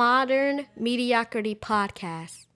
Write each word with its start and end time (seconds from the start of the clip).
Modern 0.00 0.64
Mediocrity 0.78 1.54
Podcast. 1.54 2.46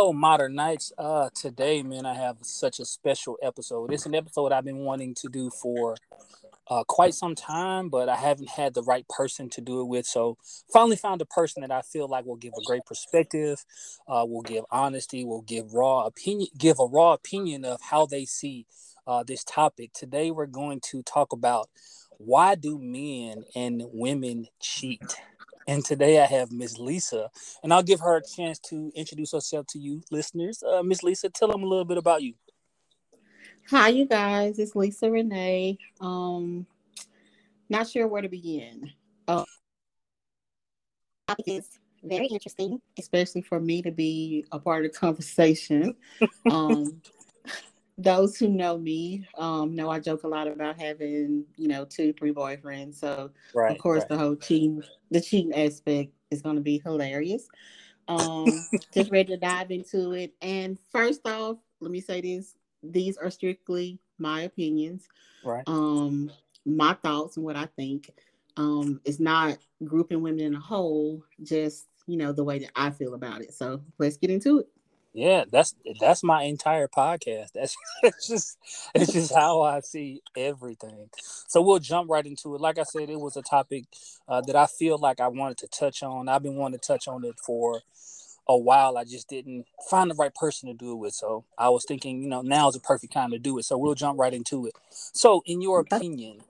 Hello, 0.00 0.14
Modern 0.14 0.54
Knights. 0.54 0.94
Uh, 0.96 1.28
today, 1.34 1.82
man, 1.82 2.06
I 2.06 2.14
have 2.14 2.38
such 2.40 2.80
a 2.80 2.86
special 2.86 3.36
episode. 3.42 3.92
It's 3.92 4.06
an 4.06 4.14
episode 4.14 4.50
I've 4.50 4.64
been 4.64 4.78
wanting 4.78 5.14
to 5.16 5.28
do 5.28 5.50
for 5.50 5.94
uh, 6.68 6.84
quite 6.84 7.12
some 7.12 7.34
time, 7.34 7.90
but 7.90 8.08
I 8.08 8.16
haven't 8.16 8.48
had 8.48 8.72
the 8.72 8.82
right 8.82 9.06
person 9.10 9.50
to 9.50 9.60
do 9.60 9.82
it 9.82 9.84
with. 9.84 10.06
So, 10.06 10.38
finally 10.72 10.96
found 10.96 11.20
a 11.20 11.26
person 11.26 11.60
that 11.60 11.70
I 11.70 11.82
feel 11.82 12.08
like 12.08 12.24
will 12.24 12.36
give 12.36 12.54
a 12.58 12.64
great 12.64 12.86
perspective, 12.86 13.66
uh, 14.08 14.24
will 14.26 14.40
give 14.40 14.64
honesty, 14.70 15.22
will 15.22 15.42
give 15.42 15.74
raw 15.74 16.06
opinion, 16.06 16.48
give 16.56 16.78
a 16.80 16.86
raw 16.86 17.12
opinion 17.12 17.66
of 17.66 17.82
how 17.82 18.06
they 18.06 18.24
see 18.24 18.64
uh, 19.06 19.22
this 19.22 19.44
topic. 19.44 19.92
Today, 19.92 20.30
we're 20.30 20.46
going 20.46 20.80
to 20.92 21.02
talk 21.02 21.30
about 21.34 21.68
why 22.16 22.54
do 22.54 22.78
men 22.78 23.44
and 23.54 23.82
women 23.92 24.46
cheat. 24.60 25.20
And 25.70 25.84
today 25.84 26.20
I 26.20 26.26
have 26.26 26.50
Miss 26.50 26.80
Lisa, 26.80 27.30
and 27.62 27.72
I'll 27.72 27.84
give 27.84 28.00
her 28.00 28.16
a 28.16 28.22
chance 28.26 28.58
to 28.70 28.90
introduce 28.96 29.30
herself 29.30 29.68
to 29.68 29.78
you, 29.78 30.02
listeners. 30.10 30.64
Uh, 30.64 30.82
Miss 30.82 31.04
Lisa, 31.04 31.28
tell 31.28 31.46
them 31.46 31.62
a 31.62 31.66
little 31.66 31.84
bit 31.84 31.96
about 31.96 32.24
you. 32.24 32.34
Hi, 33.68 33.90
you 33.90 34.04
guys. 34.04 34.58
It's 34.58 34.74
Lisa 34.74 35.08
Renee. 35.08 35.78
Um, 36.00 36.66
not 37.68 37.88
sure 37.88 38.08
where 38.08 38.20
to 38.20 38.28
begin. 38.28 38.90
Uh, 39.28 39.44
is 41.46 41.78
very 42.02 42.26
interesting, 42.26 42.80
especially 42.98 43.42
for 43.42 43.60
me 43.60 43.80
to 43.80 43.92
be 43.92 44.44
a 44.50 44.58
part 44.58 44.84
of 44.84 44.92
the 44.92 44.98
conversation. 44.98 45.94
um, 46.50 47.00
those 48.02 48.36
who 48.36 48.48
know 48.48 48.78
me 48.78 49.26
um, 49.38 49.74
know 49.74 49.90
I 49.90 50.00
joke 50.00 50.24
a 50.24 50.28
lot 50.28 50.48
about 50.48 50.80
having, 50.80 51.44
you 51.56 51.68
know, 51.68 51.84
two, 51.84 52.12
three 52.12 52.32
boyfriends. 52.32 52.96
So 52.96 53.30
Right. 53.54 53.72
of 53.72 53.78
course 53.78 54.02
right. 54.02 54.08
the 54.08 54.18
whole 54.18 54.36
cheating, 54.36 54.82
the 55.10 55.20
cheating 55.20 55.54
aspect 55.54 56.12
is 56.30 56.42
going 56.42 56.56
to 56.56 56.62
be 56.62 56.80
hilarious. 56.84 57.48
Um, 58.08 58.66
just 58.94 59.10
ready 59.10 59.28
to 59.34 59.36
dive 59.36 59.70
into 59.70 60.12
it. 60.12 60.34
And 60.42 60.78
first 60.90 61.26
off, 61.26 61.58
let 61.80 61.90
me 61.90 62.00
say 62.00 62.20
this: 62.20 62.56
these 62.82 63.16
are 63.16 63.30
strictly 63.30 63.98
my 64.18 64.42
opinions, 64.42 65.08
right. 65.42 65.64
um, 65.66 66.30
my 66.66 66.94
thoughts 66.94 67.36
and 67.36 67.44
what 67.44 67.56
I 67.56 67.66
think. 67.66 68.10
Um, 68.56 69.00
it's 69.04 69.20
not 69.20 69.58
grouping 69.84 70.22
women 70.22 70.40
in 70.40 70.54
a 70.54 70.60
whole, 70.60 71.22
just 71.42 71.86
you 72.06 72.16
know 72.16 72.32
the 72.32 72.44
way 72.44 72.58
that 72.58 72.72
I 72.76 72.90
feel 72.90 73.14
about 73.14 73.42
it. 73.42 73.54
So 73.54 73.82
let's 73.98 74.16
get 74.16 74.30
into 74.30 74.60
it. 74.60 74.68
Yeah, 75.12 75.44
that's 75.50 75.74
that's 76.00 76.22
my 76.22 76.44
entire 76.44 76.86
podcast. 76.86 77.52
That's 77.52 77.76
it's 78.02 78.28
just 78.28 78.58
it's 78.94 79.12
just 79.12 79.34
how 79.34 79.62
I 79.62 79.80
see 79.80 80.22
everything. 80.36 81.10
So 81.48 81.62
we'll 81.62 81.80
jump 81.80 82.08
right 82.08 82.24
into 82.24 82.54
it. 82.54 82.60
Like 82.60 82.78
I 82.78 82.84
said, 82.84 83.10
it 83.10 83.18
was 83.18 83.36
a 83.36 83.42
topic 83.42 83.86
uh, 84.28 84.40
that 84.42 84.54
I 84.54 84.66
feel 84.66 84.98
like 84.98 85.20
I 85.20 85.28
wanted 85.28 85.58
to 85.58 85.68
touch 85.68 86.02
on. 86.02 86.28
I've 86.28 86.44
been 86.44 86.54
wanting 86.54 86.78
to 86.78 86.86
touch 86.86 87.08
on 87.08 87.24
it 87.24 87.38
for 87.44 87.80
a 88.46 88.56
while. 88.56 88.96
I 88.96 89.04
just 89.04 89.28
didn't 89.28 89.66
find 89.88 90.10
the 90.10 90.14
right 90.14 90.34
person 90.34 90.68
to 90.68 90.74
do 90.74 90.92
it 90.92 90.96
with. 90.96 91.14
So 91.14 91.44
I 91.58 91.70
was 91.70 91.84
thinking, 91.84 92.22
you 92.22 92.28
know, 92.28 92.42
now 92.42 92.68
is 92.68 92.74
the 92.74 92.80
perfect 92.80 93.12
time 93.12 93.30
to 93.32 93.38
do 93.38 93.58
it. 93.58 93.64
So 93.64 93.76
we'll 93.78 93.94
jump 93.94 94.18
right 94.18 94.32
into 94.32 94.66
it. 94.66 94.74
So, 94.90 95.42
in 95.44 95.60
your 95.60 95.80
opinion, 95.80 96.42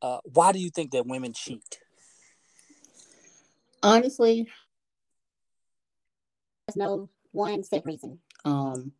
uh, 0.00 0.18
why 0.24 0.52
do 0.52 0.58
you 0.58 0.70
think 0.70 0.92
that 0.92 1.06
women 1.06 1.32
cheat? 1.34 1.78
Honestly, 3.82 4.48
no 6.76 7.08
one 7.32 7.64
set 7.64 7.84
reason. 7.84 8.18
Um, 8.44 8.92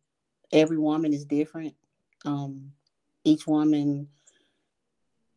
every 0.51 0.77
woman 0.77 1.13
is 1.13 1.25
different. 1.25 1.75
Um, 2.25 2.71
each 3.23 3.47
woman, 3.47 4.07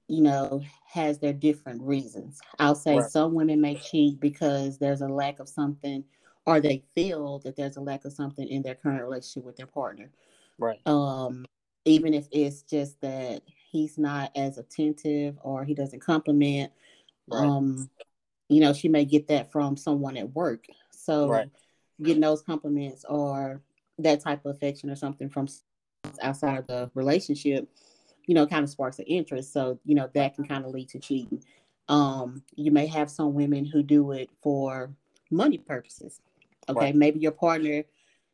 you 0.09 0.23
know, 0.23 0.63
has 0.89 1.19
their 1.19 1.33
different 1.33 1.83
reasons. 1.83 2.41
I'll 2.59 2.75
say 2.75 2.99
Right. 2.99 3.11
some 3.11 3.35
women 3.35 3.61
may 3.61 3.77
cheat 3.77 4.21
because 4.21 4.79
there's 4.79 5.01
a 5.03 5.09
lack 5.09 5.41
of 5.41 5.49
something, 5.49 6.05
or 6.47 6.61
they 6.61 6.85
feel 6.95 7.39
that 7.41 7.57
there's 7.57 7.77
a 7.77 7.81
lack 7.81 8.05
of 8.05 8.13
something 8.13 8.47
in 8.49 8.63
their 8.63 8.75
current 8.75 9.03
relationship 9.03 9.45
with 9.45 9.57
their 9.57 9.67
partner. 9.67 10.11
Right. 10.59 10.81
Um, 10.87 11.45
even 11.85 12.15
if 12.15 12.27
it's 12.31 12.63
just 12.63 13.01
that 13.01 13.43
he's 13.71 13.99
not 13.99 14.31
as 14.37 14.59
attentive 14.59 15.39
or 15.43 15.65
he 15.65 15.75
doesn't 15.75 16.01
compliment. 16.01 16.73
Right. 17.29 17.47
Um, 17.47 17.91
you 18.49 18.61
know, 18.61 18.73
she 18.73 18.89
may 18.89 19.05
get 19.05 19.29
that 19.29 19.53
from 19.53 19.77
someone 19.77 20.17
at 20.17 20.33
work. 20.33 20.67
So 20.91 21.29
Right. 21.29 21.51
Getting 22.03 22.21
those 22.23 22.43
compliments 22.43 23.05
or 23.09 23.63
that 23.99 24.21
type 24.21 24.45
of 24.45 24.55
affection 24.55 24.91
or 24.91 24.97
something 24.97 25.29
from 25.29 25.49
outside 26.23 26.59
of 26.59 26.67
the 26.67 26.91
relationship, 26.95 27.69
you 28.27 28.35
know, 28.35 28.47
kind 28.47 28.65
of 28.65 28.71
sparks 28.71 28.99
an 28.99 29.07
interest. 29.07 29.53
So, 29.53 29.79
you 29.85 29.95
know, 29.95 30.11
that 30.15 30.35
can 30.35 30.47
kind 30.47 30.65
of 30.65 30.73
lead 30.73 30.89
to 30.91 30.99
cheating. 30.99 31.43
Um, 31.89 32.43
you 32.57 32.71
may 32.71 32.87
have 32.87 33.11
some 33.11 33.35
women 33.35 33.65
who 33.65 33.83
do 33.83 34.13
it 34.13 34.31
for 34.43 34.91
money 35.31 35.59
purposes. 35.59 36.21
Okay, 36.69 36.87
Right. 36.87 36.95
maybe 36.95 37.21
your 37.21 37.33
partner, 37.33 37.85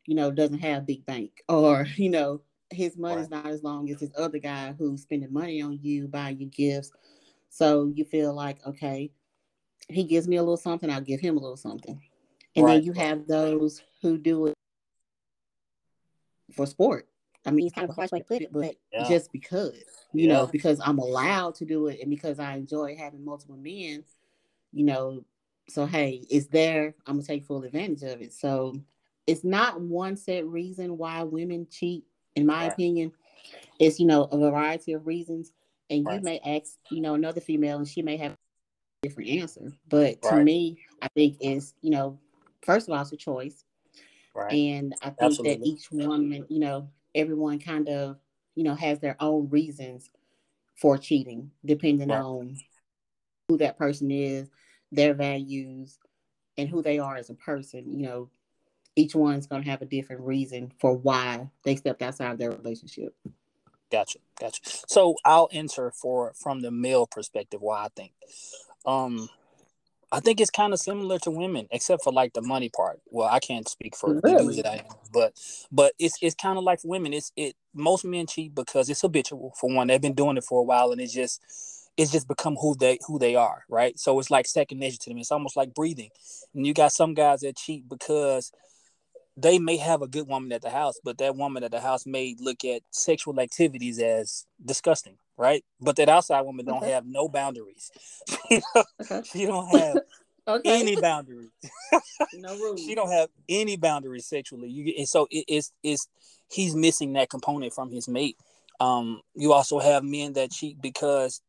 you 0.07 0.15
know, 0.15 0.31
doesn't 0.31 0.59
have 0.59 0.85
big 0.85 1.05
bank 1.05 1.43
or, 1.47 1.85
you 1.95 2.09
know, 2.09 2.41
his 2.71 2.97
money's 2.97 3.29
not 3.29 3.45
as 3.45 3.61
long 3.63 3.89
as 3.91 3.99
this 3.99 4.09
other 4.17 4.39
guy 4.39 4.73
who's 4.77 5.03
spending 5.03 5.31
money 5.31 5.61
on 5.61 5.77
you, 5.81 6.07
buying 6.07 6.39
you 6.39 6.47
gifts. 6.47 6.91
So 7.49 7.91
you 7.93 8.03
feel 8.03 8.33
like, 8.33 8.65
okay, 8.65 9.11
he 9.89 10.03
gives 10.03 10.27
me 10.27 10.37
a 10.37 10.41
little 10.41 10.57
something, 10.57 10.89
I'll 10.89 11.01
give 11.01 11.19
him 11.19 11.37
a 11.37 11.39
little 11.39 11.57
something. 11.57 12.01
And 12.55 12.65
Right, 12.65 12.75
then 12.75 12.83
you 12.83 12.93
have 12.93 13.27
those 13.27 13.81
who 14.01 14.17
do 14.17 14.47
it 14.47 14.53
for 16.55 16.65
sport. 16.65 17.07
I 17.45 17.51
mean, 17.51 17.65
it's 17.65 17.75
kind 17.75 17.85
of 17.85 17.91
a 17.91 17.93
harsh 17.93 18.11
way 18.11 18.19
to 18.19 18.25
put 18.25 18.41
it, 18.41 18.53
but 18.53 18.75
Yeah. 18.91 19.07
just 19.07 19.31
because, 19.31 19.73
you 20.13 20.27
Yeah. 20.27 20.33
know, 20.33 20.47
because 20.47 20.79
I'm 20.83 20.99
allowed 20.99 21.55
to 21.55 21.65
do 21.65 21.87
it 21.87 21.99
and 21.99 22.09
because 22.09 22.39
I 22.39 22.55
enjoy 22.55 22.95
having 22.95 23.25
multiple 23.25 23.57
men, 23.57 24.03
you 24.71 24.85
know, 24.85 25.25
so 25.69 25.85
hey, 25.85 26.25
it's 26.29 26.47
there. 26.47 26.93
I'm 27.07 27.15
gonna 27.15 27.23
take 27.25 27.45
full 27.45 27.63
advantage 27.63 28.03
of 28.03 28.21
it. 28.21 28.33
So 28.33 28.79
it's 29.27 29.43
not 29.43 29.81
one 29.81 30.15
set 30.17 30.45
reason 30.45 30.97
why 30.97 31.23
women 31.23 31.67
cheat, 31.69 32.05
in 32.35 32.45
my 32.45 32.63
Right. 32.63 32.73
opinion. 32.73 33.13
It's 33.79 33.99
you 33.99 34.05
know 34.05 34.23
a 34.25 34.37
variety 34.37 34.93
of 34.93 35.07
reasons, 35.07 35.51
and 35.89 35.99
you 35.99 36.21
may 36.21 36.39
ask 36.39 36.77
you 36.89 37.01
know 37.01 37.15
another 37.15 37.41
female, 37.41 37.77
and 37.77 37.87
she 37.87 38.01
may 38.01 38.17
have 38.17 38.33
a 38.33 38.37
different 39.01 39.29
answer. 39.29 39.71
But 39.87 40.21
to 40.23 40.43
me, 40.43 40.79
I 41.01 41.07
think 41.09 41.37
it's 41.39 41.73
you 41.81 41.91
know 41.91 42.19
first 42.63 42.87
of 42.87 42.93
all 42.95 43.01
it's 43.01 43.11
a 43.11 43.17
choice, 43.17 43.63
Right. 44.33 44.51
and 44.53 44.93
I 45.01 45.09
think 45.09 45.21
Absolutely. 45.21 45.55
that 45.55 45.65
each 45.65 45.91
woman, 45.91 46.45
you 46.49 46.59
know, 46.59 46.89
everyone 47.15 47.59
kind 47.59 47.87
of 47.89 48.17
you 48.55 48.63
know 48.63 48.75
has 48.75 48.99
their 48.99 49.15
own 49.19 49.49
reasons 49.49 50.09
for 50.75 50.97
cheating, 50.97 51.51
depending 51.65 52.09
Right. 52.09 52.19
on 52.19 52.57
who 53.47 53.57
that 53.57 53.77
person 53.77 54.09
is, 54.11 54.49
their 54.91 55.13
values, 55.13 55.99
and 56.57 56.69
who 56.69 56.81
they 56.81 56.99
are 56.99 57.15
as 57.15 57.29
a 57.29 57.35
person. 57.35 57.91
You 57.91 58.05
know, 58.07 58.29
each 58.95 59.15
one's 59.15 59.47
going 59.47 59.63
to 59.63 59.69
have 59.69 59.81
a 59.81 59.85
different 59.85 60.21
reason 60.21 60.71
for 60.79 60.95
why 60.95 61.49
they 61.63 61.75
stepped 61.75 62.01
outside 62.01 62.31
of 62.31 62.37
their 62.37 62.51
relationship. 62.51 63.15
Gotcha, 63.91 64.19
gotcha. 64.39 64.61
So 64.87 65.15
I'll 65.23 65.49
answer 65.51 65.91
for 65.91 66.33
from 66.35 66.61
the 66.61 66.71
male 66.71 67.05
perspective 67.05 67.61
why 67.61 67.85
I 67.85 67.87
think. 67.95 68.13
Um 68.85 69.29
I 70.13 70.19
think 70.19 70.39
it's 70.39 70.51
kind 70.51 70.73
of 70.73 70.79
similar 70.79 71.17
to 71.19 71.31
women, 71.31 71.67
except 71.71 72.03
for 72.03 72.13
like 72.13 72.33
the 72.33 72.41
money 72.41 72.69
part. 72.69 73.01
Well, 73.09 73.27
I 73.27 73.39
can't 73.39 73.67
speak 73.67 73.95
for 73.95 74.13
the 74.13 74.21
dudes 74.21 74.43
Really? 74.43 74.61
that 74.61 74.71
I 74.71 74.75
know, 74.77 74.99
but 75.11 75.33
but 75.71 75.93
it's 75.97 76.17
it's 76.21 76.35
kind 76.35 76.57
of 76.59 76.63
like 76.63 76.79
women. 76.83 77.13
It's 77.13 77.31
it 77.35 77.55
most 77.73 78.05
men 78.05 78.27
cheat 78.27 78.53
because 78.53 78.89
it's 78.89 79.01
habitual. 79.01 79.53
For 79.59 79.73
one, 79.73 79.87
they've 79.87 79.99
been 79.99 80.13
doing 80.13 80.37
it 80.37 80.43
for 80.43 80.59
a 80.59 80.63
while, 80.63 80.91
and 80.91 81.01
it's 81.01 81.13
just 81.13 81.41
it's 81.97 82.11
just 82.11 82.27
become 82.27 82.55
who 82.57 82.75
they 82.75 82.99
who 83.07 83.17
they 83.17 83.35
are, 83.35 83.63
right? 83.67 83.97
So 83.99 84.19
it's 84.19 84.29
like 84.29 84.45
second 84.45 84.79
nature 84.79 84.97
to 84.97 85.09
them. 85.09 85.17
It's 85.17 85.31
almost 85.31 85.57
like 85.57 85.73
breathing. 85.73 86.11
And 86.53 86.67
you 86.67 86.75
got 86.75 86.91
some 86.91 87.15
guys 87.15 87.39
that 87.39 87.57
cheat 87.57 87.89
because 87.89 88.51
they 89.35 89.57
may 89.57 89.77
have 89.77 90.03
a 90.03 90.07
good 90.07 90.27
woman 90.27 90.51
at 90.51 90.61
the 90.61 90.69
house, 90.69 90.99
but 91.03 91.17
that 91.17 91.35
woman 91.35 91.63
at 91.63 91.71
the 91.71 91.81
house 91.81 92.05
may 92.05 92.35
look 92.39 92.63
at 92.63 92.83
sexual 92.91 93.39
activities 93.39 93.99
as 93.99 94.45
disgusting, 94.63 95.17
right? 95.37 95.63
But 95.79 95.95
that 95.97 96.09
outside 96.09 96.41
woman 96.41 96.65
don't 96.65 96.77
Okay. 96.77 96.91
have 96.91 97.05
no 97.05 97.27
boundaries. 97.27 97.91
You 98.49 98.61
know, 98.75 98.83
Okay. 99.01 99.21
she 99.23 99.45
don't 99.45 99.67
have 99.69 100.01
Okay. 100.47 100.79
any 100.81 100.95
boundaries. 100.95 101.51
no 102.33 102.55
rules. 102.55 102.81
She 102.81 102.95
don't 102.95 103.11
have 103.11 103.29
any 103.47 103.77
boundaries 103.77 104.25
sexually. 104.27 104.69
You 104.69 104.93
and 104.97 105.07
so 105.07 105.27
it, 105.31 105.45
it's 105.47 105.71
it's 105.83 106.07
he's 106.51 106.75
missing 106.75 107.13
that 107.13 107.29
component 107.29 107.73
from 107.73 107.91
his 107.91 108.07
mate. 108.07 108.37
Um, 108.79 109.21
you 109.35 109.53
also 109.53 109.79
have 109.79 110.03
men 110.03 110.33
that 110.33 110.51
cheat 110.51 110.81
because 110.81 111.41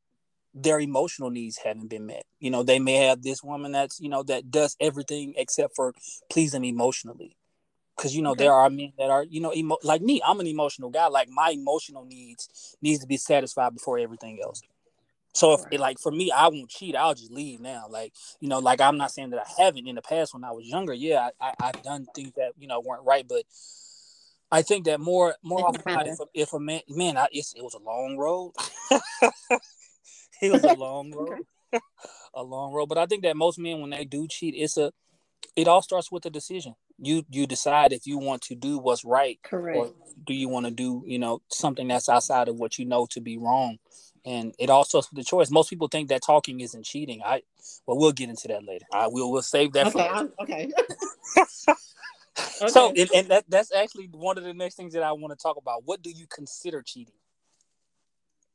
their 0.55 0.79
emotional 0.79 1.31
needs 1.31 1.59
haven't 1.59 1.89
been 1.89 2.07
met. 2.07 2.25
You 2.39 2.51
know, 2.51 2.63
they 2.63 2.79
may 2.79 2.95
have 2.95 3.23
this 3.23 3.43
woman 3.43 3.73
that's, 3.73 3.99
you 4.01 4.09
know, 4.09 4.23
that 4.25 4.51
does 4.51 4.77
everything 4.81 5.35
except 5.37 5.75
for 5.75 5.93
please 6.31 6.53
them 6.53 6.65
emotionally. 6.65 7.37
Cause 7.97 8.13
you 8.13 8.23
know, 8.23 8.33
okay. 8.33 8.45
there 8.45 8.53
are 8.53 8.69
men 8.69 8.93
that 8.99 9.09
are, 9.09 9.25
you 9.25 9.41
know, 9.41 9.53
emo- 9.55 9.79
like 9.85 10.03
me, 10.03 10.21
I'm 10.27 10.41
an 10.41 10.49
emotional 10.49 10.91
guy. 10.91 11.07
Like 11.07 11.29
my 11.29 11.51
emotional 11.51 12.05
needs 12.05 12.77
needs 12.83 13.01
to 13.01 13.07
be 13.07 13.17
satisfied 13.17 13.73
before 13.73 13.99
everything 13.99 14.41
else. 14.43 14.63
So 15.33 15.53
if 15.53 15.65
right. 15.65 15.81
like 15.81 15.99
for 15.99 16.11
me, 16.11 16.31
I 16.31 16.49
won't 16.49 16.71
cheat. 16.71 16.97
I'll 16.97 17.15
just 17.15 17.31
leave 17.31 17.61
now. 17.61 17.87
Like 17.89 18.13
you 18.41 18.49
know, 18.49 18.59
like 18.59 18.81
I'm 18.81 18.97
not 18.97 19.13
saying 19.13 19.31
that 19.31 19.41
I 19.47 19.63
haven't 19.63 19.87
in 19.87 19.95
the 19.95 20.03
past 20.03 20.35
when 20.35 20.45
I 20.45 20.51
was 20.51 20.67
younger. 20.67 20.93
Yeah, 20.93 21.29
I, 21.41 21.55
I 21.61 21.67
have 21.67 21.83
done 21.83 22.07
things 22.15 22.33
that 22.37 22.53
you 22.59 22.67
know 22.67 22.81
weren't 22.81 23.05
right, 23.05 23.27
but 23.29 23.45
I 24.51 24.63
think 24.63 24.85
that 24.85 25.01
more 25.01 25.35
more 25.43 25.67
often 25.67 25.83
if, 26.07 26.21
a, 26.21 26.25
if 26.35 26.53
a 26.53 26.61
man 26.61 26.81
man 26.89 27.17
I, 27.17 27.27
it 27.33 27.45
was 27.57 27.75
a 27.75 27.83
long 27.83 28.17
road. 28.17 28.53
it 30.41 30.53
was 30.53 30.63
a 30.65 30.73
long 30.73 31.13
road, 31.17 31.47
a 32.35 32.43
long 32.43 32.73
road. 32.73 32.87
But 32.87 32.99
I 32.99 33.07
think 33.07 33.23
that 33.25 33.37
most 33.37 33.59
men 33.59 33.81
when 33.81 33.91
they 33.91 34.05
do 34.05 34.29
cheat, 34.29 34.55
it's 34.57 34.77
a 34.77 34.93
it 35.57 35.67
all 35.67 35.83
starts 35.83 36.13
with 36.13 36.25
a 36.27 36.31
decision. 36.31 36.75
You 36.99 37.25
you 37.29 37.47
decide 37.47 37.93
if 37.93 38.07
you 38.07 38.19
want 38.19 38.43
to 38.43 38.55
do 38.55 38.79
what's 38.79 39.05
right, 39.05 39.39
correct, 39.43 39.77
or 39.77 39.93
do 40.27 40.33
you 40.33 40.49
want 40.49 40.67
to 40.67 40.73
do 40.73 41.03
you 41.07 41.19
know 41.19 41.43
something 41.49 41.89
that's 41.89 42.09
outside 42.09 42.49
of 42.49 42.57
what 42.57 42.79
you 42.79 42.85
know 42.85 43.07
to 43.11 43.21
be 43.21 43.37
wrong. 43.37 43.79
And 44.27 44.55
it 44.59 44.71
also 44.71 44.99
with 44.99 45.11
the 45.13 45.25
choice. 45.25 45.51
Most 45.51 45.69
people 45.69 45.89
think 45.89 46.09
that 46.09 46.23
talking 46.23 46.61
isn't 46.61 46.85
cheating. 46.85 47.21
I 47.25 47.43
well, 47.87 47.99
we'll 47.99 48.13
get 48.13 48.31
into 48.31 48.49
that 48.49 48.65
later. 48.65 48.87
I 48.93 49.09
will 49.09 49.31
we'll 49.33 49.43
save 49.43 49.73
that. 49.73 49.89
Okay, 49.89 50.09
for 50.09 50.31
okay. 50.43 50.71
okay. 51.39 52.69
So, 52.69 52.93
and, 52.97 53.11
and 53.15 53.29
that, 53.29 53.45
that's 53.49 53.73
actually 53.73 54.09
one 54.13 54.39
of 54.39 54.45
the 54.45 54.55
next 54.55 54.77
things 54.77 54.93
that 54.95 55.03
I 55.03 55.13
want 55.13 55.39
to 55.39 55.43
talk 55.43 55.57
about. 55.57 55.85
What 55.85 56.03
do 56.03 56.11
you 56.11 56.27
consider 56.27 56.83
cheating? 56.83 57.15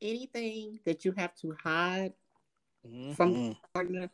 Anything 0.02 0.80
that 0.86 1.06
you 1.06 1.14
have 1.14 1.36
to 1.36 1.56
hide 1.64 2.14
mm-hmm. 2.88 3.14
from 3.14 3.56
partner, 3.74 4.10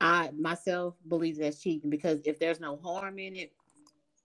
I 0.00 0.30
myself 0.38 0.94
believe 1.08 1.38
that's 1.38 1.60
cheating 1.60 1.90
because 1.90 2.20
if 2.24 2.38
there's 2.38 2.60
no 2.60 2.76
harm 2.76 3.18
in 3.18 3.36
it, 3.36 3.52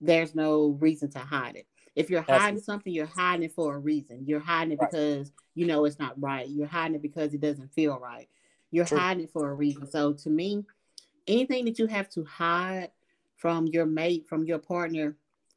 there's 0.01 0.35
no 0.35 0.77
reason 0.79 1.09
to 1.11 1.19
hide 1.19 1.55
it. 1.55 1.67
If 1.95 2.09
you're 2.09 2.23
hiding 2.23 2.59
something, 2.59 2.91
you're 2.91 3.05
hiding 3.05 3.43
it 3.43 3.53
for 3.53 3.75
a 3.75 3.79
reason. 3.79 4.25
You're 4.25 4.39
hiding 4.39 4.73
it 4.73 4.79
right. 4.81 4.91
because 4.91 5.31
you 5.55 5.65
know 5.65 5.85
it's 5.85 5.99
not 5.99 6.19
right. 6.19 6.47
You're 6.47 6.67
hiding 6.67 6.95
it 6.95 7.01
because 7.01 7.33
it 7.33 7.41
doesn't 7.41 7.73
feel 7.73 7.99
right. 7.99 8.27
You're 8.71 8.85
True. 8.85 8.97
hiding 8.97 9.25
it 9.25 9.31
for 9.31 9.49
a 9.49 9.53
reason. 9.53 9.89
So 9.89 10.13
to 10.13 10.29
me, 10.29 10.65
anything 11.27 11.65
that 11.65 11.77
you 11.77 11.85
have 11.87 12.09
to 12.09 12.23
hide 12.23 12.89
from 13.37 13.67
your 13.67 13.85
mate, 13.85 14.25
from 14.27 14.45
your 14.45 14.57
partner, 14.57 15.15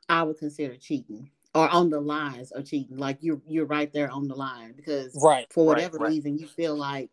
I 0.09 0.23
would 0.23 0.39
consider 0.39 0.77
cheating 0.77 1.31
or 1.55 1.69
on 1.71 1.89
the 1.89 2.01
lines 2.01 2.53
of 2.53 2.67
cheating. 2.67 2.99
Like 2.99 3.19
you're 3.21 3.41
you're 3.49 3.67
right 3.67 3.93
there 3.93 4.11
on 4.11 4.29
the 4.29 4.35
line 4.35 4.75
because 4.77 5.19
right 5.23 5.47
for 5.51 5.65
whatever 5.65 5.99
right, 5.99 6.11
reason 6.11 6.39
you 6.39 6.47
feel 6.47 6.77
like 6.77 7.11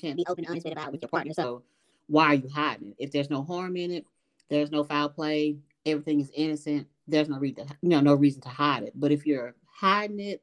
be 0.00 0.24
open 0.26 0.44
and 0.44 0.50
honest 0.50 0.66
about 0.66 0.92
with 0.92 1.02
your 1.02 1.08
partner. 1.08 1.32
So 1.32 1.62
why 2.08 2.26
are 2.26 2.34
you 2.34 2.48
hiding? 2.48 2.94
If 2.98 3.12
there's 3.12 3.30
no 3.30 3.42
harm 3.42 3.76
in 3.76 3.90
it, 3.90 4.04
there's 4.48 4.70
no 4.70 4.84
foul 4.84 5.08
play, 5.08 5.56
everything 5.84 6.20
is 6.20 6.30
innocent, 6.34 6.86
there's 7.08 7.28
no 7.28 7.38
reason, 7.38 7.66
you 7.82 7.88
know, 7.88 8.00
no 8.00 8.14
reason 8.14 8.40
to 8.42 8.48
hide 8.48 8.84
it. 8.84 8.92
But 8.94 9.12
if 9.12 9.26
you're 9.26 9.54
hiding 9.66 10.20
it, 10.20 10.42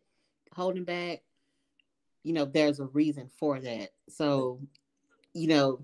holding 0.54 0.84
back, 0.84 1.22
you 2.24 2.34
know, 2.34 2.46
there's 2.46 2.80
a 2.80 2.86
reason 2.86 3.30
for 3.38 3.60
that. 3.60 3.90
So, 4.10 4.60
you 5.34 5.48
know, 5.48 5.82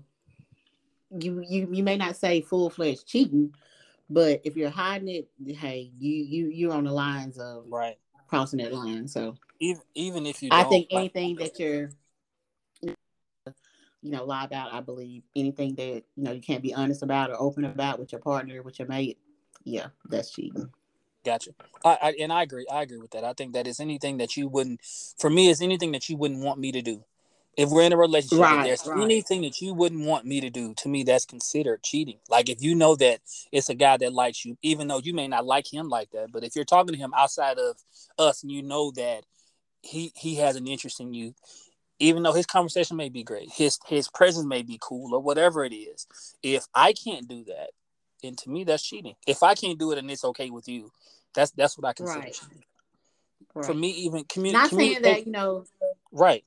you 1.18 1.44
you 1.46 1.68
you 1.72 1.82
may 1.82 1.96
not 1.96 2.16
say 2.16 2.40
full 2.40 2.70
fledged 2.70 3.06
cheating, 3.06 3.54
but 4.08 4.40
if 4.44 4.56
you're 4.56 4.70
hiding 4.70 5.08
it, 5.08 5.56
hey, 5.56 5.90
you 5.98 6.14
you 6.14 6.48
you're 6.48 6.72
on 6.72 6.84
the 6.84 6.92
lines 6.92 7.38
of 7.38 7.64
right 7.68 7.98
crossing 8.28 8.58
that 8.58 8.72
line. 8.72 9.08
So 9.08 9.34
even 9.58 9.82
even 9.94 10.26
if 10.26 10.42
you, 10.42 10.50
I 10.52 10.64
think 10.64 10.86
anything 10.90 11.36
that 11.36 11.58
you're 11.58 11.90
you 14.02 14.10
know 14.10 14.24
lie 14.24 14.44
about, 14.44 14.72
I 14.72 14.80
believe 14.80 15.22
anything 15.36 15.74
that 15.76 16.02
you 16.16 16.24
know 16.24 16.32
you 16.32 16.40
can't 16.40 16.62
be 16.62 16.74
honest 16.74 17.02
about 17.02 17.30
or 17.30 17.40
open 17.40 17.64
about 17.64 17.98
with 17.98 18.12
your 18.12 18.20
partner, 18.20 18.62
with 18.62 18.78
your 18.78 18.88
mate, 18.88 19.18
yeah, 19.64 19.88
that's 20.08 20.30
cheating. 20.30 20.70
Gotcha. 21.24 21.50
I, 21.84 21.98
I, 22.00 22.14
and 22.20 22.32
I 22.32 22.42
agree. 22.42 22.66
I 22.72 22.82
agree 22.82 22.98
with 22.98 23.10
that. 23.10 23.24
I 23.24 23.34
think 23.34 23.52
that 23.52 23.66
is 23.66 23.78
anything 23.78 24.18
that 24.18 24.36
you 24.36 24.48
wouldn't, 24.48 24.80
for 25.18 25.28
me, 25.28 25.48
is 25.48 25.60
anything 25.60 25.92
that 25.92 26.08
you 26.08 26.16
wouldn't 26.16 26.42
want 26.42 26.58
me 26.58 26.72
to 26.72 26.80
do. 26.80 27.04
If 27.56 27.68
we're 27.68 27.82
in 27.82 27.92
a 27.92 27.96
relationship, 27.96 28.38
right, 28.38 28.64
there's 28.64 28.86
right. 28.86 29.02
anything 29.02 29.42
that 29.42 29.60
you 29.60 29.74
wouldn't 29.74 30.06
want 30.06 30.24
me 30.24 30.40
to 30.40 30.48
do, 30.48 30.72
to 30.78 30.88
me, 30.88 31.02
that's 31.02 31.26
considered 31.26 31.82
cheating. 31.82 32.18
Like 32.30 32.48
if 32.48 32.62
you 32.62 32.74
know 32.74 32.96
that 32.96 33.20
it's 33.52 33.68
a 33.68 33.74
guy 33.74 33.98
that 33.98 34.14
likes 34.14 34.44
you, 34.44 34.56
even 34.62 34.88
though 34.88 35.00
you 35.02 35.12
may 35.12 35.28
not 35.28 35.44
like 35.44 35.70
him 35.70 35.88
like 35.88 36.10
that, 36.12 36.32
but 36.32 36.44
if 36.44 36.56
you're 36.56 36.64
talking 36.64 36.94
to 36.94 36.98
him 36.98 37.12
outside 37.14 37.58
of 37.58 37.76
us 38.18 38.42
and 38.42 38.50
you 38.50 38.62
know 38.62 38.92
that 38.92 39.24
he 39.82 40.12
he 40.14 40.36
has 40.36 40.56
an 40.56 40.66
interest 40.66 41.00
in 41.00 41.12
you, 41.12 41.34
even 42.00 42.22
though 42.22 42.32
his 42.32 42.46
conversation 42.46 42.96
may 42.96 43.10
be 43.10 43.22
great, 43.22 43.50
his 43.50 43.78
his 43.86 44.08
presence 44.08 44.46
may 44.46 44.62
be 44.62 44.78
cool 44.80 45.14
or 45.14 45.20
whatever 45.20 45.64
it 45.64 45.74
is. 45.74 46.06
If 46.42 46.66
I 46.74 46.94
can't 46.94 47.28
do 47.28 47.44
that, 47.44 47.70
and 48.24 48.36
to 48.38 48.50
me 48.50 48.64
that's 48.64 48.82
cheating. 48.82 49.14
If 49.26 49.42
I 49.42 49.54
can't 49.54 49.78
do 49.78 49.92
it 49.92 49.98
and 49.98 50.10
it's 50.10 50.24
okay 50.24 50.50
with 50.50 50.66
you, 50.66 50.90
that's 51.34 51.52
that's 51.52 51.78
what 51.78 51.86
I 51.86 51.92
consider 51.92 52.20
right. 52.20 52.32
cheating. 52.32 52.64
Right. 53.54 53.66
For 53.66 53.74
me, 53.74 53.90
even 53.90 54.24
community. 54.24 54.62
Not 54.62 54.70
saying 54.70 55.02
that 55.02 55.18
eh, 55.18 55.22
you 55.26 55.32
know. 55.32 55.64
Right. 56.10 56.44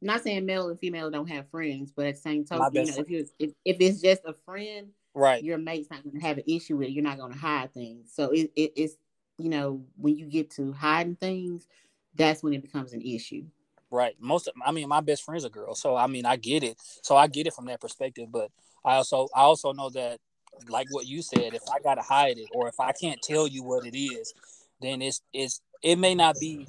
Not 0.00 0.22
saying 0.22 0.46
male 0.46 0.68
and 0.68 0.78
female 0.78 1.10
don't 1.10 1.28
have 1.28 1.48
friends, 1.50 1.92
but 1.94 2.06
at 2.06 2.16
the 2.16 2.20
same 2.20 2.44
time, 2.44 2.60
you 2.72 2.84
know, 2.84 2.94
if 2.98 3.10
you 3.10 3.26
if, 3.38 3.52
if 3.64 3.76
it's 3.80 4.00
just 4.00 4.22
a 4.24 4.32
friend, 4.44 4.88
right, 5.14 5.42
your 5.42 5.58
mate's 5.58 5.90
not 5.90 6.02
going 6.02 6.18
to 6.18 6.26
have 6.26 6.38
an 6.38 6.44
issue 6.46 6.76
with 6.76 6.88
it. 6.88 6.92
You're 6.92 7.04
not 7.04 7.18
going 7.18 7.32
to 7.32 7.38
hide 7.38 7.72
things. 7.74 8.12
So 8.12 8.30
it, 8.30 8.50
it 8.56 8.72
it's 8.76 8.94
you 9.38 9.48
know 9.48 9.82
when 9.96 10.16
you 10.16 10.26
get 10.26 10.50
to 10.52 10.72
hiding 10.72 11.16
things, 11.16 11.66
that's 12.14 12.42
when 12.42 12.52
it 12.52 12.62
becomes 12.62 12.92
an 12.92 13.02
issue. 13.02 13.44
Right. 13.90 14.14
Most 14.20 14.48
of 14.48 14.54
I 14.64 14.72
mean 14.72 14.88
my 14.88 15.00
best 15.00 15.24
friend's 15.24 15.44
are 15.44 15.50
girls, 15.50 15.80
So 15.80 15.96
I 15.96 16.06
mean 16.06 16.26
I 16.26 16.36
get 16.36 16.62
it. 16.62 16.76
So 17.02 17.16
I 17.16 17.26
get 17.26 17.46
it 17.46 17.54
from 17.54 17.66
that 17.66 17.80
perspective. 17.80 18.28
But 18.30 18.50
I 18.84 18.96
also 18.96 19.28
I 19.34 19.40
also 19.40 19.72
know 19.72 19.90
that 19.90 20.20
like 20.68 20.88
what 20.90 21.06
you 21.06 21.22
said, 21.22 21.54
if 21.54 21.62
I 21.72 21.80
gotta 21.80 22.02
hide 22.02 22.38
it 22.38 22.48
or 22.52 22.68
if 22.68 22.78
I 22.80 22.92
can't 22.92 23.20
tell 23.22 23.46
you 23.46 23.62
what 23.62 23.86
it 23.86 23.96
is, 23.96 24.34
then 24.80 25.00
it's 25.02 25.22
it's 25.32 25.62
it 25.82 25.96
may 25.96 26.14
not 26.14 26.36
be 26.40 26.66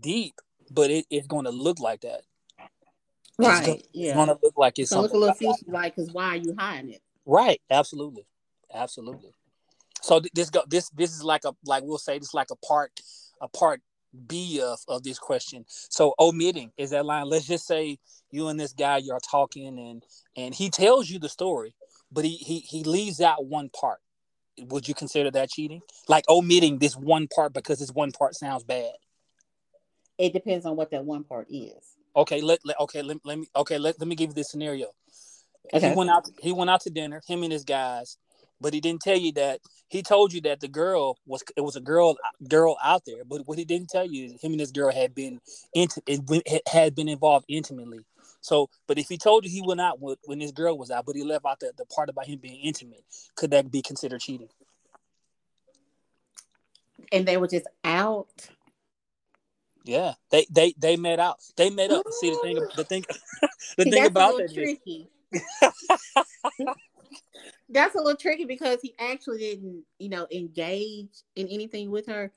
deep, 0.00 0.34
but 0.70 0.90
it, 0.90 1.06
it's 1.10 1.26
going 1.26 1.44
to 1.44 1.50
look 1.50 1.80
like 1.80 2.02
that. 2.02 2.22
Right. 3.38 3.58
It's, 3.58 3.66
gonna, 3.66 3.78
yeah. 3.92 4.08
it's 4.08 4.16
going 4.16 4.28
to 4.28 4.38
look 4.42 4.54
like 4.56 4.78
it's 4.78 4.90
so 4.90 5.00
look 5.00 5.12
a 5.12 5.16
little 5.16 5.34
fishy, 5.34 5.64
like 5.66 5.96
because 5.96 6.12
why 6.12 6.28
are 6.28 6.36
you 6.36 6.54
hiding 6.56 6.92
it? 6.92 7.02
Right. 7.26 7.60
Absolutely. 7.70 8.26
Absolutely. 8.72 9.30
So 10.02 10.20
this 10.34 10.50
go 10.50 10.62
this 10.68 10.90
this 10.90 11.12
is 11.14 11.24
like 11.24 11.44
a 11.44 11.54
like 11.64 11.82
we'll 11.82 11.98
say 11.98 12.18
this 12.18 12.34
like 12.34 12.50
a 12.50 12.56
part 12.56 12.92
a 13.40 13.48
part 13.48 13.80
B 14.26 14.60
of, 14.62 14.78
of 14.88 15.02
this 15.02 15.18
question. 15.18 15.64
So 15.68 16.14
omitting 16.18 16.72
is 16.76 16.90
that 16.90 17.04
line. 17.06 17.28
Let's 17.28 17.46
just 17.46 17.66
say 17.66 17.98
you 18.30 18.48
and 18.48 18.58
this 18.58 18.72
guy 18.72 18.98
you're 18.98 19.20
talking 19.20 19.78
and 19.78 20.02
and 20.36 20.54
he 20.54 20.70
tells 20.70 21.08
you 21.10 21.18
the 21.18 21.28
story, 21.28 21.74
but 22.10 22.24
he 22.24 22.36
he 22.36 22.60
he 22.60 22.84
leaves 22.84 23.20
out 23.20 23.46
one 23.46 23.68
part. 23.68 24.00
Would 24.58 24.86
you 24.88 24.94
consider 24.94 25.30
that 25.32 25.50
cheating? 25.50 25.80
Like 26.08 26.24
omitting 26.28 26.78
this 26.78 26.96
one 26.96 27.26
part 27.26 27.52
because 27.52 27.80
this 27.80 27.90
one 27.90 28.12
part 28.12 28.34
sounds 28.34 28.64
bad. 28.64 28.92
It 30.16 30.32
depends 30.32 30.64
on 30.64 30.76
what 30.76 30.90
that 30.92 31.04
one 31.04 31.24
part 31.24 31.48
is. 31.50 31.74
Okay, 32.16 32.40
let, 32.40 32.60
let 32.64 32.78
okay 32.80 33.02
let, 33.02 33.18
let 33.24 33.38
me 33.38 33.46
okay 33.56 33.78
let, 33.78 33.98
let 33.98 34.06
me 34.06 34.14
give 34.14 34.30
you 34.30 34.34
this 34.34 34.50
scenario. 34.50 34.86
Okay. 35.72 35.88
He 35.88 35.94
went 35.94 36.10
out 36.10 36.28
he 36.40 36.52
went 36.52 36.70
out 36.70 36.82
to 36.82 36.90
dinner, 36.90 37.20
him 37.26 37.42
and 37.42 37.52
his 37.52 37.64
guys, 37.64 38.16
but 38.64 38.72
he 38.72 38.80
didn't 38.80 39.02
tell 39.02 39.18
you 39.18 39.30
that 39.30 39.60
he 39.88 40.02
told 40.02 40.32
you 40.32 40.40
that 40.40 40.60
the 40.60 40.68
girl 40.68 41.18
was 41.26 41.44
it 41.54 41.60
was 41.60 41.76
a 41.76 41.82
girl 41.82 42.16
girl 42.48 42.78
out 42.82 43.02
there, 43.04 43.22
but 43.22 43.46
what 43.46 43.58
he 43.58 43.64
didn't 43.66 43.90
tell 43.90 44.06
you 44.06 44.24
is 44.24 44.42
him 44.42 44.52
and 44.52 44.60
this 44.60 44.70
girl 44.70 44.90
had 44.90 45.14
been 45.14 45.38
inti- 45.76 46.60
had 46.66 46.94
been 46.94 47.10
involved 47.10 47.44
intimately. 47.46 48.06
So, 48.40 48.70
but 48.86 48.98
if 48.98 49.06
he 49.10 49.18
told 49.18 49.44
you 49.44 49.50
he 49.50 49.60
went 49.60 49.82
out 49.82 50.00
with, 50.00 50.18
when 50.24 50.38
this 50.38 50.50
girl 50.50 50.78
was 50.78 50.90
out, 50.90 51.04
but 51.04 51.14
he 51.14 51.22
left 51.22 51.44
out 51.44 51.60
the, 51.60 51.72
the 51.76 51.84
part 51.84 52.08
about 52.08 52.26
him 52.26 52.38
being 52.38 52.58
intimate, 52.62 53.04
could 53.36 53.50
that 53.50 53.70
be 53.70 53.82
considered 53.82 54.22
cheating? 54.22 54.48
And 57.12 57.26
they 57.26 57.36
were 57.36 57.48
just 57.48 57.66
out. 57.84 58.48
Yeah, 59.84 60.14
they 60.30 60.46
they 60.50 60.74
they 60.78 60.96
met 60.96 61.20
out. 61.20 61.36
They 61.56 61.68
met 61.68 61.90
up. 61.90 62.06
See 62.18 62.30
the 62.30 62.38
thing. 62.42 62.66
The 62.76 62.84
thing. 62.84 63.04
the 63.76 63.84
thing 63.84 64.06
about 64.06 64.38
that 64.38 64.54
tricky. 64.54 65.10
that's 67.68 67.94
a 67.94 67.98
little 67.98 68.16
tricky 68.16 68.44
because 68.44 68.80
he 68.82 68.94
actually 68.98 69.38
didn't, 69.38 69.84
you 69.98 70.08
know, 70.08 70.26
engage 70.30 71.22
in 71.36 71.48
anything 71.48 71.90
with 71.90 72.06
her. 72.06 72.32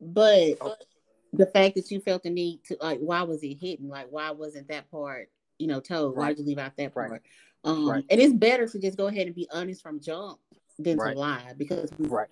But 0.00 0.58
the 1.32 1.46
fact 1.46 1.74
that 1.74 1.90
you 1.90 2.00
felt 2.00 2.22
the 2.22 2.30
need 2.30 2.64
to 2.64 2.76
like 2.80 2.98
why 3.00 3.22
was 3.22 3.42
it 3.42 3.58
hidden 3.60 3.88
like 3.88 4.06
why 4.10 4.30
wasn't 4.30 4.66
that 4.68 4.90
part 4.90 5.28
you 5.58 5.66
know 5.66 5.80
told 5.80 6.16
right. 6.16 6.22
why 6.22 6.28
did 6.28 6.38
you 6.38 6.46
leave 6.46 6.58
out 6.58 6.76
that 6.76 6.94
part 6.94 7.10
right. 7.10 7.20
um 7.64 7.88
right. 7.88 8.04
and 8.10 8.20
it's 8.20 8.32
better 8.32 8.66
to 8.66 8.78
just 8.78 8.96
go 8.96 9.08
ahead 9.08 9.26
and 9.26 9.34
be 9.34 9.48
honest 9.52 9.82
from 9.82 10.00
jump 10.00 10.38
than 10.78 10.96
to 10.98 11.12
lie 11.12 11.52
because 11.56 11.92
right 11.98 12.28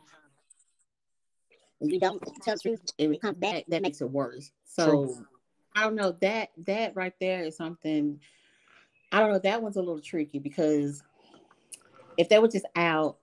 you 1.80 2.00
don't 2.00 2.22
tell 2.42 2.54
the 2.54 2.60
truth 2.60 2.80
and 2.98 3.14
it 3.14 3.20
comes 3.20 3.36
back 3.36 3.64
that 3.68 3.82
makes 3.82 4.00
it 4.00 4.10
worse 4.10 4.50
so 4.64 4.86
True. 4.86 5.26
i 5.74 5.82
don't 5.82 5.94
know 5.94 6.16
that 6.20 6.50
that 6.66 6.96
right 6.96 7.12
there 7.20 7.42
is 7.42 7.56
something 7.56 8.18
i 9.12 9.20
don't 9.20 9.30
know 9.30 9.38
that 9.40 9.60
one's 9.60 9.76
a 9.76 9.80
little 9.80 10.00
tricky 10.00 10.38
because 10.38 11.02
if 12.18 12.28
they 12.28 12.38
were 12.38 12.48
just 12.48 12.66
out 12.74 13.18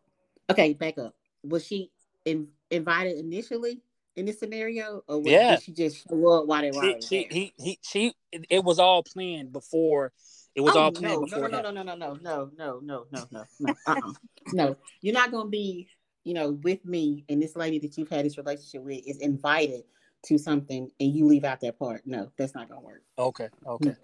okay 0.50 0.74
back 0.74 0.98
up 0.98 1.16
was 1.44 1.66
she 1.66 1.92
in, 2.26 2.48
invited 2.70 3.18
initially 3.18 3.82
in 4.16 4.26
this 4.26 4.40
scenario, 4.40 5.04
or 5.08 5.22
was, 5.22 5.32
Yeah. 5.32 5.56
did 5.56 5.64
she 5.64 5.72
just 5.72 6.08
show 6.08 6.28
up 6.30 6.46
while 6.46 6.62
they 6.62 6.72
were 6.72 6.84
She, 6.84 7.02
she, 7.02 7.28
he, 7.30 7.54
he, 7.58 7.80
she. 7.82 8.14
It, 8.32 8.64
was 8.64 8.80
all 8.80 9.04
planned 9.04 9.52
before. 9.52 10.12
It 10.56 10.62
was 10.62 10.76
oh, 10.76 10.82
all 10.82 10.92
planned 10.92 11.14
no, 11.14 11.20
no, 11.20 11.26
before. 11.26 11.50
no, 11.50 11.62
no, 11.62 11.72
no, 11.72 11.84
no, 11.84 11.96
no, 11.96 11.96
no, 11.96 12.52
no, 12.56 12.80
no, 12.82 13.06
no, 13.12 13.28
no, 13.32 13.46
no, 13.60 13.76
uh-uh. 13.88 14.14
no. 14.54 14.78
You're 15.02 15.14
not 15.14 15.32
gonna 15.32 15.50
be, 15.50 15.88
you 16.24 16.34
know, 16.34 16.52
with 16.52 16.86
me 16.86 17.26
and 17.28 17.42
this 17.42 17.56
lady 17.56 17.80
that 17.80 17.98
you've 17.98 18.10
had 18.10 18.26
this 18.26 18.38
relationship 18.38 18.84
with 18.84 19.02
is 19.08 19.18
invited 19.18 19.84
to 20.26 20.38
something 20.38 20.90
and 21.00 21.16
you 21.16 21.26
leave 21.26 21.44
out 21.44 21.60
that 21.62 21.80
part. 21.80 22.02
No, 22.06 22.32
that's 22.38 22.54
not 22.54 22.70
gonna 22.70 22.82
work. 22.82 23.04
Okay, 23.18 23.50
okay. 23.66 23.90
No, 23.90 23.96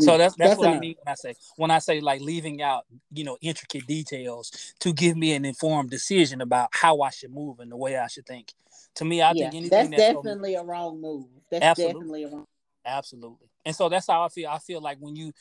So 0.00 0.12
mm, 0.12 0.18
that's 0.18 0.34
that's, 0.36 0.58
what 0.58 0.68
a 0.68 0.72
I 0.72 0.80
mean 0.80 0.96
when 1.02 1.12
I 1.12 1.14
say 1.14 1.34
when 1.56 1.70
I 1.70 1.78
say 1.78 2.00
like 2.00 2.20
leaving 2.20 2.62
out, 2.62 2.84
you 3.12 3.24
know, 3.24 3.38
intricate 3.40 3.86
details 3.86 4.50
to 4.80 4.92
give 4.92 5.16
me 5.16 5.34
an 5.34 5.44
informed 5.44 5.90
decision 5.90 6.40
about 6.40 6.70
how 6.72 7.00
I 7.00 7.10
should 7.10 7.32
move 7.32 7.60
and 7.60 7.70
the 7.70 7.76
way 7.76 7.96
I 7.96 8.08
should 8.08 8.26
think. 8.26 8.52
To 8.96 9.04
me, 9.04 9.22
I 9.22 9.32
yeah, 9.34 9.50
think 9.50 9.54
anything 9.54 9.70
that's 9.70 9.90
that's 9.90 10.12
definitely 10.14 10.54
a 10.54 10.62
wrong 10.62 11.00
move. 11.00 11.26
That's 11.50 11.62
Absolutely. 11.62 12.00
definitely 12.00 12.24
a 12.24 12.28
wrong. 12.28 12.44
Absolutely. 12.84 13.48
And 13.64 13.74
so 13.74 13.88
that's 13.88 14.06
how 14.06 14.22
I 14.24 14.28
feel. 14.28 14.48
I 14.50 14.58
feel 14.58 14.80
like 14.80 14.98
when 15.00 15.16
you 15.16 15.32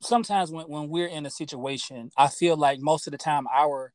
sometimes 0.00 0.50
when, 0.50 0.66
when 0.66 0.88
we're 0.88 1.08
in 1.08 1.26
a 1.26 1.30
situation, 1.30 2.10
I 2.16 2.28
feel 2.28 2.56
like 2.56 2.80
most 2.80 3.06
of 3.06 3.10
the 3.10 3.18
time 3.18 3.46
our 3.52 3.92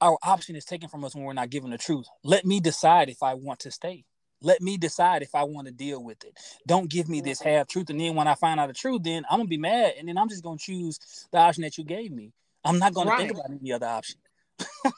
our 0.00 0.18
option 0.24 0.56
is 0.56 0.64
taken 0.64 0.88
from 0.88 1.04
us 1.04 1.14
when 1.14 1.24
we're 1.24 1.32
not 1.32 1.50
given 1.50 1.70
the 1.70 1.78
truth. 1.78 2.06
Let 2.24 2.44
me 2.44 2.58
decide 2.58 3.08
if 3.08 3.22
I 3.22 3.34
want 3.34 3.60
to 3.60 3.70
stay. 3.70 4.04
Let 4.42 4.60
me 4.60 4.76
decide 4.76 5.22
if 5.22 5.34
I 5.34 5.44
want 5.44 5.66
to 5.66 5.72
deal 5.72 6.02
with 6.02 6.24
it. 6.24 6.38
Don't 6.66 6.90
give 6.90 7.08
me 7.08 7.20
this 7.20 7.40
mm-hmm. 7.40 7.48
half 7.50 7.68
truth. 7.68 7.90
And 7.90 8.00
then 8.00 8.14
when 8.14 8.28
I 8.28 8.34
find 8.34 8.60
out 8.60 8.68
the 8.68 8.74
truth, 8.74 9.02
then 9.02 9.24
I'm 9.30 9.38
gonna 9.38 9.48
be 9.48 9.58
mad. 9.58 9.94
And 9.98 10.08
then 10.08 10.18
I'm 10.18 10.28
just 10.28 10.42
gonna 10.42 10.58
choose 10.58 10.98
the 11.30 11.38
option 11.38 11.62
that 11.62 11.78
you 11.78 11.84
gave 11.84 12.12
me. 12.12 12.32
I'm 12.64 12.78
not 12.78 12.94
gonna 12.94 13.16
think 13.16 13.32
about 13.32 13.50
any 13.50 13.72
other 13.72 13.86
option. 13.86 14.16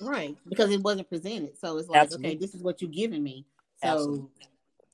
right 0.00 0.36
because 0.48 0.70
it 0.70 0.82
wasn't 0.82 1.08
presented 1.08 1.56
so 1.58 1.76
it's 1.78 1.88
like 1.88 2.02
Absolutely. 2.02 2.30
okay 2.30 2.38
this 2.38 2.54
is 2.54 2.62
what 2.62 2.80
you're 2.80 2.90
giving 2.90 3.22
me 3.22 3.46
so 3.82 3.88
Absolutely. 3.88 4.28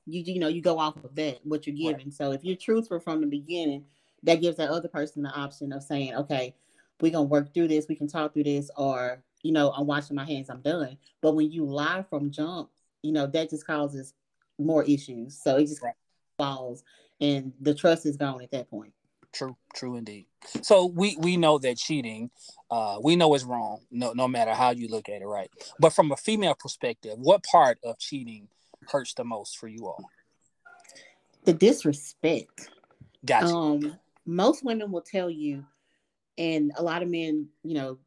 you 0.05 0.33
you 0.33 0.39
know 0.39 0.47
you 0.47 0.61
go 0.61 0.79
off 0.79 0.95
of 1.03 1.13
that 1.15 1.39
what 1.43 1.65
you're 1.67 1.75
Right. 1.75 1.97
giving 1.97 2.11
so 2.11 2.31
if 2.31 2.43
you're 2.43 2.55
truthful 2.55 2.99
from 2.99 3.21
the 3.21 3.27
beginning 3.27 3.85
that 4.23 4.41
gives 4.41 4.57
that 4.57 4.69
other 4.69 4.87
person 4.87 5.23
the 5.23 5.31
option 5.31 5.73
of 5.73 5.83
saying 5.83 6.15
okay 6.15 6.55
we're 6.99 7.11
gonna 7.11 7.23
work 7.23 7.53
through 7.53 7.67
this 7.67 7.87
we 7.87 7.95
can 7.95 8.07
talk 8.07 8.33
through 8.33 8.43
this 8.43 8.69
or 8.77 9.23
you 9.43 9.51
know 9.51 9.71
i'm 9.71 9.87
washing 9.87 10.15
my 10.15 10.25
hands 10.25 10.49
i'm 10.49 10.61
done 10.61 10.97
but 11.21 11.35
when 11.35 11.51
you 11.51 11.65
lie 11.65 12.03
from 12.09 12.31
jump 12.31 12.69
you 13.01 13.11
know 13.11 13.27
that 13.27 13.49
just 13.49 13.65
causes 13.65 14.13
more 14.59 14.83
issues 14.83 15.41
so 15.41 15.57
it 15.57 15.67
just 15.67 15.81
Right. 15.81 15.93
falls 16.37 16.83
and 17.19 17.53
the 17.61 17.73
trust 17.73 18.05
is 18.05 18.17
gone 18.17 18.41
at 18.41 18.51
that 18.51 18.69
point 18.69 18.93
True, 19.33 19.55
true 19.73 19.95
indeed. 19.95 20.25
So 20.61 20.87
we 20.87 21.15
we 21.15 21.37
know 21.37 21.57
that 21.59 21.77
cheating, 21.77 22.31
uh, 22.69 22.99
we 23.01 23.15
know 23.15 23.33
it's 23.33 23.45
wrong. 23.45 23.79
No, 23.89 24.11
no 24.11 24.27
matter 24.27 24.53
how 24.53 24.71
you 24.71 24.89
look 24.89 25.07
at 25.07 25.21
it, 25.21 25.25
right? 25.25 25.49
But 25.79 25.93
from 25.93 26.11
a 26.11 26.17
female 26.17 26.53
perspective, 26.53 27.13
what 27.17 27.41
part 27.43 27.79
of 27.81 27.97
cheating 27.97 28.49
hurts 28.89 29.13
the 29.13 29.23
most 29.23 29.57
for 29.57 29.69
you 29.69 29.87
all? 29.87 30.03
the 31.45 31.53
disrespect 31.53 32.69
Gotcha. 33.25 33.47
Um, 33.47 33.99
most 34.25 34.63
women 34.63 34.91
will 34.91 35.01
tell 35.01 35.29
you, 35.29 35.65
and 36.37 36.71
a 36.75 36.83
lot 36.83 37.03
of 37.03 37.09
men, 37.09 37.47
you 37.63 37.75
know, 37.75 37.99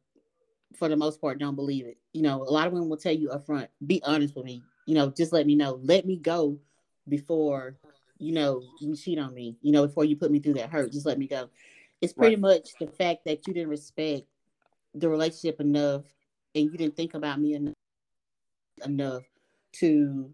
for 0.77 0.89
the 0.89 0.97
most 0.97 1.21
part, 1.21 1.39
don't 1.39 1.55
believe 1.55 1.85
it. 1.85 1.97
You 2.13 2.21
know, 2.21 2.41
a 2.41 2.51
lot 2.51 2.67
of 2.67 2.73
women 2.73 2.89
will 2.89 2.97
tell 2.97 3.13
you 3.13 3.29
up 3.29 3.45
front, 3.45 3.69
be 3.85 4.01
honest 4.03 4.35
with 4.35 4.45
me. 4.45 4.63
You 4.85 4.95
know, 4.95 5.09
just 5.09 5.33
let 5.33 5.45
me 5.45 5.55
know. 5.55 5.79
Let 5.83 6.05
me 6.05 6.17
go 6.17 6.59
before, 7.07 7.75
you 8.17 8.33
know, 8.33 8.61
you 8.79 8.95
cheat 8.95 9.19
on 9.19 9.33
me. 9.33 9.57
You 9.61 9.71
know, 9.71 9.87
before 9.87 10.05
you 10.05 10.15
put 10.15 10.31
me 10.31 10.39
through 10.39 10.55
that 10.55 10.69
hurt. 10.69 10.91
Just 10.91 11.05
let 11.05 11.17
me 11.17 11.27
go. 11.27 11.49
It's 12.01 12.13
pretty 12.13 12.35
much 12.35 12.69
the 12.79 12.87
fact 12.87 13.25
that 13.25 13.47
you 13.47 13.53
didn't 13.53 13.69
respect 13.69 14.23
the 14.93 15.09
relationship 15.09 15.59
enough, 15.59 16.03
and 16.53 16.65
you 16.71 16.77
didn't 16.77 16.95
think 16.95 17.15
about 17.15 17.39
me 17.39 17.55
enough, 17.55 17.73
enough 18.85 19.23
to 19.73 20.33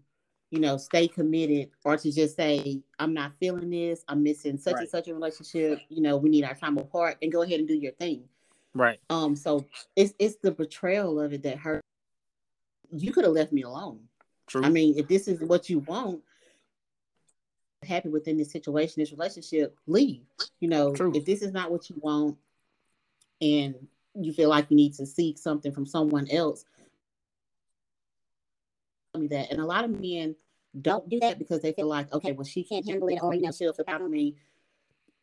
you 0.52 0.60
know, 0.60 0.76
stay 0.76 1.08
committed 1.08 1.70
or 1.82 1.96
to 1.96 2.12
just 2.12 2.36
say, 2.36 2.82
I'm 2.98 3.14
not 3.14 3.32
feeling 3.40 3.70
this, 3.70 4.04
I'm 4.06 4.22
missing 4.22 4.58
such 4.58 4.74
Right. 4.74 4.80
and 4.82 4.90
such 4.90 5.08
a 5.08 5.14
relationship, 5.14 5.80
you 5.88 6.02
know, 6.02 6.18
we 6.18 6.28
need 6.28 6.44
our 6.44 6.54
time 6.54 6.76
apart 6.76 7.16
and 7.22 7.32
go 7.32 7.40
ahead 7.40 7.58
and 7.58 7.66
do 7.66 7.74
your 7.74 7.92
thing. 7.92 8.24
right. 8.74 9.00
Um, 9.08 9.34
so 9.34 9.66
it's 9.96 10.12
it's 10.18 10.36
the 10.36 10.50
betrayal 10.52 11.18
of 11.18 11.32
it 11.32 11.42
that 11.44 11.56
hurt. 11.56 11.80
You 12.90 13.12
could 13.12 13.24
have 13.24 13.32
left 13.32 13.52
me 13.52 13.62
alone. 13.62 14.00
True. 14.52 14.62
I 14.62 14.68
mean, 14.68 14.98
if 14.98 15.08
this 15.08 15.28
is 15.28 15.40
what 15.40 15.70
you 15.70 15.78
want, 15.78 16.20
happy 17.82 18.10
within 18.10 18.36
this 18.36 18.52
situation, 18.52 19.00
this 19.00 19.10
relationship, 19.10 19.78
leave. 19.86 20.26
You 20.60 20.68
know, 20.68 20.94
True. 20.94 21.12
if 21.14 21.24
this 21.24 21.40
is 21.40 21.52
not 21.52 21.70
what 21.70 21.88
you 21.88 21.96
want 22.02 22.36
and 23.40 23.74
you 24.14 24.34
feel 24.34 24.50
like 24.50 24.70
you 24.70 24.76
need 24.76 24.92
to 24.96 25.06
seek 25.06 25.38
something 25.38 25.72
from 25.72 25.86
someone 25.86 26.28
else, 26.28 26.66
tell 29.14 29.22
me 29.22 29.28
that. 29.28 29.50
And 29.50 29.58
a 29.58 29.64
lot 29.64 29.86
of 29.86 29.98
men 29.98 30.36
don't 30.82 31.08
do 31.08 31.18
that 31.20 31.38
because 31.38 31.62
they 31.62 31.72
feel 31.72 31.86
like, 31.88 32.12
okay, 32.12 32.32
well, 32.32 32.44
she 32.44 32.62
can't 32.62 32.86
handle 32.86 33.08
it, 33.08 33.20
or 33.22 33.32
you 33.32 33.40
know, 33.40 33.52
she'll 33.52 33.70
of 33.70 34.10
me. 34.10 34.36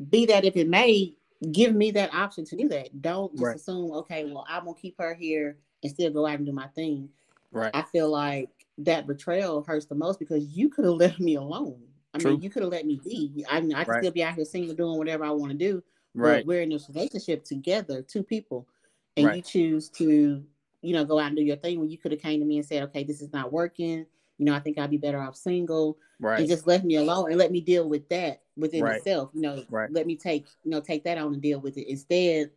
Be 0.10 0.26
that 0.26 0.44
if 0.44 0.56
it 0.58 0.68
may, 0.68 1.14
give 1.52 1.76
me 1.76 1.92
that 1.92 2.16
option 2.16 2.46
to 2.46 2.56
do 2.56 2.68
that. 2.70 3.00
Don't 3.00 3.32
just 3.34 3.44
Right. 3.44 3.56
assume, 3.58 3.92
okay, 3.92 4.26
well, 4.26 4.46
I'm 4.50 4.66
gonna 4.66 4.76
keep 4.76 4.98
her 4.98 5.14
here 5.14 5.60
and 5.84 5.92
still 5.92 6.10
go 6.10 6.26
out 6.26 6.38
and 6.38 6.48
do 6.48 6.52
my 6.52 6.68
thing. 6.70 7.10
right. 7.52 7.72
I 7.76 7.84
feel 7.84 8.10
like 8.10 8.50
that 8.80 9.08
betrayal 9.08 9.64
hurts 9.64 9.86
the 9.86 9.96
most 9.96 10.20
because 10.20 10.46
you 10.56 10.70
could 10.70 10.86
have 10.86 10.94
left 10.96 11.20
me 11.20 11.36
alone. 11.36 11.82
I 12.14 12.18
True. 12.18 12.32
mean, 12.32 12.42
you 12.42 12.50
could 12.50 12.64
have 12.64 12.72
let 12.72 12.86
me 12.86 13.00
be. 13.04 13.46
I, 13.50 13.58
I 13.58 13.60
can 13.62 13.72
Right. 13.72 14.00
still 14.00 14.12
be 14.12 14.24
out 14.24 14.36
here 14.36 14.46
single, 14.46 14.74
doing 14.76 14.98
whatever 14.98 15.24
I 15.26 15.32
want 15.32 15.52
to 15.52 15.58
do. 15.58 15.84
right. 16.16 16.40
But 16.40 16.48
we're 16.48 16.62
in 16.62 16.70
this 16.70 16.90
relationship 16.90 17.44
together, 17.44 18.02
two 18.02 18.24
people, 18.24 18.68
and 19.16 19.36
you 19.36 19.42
choose 19.42 19.90
to, 19.90 20.44
you 20.82 20.94
know, 20.94 21.06
go 21.06 21.20
out 21.20 21.28
and 21.28 21.36
do 21.38 21.44
your 21.44 21.58
thing. 21.58 21.80
When 21.80 21.90
you 21.90 21.98
could 21.98 22.12
have 22.12 22.22
came 22.22 22.40
to 22.40 22.46
me 22.46 22.58
and 22.58 22.66
said, 22.66 22.84
"Okay, 22.84 23.04
this 23.04 23.22
is 23.22 23.32
not 23.32 23.52
working. 23.54 24.06
You 24.38 24.46
know, 24.46 24.56
I 24.56 24.60
think 24.60 24.78
I'd 24.80 24.90
be 24.90 24.98
better 24.98 25.20
off 25.20 25.36
single," 25.36 25.98
Right. 26.20 26.40
and 26.40 26.48
just 26.48 26.66
left 26.66 26.84
me 26.84 26.96
alone 26.96 27.30
and 27.30 27.38
let 27.38 27.52
me 27.52 27.62
deal 27.62 27.88
with 27.88 28.08
that 28.10 28.42
within 28.58 28.84
Right. 28.84 28.98
itself. 28.98 29.30
You 29.34 29.42
know, 29.42 29.64
Right. 29.70 29.92
let 29.92 30.08
me 30.08 30.16
take, 30.16 30.48
you 30.64 30.72
know, 30.72 30.82
take 30.82 31.04
that 31.04 31.18
on 31.20 31.34
and 31.34 31.42
deal 31.42 31.60
with 31.60 31.78
it. 31.78 31.88
Instead, 31.90 32.52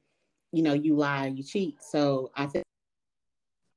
you 0.53 0.63
know, 0.63 0.73
you 0.73 0.95
lie, 0.97 1.27
you 1.27 1.43
cheat. 1.43 1.83
So 1.83 2.31
I 2.37 2.47
think 2.47 2.65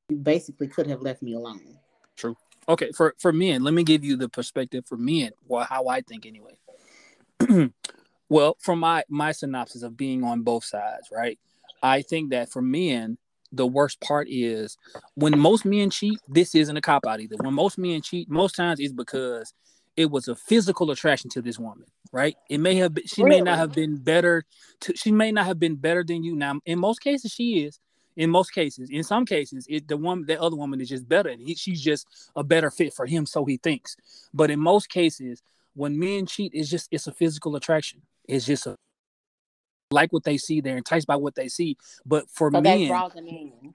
you 0.09 0.17
basically 0.17 0.67
could 0.67 0.87
have 0.87 1.01
left 1.01 1.21
me 1.21 1.33
alone. 1.33 1.79
Okay 2.67 2.91
for 2.91 3.13
for 3.19 3.31
men 3.31 3.63
let 3.63 3.73
me 3.73 3.83
give 3.83 4.03
you 4.03 4.15
the 4.15 4.29
perspective 4.29 4.85
for 4.85 4.97
men 4.97 5.31
well 5.47 5.65
how 5.65 5.87
i 5.87 6.01
think 6.01 6.25
anyway. 6.25 6.57
Well 8.29 8.57
from 8.59 8.79
my 8.79 9.03
my 9.07 9.31
synopsis 9.31 9.83
of 9.83 9.95
being 9.95 10.23
on 10.23 10.41
both 10.41 10.63
sides 10.63 11.09
right? 11.11 11.37
I 11.83 12.01
think 12.01 12.31
that 12.31 12.49
for 12.49 12.61
men 12.61 13.17
the 13.51 13.67
worst 13.67 14.01
part 14.01 14.27
is 14.29 14.77
when 15.13 15.37
most 15.37 15.63
men 15.63 15.89
cheat 15.89 16.19
this 16.27 16.55
isn't 16.55 16.75
a 16.75 16.81
cop 16.81 17.05
out 17.05 17.21
either. 17.21 17.35
When 17.39 17.53
most 17.53 17.77
men 17.77 18.01
cheat 18.01 18.29
most 18.29 18.55
times 18.55 18.79
it's 18.79 18.93
because 18.93 19.53
it 19.95 20.09
was 20.09 20.27
a 20.27 20.35
physical 20.35 20.91
attraction 20.91 21.29
to 21.31 21.41
this 21.41 21.59
woman 21.59 21.85
right? 22.11 22.35
It 22.49 22.59
may 22.59 22.75
have 22.75 22.93
been, 22.93 23.05
she 23.07 23.23
may 23.23 23.41
not 23.41 23.57
have 23.57 23.73
been 23.73 23.97
better 23.97 24.45
to, 24.81 24.95
she 24.95 25.11
may 25.11 25.33
not 25.33 25.45
have 25.47 25.59
been 25.59 25.75
better 25.75 26.03
than 26.03 26.23
you. 26.23 26.35
Now 26.35 26.59
in 26.65 26.79
most 26.79 27.01
cases 27.01 27.31
she 27.31 27.65
is 27.65 27.79
in 28.15 28.29
most 28.29 28.51
cases 28.51 28.89
in 28.89 29.03
some 29.03 29.25
cases 29.25 29.65
it 29.69 29.87
the 29.87 29.97
one 29.97 30.25
the 30.25 30.41
other 30.41 30.55
woman 30.55 30.79
is 30.81 30.89
just 30.89 31.07
better 31.07 31.29
and 31.29 31.41
he, 31.41 31.55
she's 31.55 31.81
just 31.81 32.07
a 32.35 32.43
better 32.43 32.71
fit 32.71 32.93
for 32.93 33.05
him 33.05 33.25
so 33.25 33.45
he 33.45 33.57
thinks. 33.57 33.95
But 34.33 34.51
in 34.51 34.59
most 34.59 34.89
cases 34.89 35.41
when 35.73 35.99
men 35.99 36.25
cheat 36.25 36.51
it's 36.53 36.69
just 36.69 36.87
it's 36.91 37.07
a 37.07 37.11
physical 37.11 37.55
attraction. 37.55 38.01
It's 38.27 38.45
just 38.45 38.67
a 38.67 38.75
like 39.91 40.11
what 40.11 40.23
they 40.23 40.37
see 40.37 40.61
they're 40.61 40.77
enticed 40.77 41.07
by 41.07 41.15
what 41.15 41.35
they 41.35 41.47
see. 41.47 41.77
But 42.05 42.29
for 42.29 42.49
So 42.51 42.61
men 42.61 42.87
draws 42.87 43.13
them 43.13 43.27
in. 43.27 43.73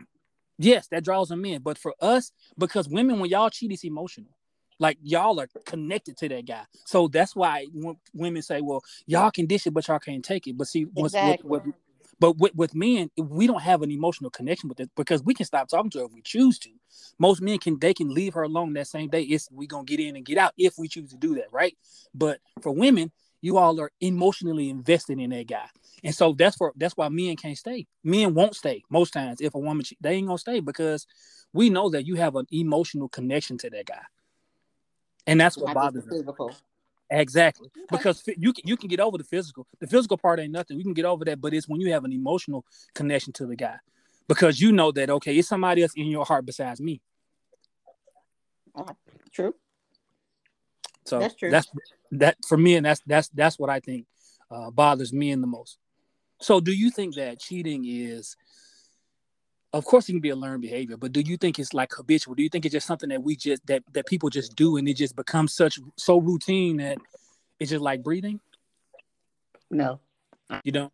yes 0.58 0.86
that 0.88 1.04
draws 1.04 1.28
them 1.28 1.44
in. 1.44 1.62
But 1.62 1.78
for 1.78 1.94
us 2.00 2.32
because 2.58 2.88
women 2.88 3.20
when 3.20 3.30
y'all 3.30 3.50
cheat 3.50 3.72
it's 3.72 3.84
emotional. 3.84 4.30
Like 4.78 4.96
y'all 5.02 5.38
are 5.38 5.48
connected 5.66 6.16
to 6.18 6.28
that 6.30 6.46
guy. 6.46 6.62
So 6.86 7.06
that's 7.06 7.36
why 7.36 7.66
women 8.14 8.40
say 8.40 8.62
well 8.62 8.82
y'all 9.06 9.30
can 9.30 9.44
dish 9.46 9.66
it 9.66 9.72
but 9.72 9.86
y'all 9.86 9.98
can't 9.98 10.24
take 10.24 10.46
it. 10.46 10.56
But 10.56 10.68
see 10.68 10.84
what's 10.84 11.14
Exactly. 11.14 11.50
with, 11.50 11.66
with, 11.66 11.74
but 12.20 12.36
with, 12.36 12.54
with 12.54 12.74
men, 12.74 13.10
we 13.16 13.46
don't 13.46 13.62
have 13.62 13.80
an 13.82 13.90
emotional 13.90 14.30
connection 14.30 14.68
with 14.68 14.78
it 14.78 14.90
because 14.94 15.24
we 15.24 15.32
can 15.32 15.46
stop 15.46 15.68
talking 15.68 15.90
to 15.92 16.00
her 16.00 16.04
if 16.04 16.12
we 16.12 16.20
choose 16.20 16.58
to. 16.60 16.70
Most 17.18 17.40
men 17.40 17.58
can 17.58 17.78
they 17.78 17.94
can 17.94 18.12
leave 18.12 18.34
her 18.34 18.42
alone 18.42 18.74
that 18.74 18.86
same 18.86 19.08
day. 19.08 19.22
It's 19.22 19.48
we 19.50 19.66
gonna 19.66 19.84
get 19.84 20.00
in 20.00 20.16
and 20.16 20.24
get 20.24 20.38
out 20.38 20.52
if 20.58 20.74
we 20.78 20.86
choose 20.86 21.10
to 21.10 21.16
do 21.16 21.34
that, 21.36 21.50
right? 21.50 21.76
But 22.14 22.40
for 22.60 22.72
women, 22.72 23.10
you 23.40 23.56
all 23.56 23.80
are 23.80 23.90
emotionally 24.02 24.68
invested 24.68 25.18
in 25.18 25.30
that 25.30 25.46
guy, 25.46 25.66
and 26.04 26.14
so 26.14 26.34
that's 26.34 26.56
for 26.56 26.74
that's 26.76 26.96
why 26.96 27.08
men 27.08 27.36
can't 27.36 27.56
stay. 27.56 27.86
Men 28.04 28.34
won't 28.34 28.54
stay 28.54 28.82
most 28.90 29.12
times 29.14 29.40
if 29.40 29.54
a 29.54 29.58
woman 29.58 29.84
they 30.00 30.12
ain't 30.12 30.26
gonna 30.26 30.38
stay 30.38 30.60
because 30.60 31.06
we 31.54 31.70
know 31.70 31.88
that 31.90 32.06
you 32.06 32.16
have 32.16 32.36
an 32.36 32.46
emotional 32.52 33.08
connection 33.08 33.56
to 33.58 33.70
that 33.70 33.86
guy, 33.86 34.02
and 35.26 35.40
that's 35.40 35.56
what 35.56 35.68
Not 35.68 35.74
bothers 35.74 36.04
the 36.04 36.60
Exactly, 37.10 37.68
because 37.90 38.22
you 38.36 38.52
can 38.52 38.66
you 38.66 38.76
can 38.76 38.88
get 38.88 39.00
over 39.00 39.18
the 39.18 39.24
physical. 39.24 39.66
The 39.80 39.86
physical 39.86 40.16
part 40.16 40.38
ain't 40.38 40.52
nothing. 40.52 40.76
We 40.76 40.84
can 40.84 40.94
get 40.94 41.04
over 41.04 41.24
that, 41.24 41.40
but 41.40 41.52
it's 41.52 41.68
when 41.68 41.80
you 41.80 41.92
have 41.92 42.04
an 42.04 42.12
emotional 42.12 42.64
connection 42.94 43.32
to 43.34 43.46
the 43.46 43.56
guy, 43.56 43.76
because 44.28 44.60
you 44.60 44.70
know 44.70 44.92
that 44.92 45.10
okay, 45.10 45.36
it's 45.36 45.48
somebody 45.48 45.82
else 45.82 45.92
in 45.96 46.06
your 46.06 46.24
heart 46.24 46.46
besides 46.46 46.80
me. 46.80 47.00
True. 49.32 49.54
So 51.06 51.18
That's 51.18 51.34
true. 51.34 51.50
That's 51.50 51.68
that 52.12 52.36
for 52.46 52.56
me, 52.56 52.76
and 52.76 52.86
that's 52.86 53.00
that's 53.06 53.28
that's 53.30 53.58
what 53.58 53.70
I 53.70 53.80
think 53.80 54.06
uh, 54.50 54.70
bothers 54.70 55.12
me 55.12 55.30
in 55.30 55.40
the 55.40 55.46
most. 55.46 55.78
So, 56.40 56.60
do 56.60 56.72
you 56.72 56.90
think 56.90 57.16
that 57.16 57.38
cheating 57.38 57.84
is 57.86 58.36
of 59.72 59.84
course 59.84 60.08
it 60.08 60.12
can 60.12 60.20
be 60.20 60.30
a 60.30 60.36
learned 60.36 60.62
behavior, 60.62 60.96
but 60.96 61.12
do 61.12 61.20
you 61.20 61.36
think 61.36 61.58
it's 61.58 61.72
like 61.72 61.92
habitual? 61.92 62.34
Do 62.34 62.42
you 62.42 62.48
think 62.48 62.64
it's 62.64 62.72
just 62.72 62.86
something 62.86 63.08
that 63.10 63.22
we 63.22 63.36
just 63.36 63.64
that 63.66 63.82
that 63.92 64.06
people 64.06 64.28
just 64.28 64.56
do 64.56 64.76
and 64.76 64.88
it 64.88 64.94
just 64.94 65.14
becomes 65.14 65.52
such 65.54 65.78
so 65.96 66.18
routine 66.18 66.78
that 66.78 66.98
it's 67.58 67.70
just 67.70 67.82
like 67.82 68.02
breathing? 68.02 68.40
No. 69.70 70.00
You 70.64 70.72
don't? 70.72 70.92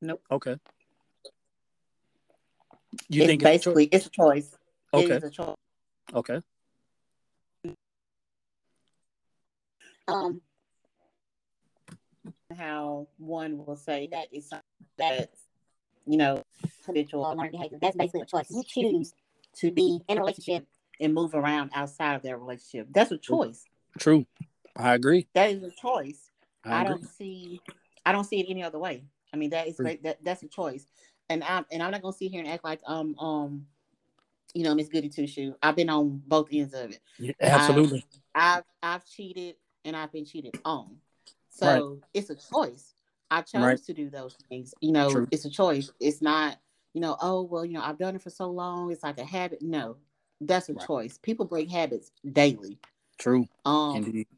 Nope. 0.00 0.22
Okay. 0.30 0.56
You 3.08 3.22
it's 3.22 3.28
think 3.28 3.42
basically 3.42 3.86
it's 3.86 4.06
a 4.06 4.10
choice. 4.10 4.56
Okay. 4.94 5.04
It 5.04 5.10
is 5.10 5.24
a 5.24 5.30
choice. 5.30 5.56
Okay. 6.14 6.40
Um, 10.08 10.40
how 12.56 13.08
one 13.18 13.66
will 13.66 13.74
say 13.74 14.08
that 14.12 14.28
is 14.32 14.48
something 14.48 14.62
that's 14.96 15.45
you 16.06 16.16
know 16.16 16.42
habitual 16.86 17.24
or 17.24 17.34
learned 17.34 17.52
behavior. 17.52 17.78
That's 17.80 17.96
basically 17.96 18.22
a 18.22 18.26
choice. 18.26 18.50
You 18.50 18.62
choose 18.66 19.14
to 19.56 19.70
be 19.70 20.00
in 20.08 20.18
a 20.18 20.20
relationship 20.20 20.66
and 21.00 21.12
move 21.12 21.34
around 21.34 21.70
outside 21.74 22.14
of 22.14 22.22
their 22.22 22.38
relationship. 22.38 22.88
That's 22.92 23.10
a 23.10 23.18
choice. 23.18 23.64
True. 23.98 24.26
I 24.76 24.94
agree. 24.94 25.26
That 25.34 25.50
is 25.50 25.62
a 25.62 25.70
choice. 25.70 26.30
I, 26.64 26.80
I, 26.80 26.84
don't 26.84 27.04
see 27.04 27.60
I 28.04 28.12
don't 28.12 28.24
see 28.24 28.40
it 28.40 28.46
any 28.48 28.62
other 28.62 28.78
way. 28.78 29.04
I 29.32 29.36
mean 29.36 29.50
that 29.50 29.68
is 29.68 29.76
True. 29.76 29.96
that 30.04 30.18
that's 30.22 30.42
a 30.42 30.48
choice. 30.48 30.86
And 31.28 31.42
I'm 31.42 31.64
and 31.70 31.82
I'm 31.82 31.90
not 31.90 32.02
gonna 32.02 32.12
sit 32.12 32.30
here 32.30 32.40
and 32.40 32.48
act 32.48 32.64
like 32.64 32.80
um 32.86 33.16
um 33.18 33.66
you 34.54 34.64
know 34.64 34.74
Miss 34.74 34.88
Goody 34.88 35.08
Two 35.08 35.26
Shoe. 35.26 35.54
I've 35.62 35.76
been 35.76 35.90
on 35.90 36.22
both 36.26 36.48
ends 36.52 36.74
of 36.74 36.90
it. 36.90 37.00
Yeah, 37.18 37.32
absolutely. 37.40 38.04
I've 38.34 38.64
I've 38.82 39.06
cheated 39.06 39.56
and 39.84 39.96
I've 39.96 40.12
been 40.12 40.24
cheated 40.24 40.58
on. 40.64 40.96
So 41.48 42.00
it's 42.12 42.28
a 42.28 42.34
choice. 42.34 42.95
I 43.30 43.42
chose 43.42 43.62
Right. 43.62 43.82
to 43.84 43.92
do 43.94 44.10
those 44.10 44.34
things. 44.48 44.74
You 44.80 44.92
know, 44.92 45.10
True. 45.10 45.28
it's 45.30 45.44
a 45.44 45.50
choice. 45.50 45.90
It's 46.00 46.22
not, 46.22 46.58
you 46.94 47.00
know, 47.00 47.16
oh 47.20 47.42
well, 47.42 47.64
you 47.64 47.72
know, 47.74 47.82
I've 47.82 47.98
done 47.98 48.14
it 48.16 48.22
for 48.22 48.30
so 48.30 48.50
long. 48.50 48.90
It's 48.92 49.02
like 49.02 49.18
a 49.18 49.24
habit. 49.24 49.62
No, 49.62 49.96
that's 50.40 50.68
a 50.68 50.74
Right. 50.74 50.86
choice. 50.86 51.18
People 51.18 51.46
break 51.46 51.70
habits 51.70 52.12
daily. 52.32 52.78
True. 53.18 53.46
Um 53.64 53.96
Indeed. 53.96 54.28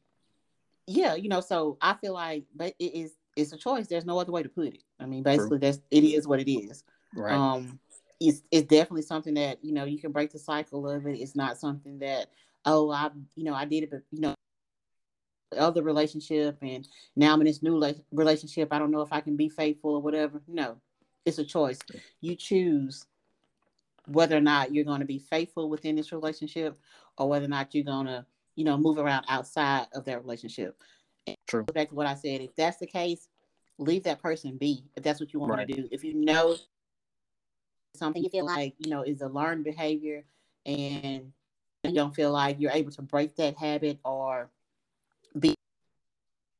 yeah, 0.86 1.14
you 1.14 1.28
know, 1.28 1.40
so 1.40 1.76
I 1.80 1.94
feel 1.94 2.14
like 2.14 2.44
but 2.54 2.74
it 2.78 2.94
is 2.94 3.14
it's 3.36 3.52
a 3.52 3.56
choice. 3.56 3.86
There's 3.86 4.06
no 4.06 4.18
other 4.18 4.32
way 4.32 4.42
to 4.42 4.48
put 4.48 4.74
it. 4.74 4.82
I 4.98 5.06
mean, 5.06 5.22
basically 5.22 5.58
that's 5.58 5.80
it 5.90 6.04
is 6.04 6.26
what 6.26 6.40
it 6.40 6.50
is. 6.50 6.82
Right. 7.14 7.34
Um 7.34 7.78
it's 8.20 8.42
it's 8.50 8.66
definitely 8.66 9.02
something 9.02 9.34
that, 9.34 9.62
you 9.64 9.72
know, 9.72 9.84
you 9.84 9.98
can 9.98 10.10
break 10.12 10.32
the 10.32 10.38
cycle 10.38 10.88
of 10.88 11.06
it. 11.06 11.20
It's 11.20 11.36
not 11.36 11.58
something 11.58 11.98
that, 12.00 12.30
oh, 12.64 12.90
I 12.90 13.10
you 13.36 13.44
know, 13.44 13.54
I 13.54 13.64
did 13.64 13.84
it, 13.84 13.90
but 13.90 14.02
you 14.10 14.20
know, 14.20 14.34
other 15.56 15.82
relationship 15.82 16.58
and 16.62 16.86
now 17.16 17.32
I'm 17.32 17.40
in 17.40 17.46
this 17.46 17.62
new 17.62 17.78
la- 17.78 17.92
relationship. 18.12 18.72
I 18.72 18.78
don't 18.78 18.90
know 18.90 19.00
if 19.00 19.12
I 19.12 19.20
can 19.20 19.36
be 19.36 19.48
faithful 19.48 19.94
or 19.94 20.02
whatever. 20.02 20.42
No, 20.46 20.76
it's 21.24 21.38
a 21.38 21.44
choice. 21.44 21.78
You 22.20 22.34
choose 22.34 23.06
whether 24.06 24.36
or 24.36 24.40
not 24.40 24.74
you're 24.74 24.84
going 24.84 25.00
to 25.00 25.06
be 25.06 25.18
faithful 25.18 25.68
within 25.68 25.96
this 25.96 26.12
relationship 26.12 26.78
or 27.16 27.28
whether 27.28 27.44
or 27.44 27.48
not 27.48 27.74
you're 27.74 27.84
going 27.84 28.06
to, 28.06 28.24
you 28.56 28.64
know, 28.64 28.76
move 28.76 28.98
around 28.98 29.24
outside 29.28 29.86
of 29.94 30.04
that 30.06 30.22
relationship. 30.22 30.82
True. 31.46 31.64
go 31.64 31.72
Back 31.72 31.90
to 31.90 31.94
what 31.94 32.06
I 32.06 32.14
said. 32.14 32.40
If 32.40 32.54
that's 32.56 32.78
the 32.78 32.86
case, 32.86 33.28
leave 33.78 34.04
that 34.04 34.22
person 34.22 34.56
be. 34.56 34.84
If 34.96 35.02
that's 35.02 35.20
what 35.20 35.32
you 35.32 35.40
want 35.40 35.52
Right. 35.52 35.68
to 35.68 35.74
do. 35.74 35.88
If 35.90 36.04
you 36.04 36.14
know 36.14 36.56
something 37.94 38.22
you 38.22 38.30
feel 38.30 38.46
like, 38.46 38.74
you 38.78 38.90
know, 38.90 39.02
is 39.02 39.20
a 39.20 39.28
learned 39.28 39.64
behavior 39.64 40.24
and 40.64 41.32
you 41.84 41.94
don't 41.94 42.14
feel 42.14 42.32
like 42.32 42.56
you're 42.58 42.72
able 42.72 42.90
to 42.92 43.02
break 43.02 43.36
that 43.36 43.56
habit 43.56 43.98
or 44.04 44.44
be 44.44 44.57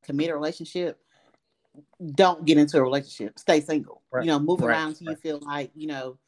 commit 0.08 0.30
a 0.30 0.34
relationship, 0.34 0.98
don't 2.14 2.44
get 2.46 2.56
into 2.56 2.78
a 2.78 2.82
relationship. 2.82 3.38
Stay 3.38 3.60
single. 3.60 4.02
Right. 4.10 4.24
You 4.24 4.30
know, 4.30 4.38
move 4.40 4.60
Right. 4.60 4.70
around 4.70 4.88
until 4.90 5.10
you 5.10 5.16
feel 5.16 5.38
like, 5.40 5.70
you 5.74 5.86
know, 5.86 6.18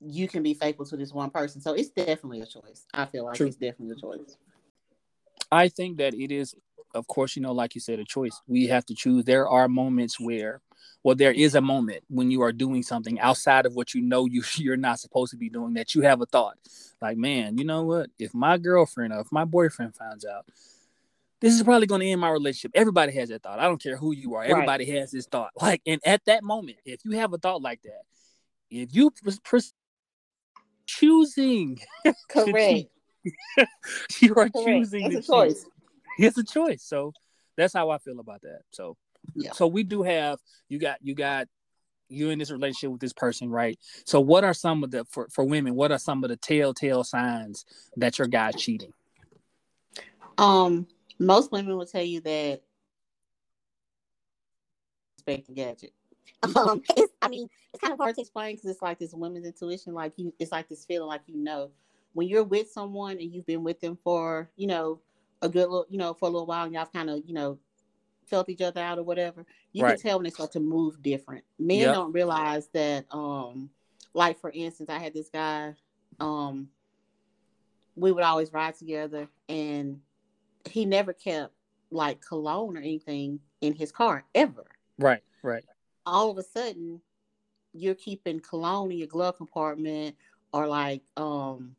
you 0.00 0.28
can 0.28 0.42
be 0.42 0.52
faithful 0.52 0.84
to 0.84 0.96
this 0.96 1.12
one 1.12 1.30
person. 1.30 1.62
So 1.62 1.72
it's 1.72 1.88
definitely 1.88 2.42
a 2.42 2.46
choice. 2.46 2.86
I 2.92 3.06
feel 3.06 3.24
like 3.24 3.36
True. 3.36 3.46
it's 3.46 3.56
definitely 3.56 3.96
a 3.96 4.00
choice. 4.00 4.36
I 5.50 5.68
think 5.68 5.96
that 5.96 6.12
it 6.12 6.30
is, 6.30 6.54
of 6.94 7.06
course, 7.06 7.34
you 7.36 7.42
know, 7.42 7.52
like 7.52 7.74
you 7.74 7.80
said, 7.80 7.98
a 7.98 8.04
choice. 8.04 8.42
We 8.46 8.66
have 8.66 8.84
to 8.86 8.94
choose. 8.94 9.24
There 9.24 9.48
are 9.48 9.68
moments 9.68 10.20
where, 10.20 10.60
well, 11.02 11.14
there 11.14 11.32
is 11.32 11.54
a 11.54 11.60
moment 11.62 12.04
when 12.08 12.30
you 12.30 12.42
are 12.42 12.52
doing 12.52 12.82
something 12.82 13.18
outside 13.20 13.64
of 13.64 13.74
what 13.74 13.94
you 13.94 14.02
know 14.02 14.26
you 14.26 14.42
you're 14.56 14.76
not 14.76 15.00
supposed 15.00 15.30
to 15.30 15.38
be 15.38 15.48
doing. 15.48 15.72
That 15.74 15.94
you 15.94 16.02
have 16.02 16.20
a 16.20 16.26
thought, 16.26 16.58
like, 17.00 17.16
man, 17.16 17.56
you 17.56 17.64
know 17.64 17.82
what? 17.84 18.10
If 18.18 18.34
my 18.34 18.58
girlfriend 18.58 19.14
or 19.14 19.20
if 19.20 19.32
my 19.32 19.44
boyfriend 19.46 19.94
finds 19.96 20.26
out, 20.26 20.44
this 21.40 21.54
is 21.54 21.62
probably 21.62 21.86
going 21.86 22.00
to 22.00 22.06
end 22.08 22.20
my 22.20 22.30
relationship. 22.30 22.72
Everybody 22.74 23.12
has 23.12 23.28
that 23.28 23.42
thought. 23.42 23.58
I 23.58 23.64
don't 23.64 23.82
care 23.82 23.96
who 23.96 24.12
you 24.12 24.34
are. 24.34 24.40
Right. 24.40 24.50
Everybody 24.50 24.86
has 24.92 25.10
this 25.10 25.26
thought. 25.26 25.50
Like, 25.60 25.82
and 25.86 26.00
at 26.04 26.24
that 26.26 26.42
moment, 26.42 26.78
if 26.84 27.04
you 27.04 27.12
have 27.12 27.32
a 27.32 27.38
thought 27.38 27.60
like 27.62 27.82
that, 27.82 28.02
if 28.70 28.94
you 28.94 29.10
pres- 29.10 29.40
pres- 29.40 29.74
choosing, 30.86 31.78
Correct. 32.28 32.88
you 34.20 34.30
are 34.30 34.48
Correct. 34.48 34.56
choosing 34.64 35.12
It's 35.12 35.28
a 35.28 35.32
choice. 35.32 35.64
it's 36.18 36.38
a 36.38 36.44
choice. 36.44 36.82
So 36.82 37.12
that's 37.56 37.74
how 37.74 37.90
I 37.90 37.98
feel 37.98 38.20
about 38.20 38.42
that. 38.42 38.60
So 38.70 38.96
Yeah. 39.34 39.52
so 39.52 39.66
we 39.66 39.82
do 39.82 40.02
have 40.02 40.38
you 40.68 40.78
got 40.78 40.98
you 41.02 41.14
got 41.14 41.48
you 42.08 42.30
in 42.30 42.38
this 42.38 42.52
relationship 42.52 42.92
with 42.92 43.00
this 43.00 43.12
person, 43.12 43.50
right? 43.50 43.76
So 44.04 44.20
what 44.20 44.44
are 44.44 44.54
some 44.54 44.84
of 44.84 44.92
the 44.92 45.04
for, 45.06 45.26
for 45.32 45.44
women, 45.44 45.74
what 45.74 45.90
are 45.90 45.98
some 45.98 46.22
of 46.22 46.30
the 46.30 46.36
telltale 46.36 47.02
signs 47.02 47.64
that 47.96 48.18
your 48.18 48.28
guy's 48.28 48.54
cheating? 48.54 48.92
Um, 50.38 50.86
most 51.18 51.52
women 51.52 51.76
will 51.76 51.86
tell 51.86 52.02
you 52.02 52.20
that 52.20 52.62
Inspector 55.18 55.52
Gadget. 55.52 55.92
Um, 56.56 56.82
it's, 56.96 57.12
I 57.22 57.28
mean, 57.28 57.48
it's 57.72 57.80
kind 57.80 57.92
of 57.92 57.98
hard 57.98 58.14
to 58.16 58.20
explain 58.20 58.54
because 58.56 58.70
it's 58.70 58.82
like 58.82 58.98
this 58.98 59.14
women's 59.14 59.46
intuition. 59.46 59.94
Like 59.94 60.12
you, 60.16 60.32
it's 60.38 60.52
like 60.52 60.68
this 60.68 60.84
feeling 60.84 61.08
like 61.08 61.22
you 61.26 61.36
know 61.36 61.70
when 62.12 62.28
you're 62.28 62.44
with 62.44 62.70
someone 62.70 63.12
and 63.12 63.32
you've 63.32 63.46
been 63.46 63.64
with 63.64 63.80
them 63.80 63.98
for 64.02 64.48
you 64.56 64.66
know 64.66 65.00
a 65.42 65.48
good 65.48 65.68
little, 65.68 65.86
you 65.88 65.98
know, 65.98 66.14
for 66.14 66.28
a 66.28 66.30
little 66.30 66.46
while, 66.46 66.64
and 66.64 66.74
y'all 66.74 66.86
kind 66.86 67.10
of 67.10 67.22
you 67.26 67.34
know 67.34 67.58
felt 68.26 68.48
each 68.48 68.62
other 68.62 68.80
out 68.80 68.98
or 68.98 69.02
whatever. 69.02 69.46
You 69.72 69.84
Right. 69.84 69.98
can 70.00 70.08
tell 70.10 70.18
when 70.18 70.24
they 70.24 70.30
start 70.30 70.52
to 70.52 70.60
move 70.60 71.02
different. 71.02 71.44
Men 71.58 71.80
Yep. 71.80 71.94
don't 71.94 72.12
realize 72.12 72.68
that. 72.68 73.06
Um, 73.10 73.70
like 74.14 74.38
for 74.40 74.50
instance, 74.50 74.90
I 74.90 74.98
had 74.98 75.14
this 75.14 75.28
guy. 75.28 75.74
Um, 76.18 76.70
we 77.94 78.12
would 78.12 78.24
always 78.24 78.52
ride 78.52 78.76
together, 78.76 79.28
and 79.48 80.00
he 80.68 80.84
never 80.84 81.12
kept 81.12 81.52
like 81.90 82.20
cologne 82.20 82.76
or 82.76 82.80
anything 82.80 83.40
in 83.60 83.74
his 83.74 83.92
car 83.92 84.24
ever. 84.34 84.66
Right, 84.98 85.22
right. 85.42 85.64
All 86.04 86.30
of 86.30 86.38
a 86.38 86.42
sudden, 86.42 87.00
you're 87.72 87.94
keeping 87.94 88.40
cologne 88.40 88.92
in 88.92 88.98
your 88.98 89.06
glove 89.06 89.36
compartment, 89.36 90.16
or 90.52 90.66
like 90.66 91.02
um, 91.16 91.76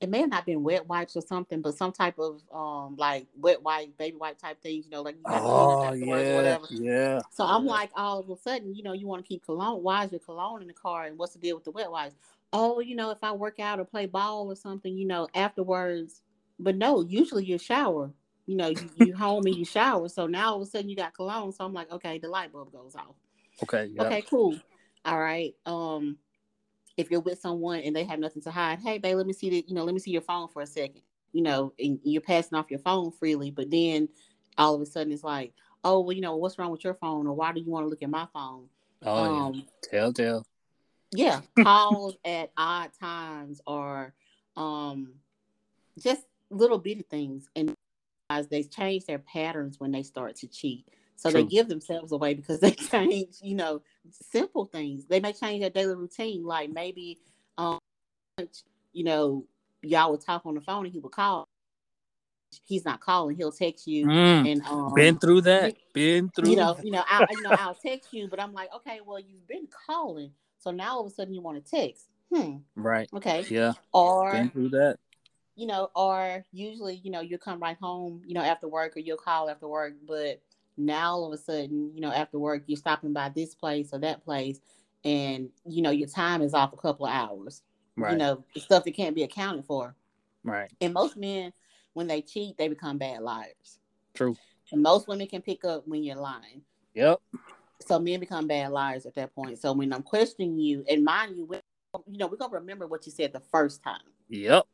it 0.00 0.08
may 0.08 0.20
have 0.20 0.30
not 0.30 0.46
been 0.46 0.62
wet 0.62 0.86
wipes 0.88 1.16
or 1.16 1.22
something, 1.22 1.60
but 1.60 1.76
some 1.76 1.92
type 1.92 2.18
of 2.18 2.40
um, 2.52 2.96
like 2.96 3.26
wet 3.36 3.62
wipe, 3.62 3.96
baby 3.98 4.16
wipe 4.16 4.38
type 4.38 4.60
things. 4.62 4.86
You 4.86 4.90
know, 4.90 5.02
like 5.02 5.16
you 5.16 5.24
got 5.24 5.38
to 5.38 5.40
clean 5.40 5.70
Oh 5.70 5.72
up 5.72 5.94
afterwards 5.94 6.28
or 6.28 6.32
yeah, 6.32 6.36
whatever. 6.36 6.66
yeah. 6.70 7.22
So 7.30 7.44
I'm 7.44 7.66
like, 7.66 7.90
all 7.96 8.20
of 8.20 8.30
a 8.30 8.36
sudden, 8.36 8.74
you 8.74 8.82
know, 8.82 8.92
you 8.92 9.06
want 9.06 9.24
to 9.24 9.28
keep 9.28 9.44
cologne. 9.44 9.82
Why 9.82 10.04
is 10.04 10.12
your 10.12 10.20
cologne 10.20 10.62
in 10.62 10.68
the 10.68 10.74
car? 10.74 11.04
And 11.04 11.18
what's 11.18 11.34
the 11.34 11.38
deal 11.38 11.56
with 11.56 11.64
the 11.64 11.70
wet 11.70 11.90
wipes? 11.90 12.14
Oh, 12.52 12.80
you 12.80 12.96
know, 12.96 13.10
if 13.10 13.18
I 13.22 13.32
work 13.32 13.60
out 13.60 13.78
or 13.78 13.84
play 13.84 14.06
ball 14.06 14.50
or 14.50 14.56
something, 14.56 14.96
you 14.96 15.06
know, 15.06 15.28
afterwards. 15.34 16.22
But 16.60 16.76
no, 16.76 17.02
usually 17.02 17.44
you 17.44 17.58
shower. 17.58 18.12
You 18.46 18.56
know, 18.56 18.68
you, 18.68 18.90
you 18.96 19.16
home 19.16 19.46
and 19.46 19.54
you 19.54 19.64
shower. 19.64 20.08
So 20.08 20.26
now 20.26 20.50
all 20.50 20.56
of 20.56 20.62
a 20.62 20.70
sudden 20.70 20.88
you 20.88 20.96
got 20.96 21.14
cologne. 21.14 21.52
So 21.52 21.64
I'm 21.64 21.72
like, 21.72 21.90
okay, 21.90 22.18
the 22.18 22.28
light 22.28 22.52
bulb 22.52 22.72
goes 22.72 22.94
off. 22.94 23.14
okay, 23.62 23.86
yeah. 23.92 24.02
Okay, 24.02 24.22
cool. 24.28 24.58
All 25.04 25.18
right. 25.18 25.54
Um, 25.66 26.18
if 26.96 27.10
you're 27.10 27.20
with 27.20 27.40
someone 27.40 27.80
and 27.80 27.94
they 27.96 28.04
have 28.04 28.18
nothing 28.18 28.42
to 28.42 28.50
hide, 28.50 28.80
hey, 28.80 28.98
babe, 28.98 29.16
let 29.16 29.26
me 29.26 29.32
see 29.32 29.50
the, 29.50 29.64
you 29.66 29.74
know, 29.74 29.84
let 29.84 29.94
me 29.94 30.00
see 30.00 30.10
your 30.10 30.20
phone 30.20 30.48
for 30.48 30.62
a 30.62 30.66
second. 30.66 31.02
You 31.32 31.42
know, 31.42 31.72
and 31.78 32.00
you're 32.02 32.20
passing 32.20 32.58
off 32.58 32.70
your 32.70 32.80
phone 32.80 33.12
freely, 33.12 33.52
but 33.52 33.70
then 33.70 34.08
all 34.58 34.74
of 34.74 34.80
a 34.80 34.86
sudden 34.86 35.12
it's 35.12 35.22
like, 35.22 35.52
oh, 35.84 36.00
well, 36.00 36.12
you 36.12 36.20
know, 36.20 36.36
what's 36.36 36.58
wrong 36.58 36.72
with 36.72 36.84
your 36.84 36.94
phone, 36.94 37.26
or 37.26 37.34
why 37.34 37.52
do 37.52 37.60
you 37.60 37.70
want 37.70 37.84
to 37.84 37.88
look 37.88 38.02
at 38.02 38.10
my 38.10 38.26
phone? 38.32 38.66
Oh 39.02 39.24
um, 39.24 39.54
yeah. 39.54 39.62
Telltale. 39.82 40.44
yeah, 41.12 41.40
calls 41.62 42.16
at 42.24 42.50
odd 42.56 42.90
times, 43.00 43.60
or 43.64 44.12
um, 44.56 45.12
just 45.98 46.22
little 46.50 46.78
bitty 46.78 47.02
things, 47.08 47.48
and 47.56 47.74
as 48.30 48.48
they 48.48 48.62
change 48.62 49.04
their 49.06 49.18
patterns 49.18 49.80
when 49.80 49.90
they 49.90 50.02
start 50.02 50.36
to 50.36 50.46
cheat. 50.48 50.86
So 51.16 51.30
they 51.30 51.44
give 51.44 51.68
themselves 51.68 52.12
away 52.12 52.32
because 52.34 52.60
they 52.60 52.70
change, 52.90 53.36
you 53.42 53.54
know, 53.54 53.82
simple 54.10 54.64
things. 54.64 55.04
They 55.04 55.20
may 55.20 55.32
change 55.34 55.60
their 55.60 55.68
daily 55.70 55.94
routine, 55.94 56.44
like 56.44 56.70
maybe, 56.70 57.18
um, 57.58 57.78
you 58.92 59.04
know, 59.04 59.44
y'all 59.82 60.12
would 60.12 60.22
talk 60.22 60.46
on 60.46 60.54
the 60.54 60.60
phone 60.60 60.86
and 60.86 60.94
he 60.94 61.00
would 61.00 61.12
call. 61.12 61.46
He's 62.64 62.84
not 62.84 63.00
calling; 63.00 63.36
he'll 63.36 63.52
text 63.52 63.86
you, 63.86 64.06
Mm, 64.06 64.50
and 64.50 64.62
um, 64.66 64.92
been 64.94 65.18
through 65.18 65.42
that. 65.42 65.74
Been 65.92 66.30
through. 66.34 66.50
you 66.50 66.56
know, 66.56 66.76
you 66.82 66.90
know, 66.90 67.04
I, 67.08 67.26
you 67.30 67.42
know, 67.42 67.50
I'll 67.50 67.74
text 67.74 68.12
you, 68.12 68.28
but 68.28 68.40
I'm 68.40 68.52
like, 68.52 68.70
okay, 68.76 69.00
well, 69.04 69.20
you've 69.20 69.46
been 69.46 69.68
calling, 69.86 70.32
so 70.58 70.70
now 70.70 70.94
all 70.96 71.00
of 71.06 71.06
a 71.06 71.14
sudden 71.14 71.32
you 71.34 71.42
want 71.42 71.64
to 71.64 71.70
text. 71.70 72.08
Hmm. 72.34 72.56
Right. 72.74 73.08
Okay. 73.14 73.46
Yeah. 73.50 73.74
Or 73.92 74.32
Been 74.32 74.50
through 74.50 74.68
that. 74.70 74.96
You 75.60 75.66
know, 75.66 75.90
or 75.94 76.42
usually, 76.52 77.02
you 77.04 77.10
know, 77.10 77.20
you'll 77.20 77.38
come 77.38 77.60
right 77.60 77.76
home, 77.78 78.22
you 78.26 78.32
know, 78.32 78.40
after 78.40 78.66
work, 78.66 78.96
or 78.96 79.00
you'll 79.00 79.18
call 79.18 79.50
after 79.50 79.68
work, 79.68 79.92
but 80.08 80.40
now 80.78 81.12
all 81.12 81.26
of 81.30 81.38
a 81.38 81.42
sudden, 81.42 81.92
you 81.94 82.00
know, 82.00 82.10
after 82.10 82.38
work, 82.38 82.62
you're 82.66 82.78
stopping 82.78 83.12
by 83.12 83.28
this 83.28 83.54
place 83.54 83.90
or 83.92 83.98
that 83.98 84.24
place, 84.24 84.58
and 85.04 85.50
you 85.66 85.82
know 85.82 85.90
your 85.90 86.08
time 86.08 86.40
is 86.40 86.54
off 86.54 86.72
a 86.72 86.78
couple 86.78 87.04
of 87.04 87.12
hours. 87.12 87.62
Right. 87.94 88.12
You 88.12 88.16
know, 88.16 88.42
stuff 88.56 88.84
that 88.84 88.92
can't 88.92 89.14
be 89.14 89.22
accounted 89.22 89.66
for. 89.66 89.94
Right. 90.44 90.72
And 90.80 90.94
most 90.94 91.18
men, 91.18 91.52
when 91.92 92.06
they 92.06 92.22
cheat, 92.22 92.56
they 92.56 92.68
become 92.68 92.96
bad 92.96 93.20
liars. 93.20 93.80
True. 94.14 94.38
And 94.72 94.82
most 94.82 95.08
women 95.08 95.26
can 95.26 95.42
pick 95.42 95.66
up 95.66 95.86
when 95.86 96.02
you're 96.02 96.16
lying. 96.16 96.62
Yep. 96.94 97.20
So 97.86 97.98
men 97.98 98.18
become 98.18 98.46
bad 98.46 98.70
liars 98.70 99.04
at 99.04 99.14
that 99.16 99.34
point. 99.34 99.58
So 99.58 99.74
when 99.74 99.92
I'm 99.92 100.04
questioning 100.04 100.58
you, 100.58 100.86
and 100.88 101.04
mind 101.04 101.36
you, 101.36 101.50
you 102.06 102.16
know, 102.16 102.28
we're 102.28 102.38
gonna 102.38 102.54
remember 102.54 102.86
what 102.86 103.04
you 103.04 103.12
said 103.12 103.34
the 103.34 103.42
first 103.52 103.82
time. 103.82 104.00
Yep. 104.30 104.64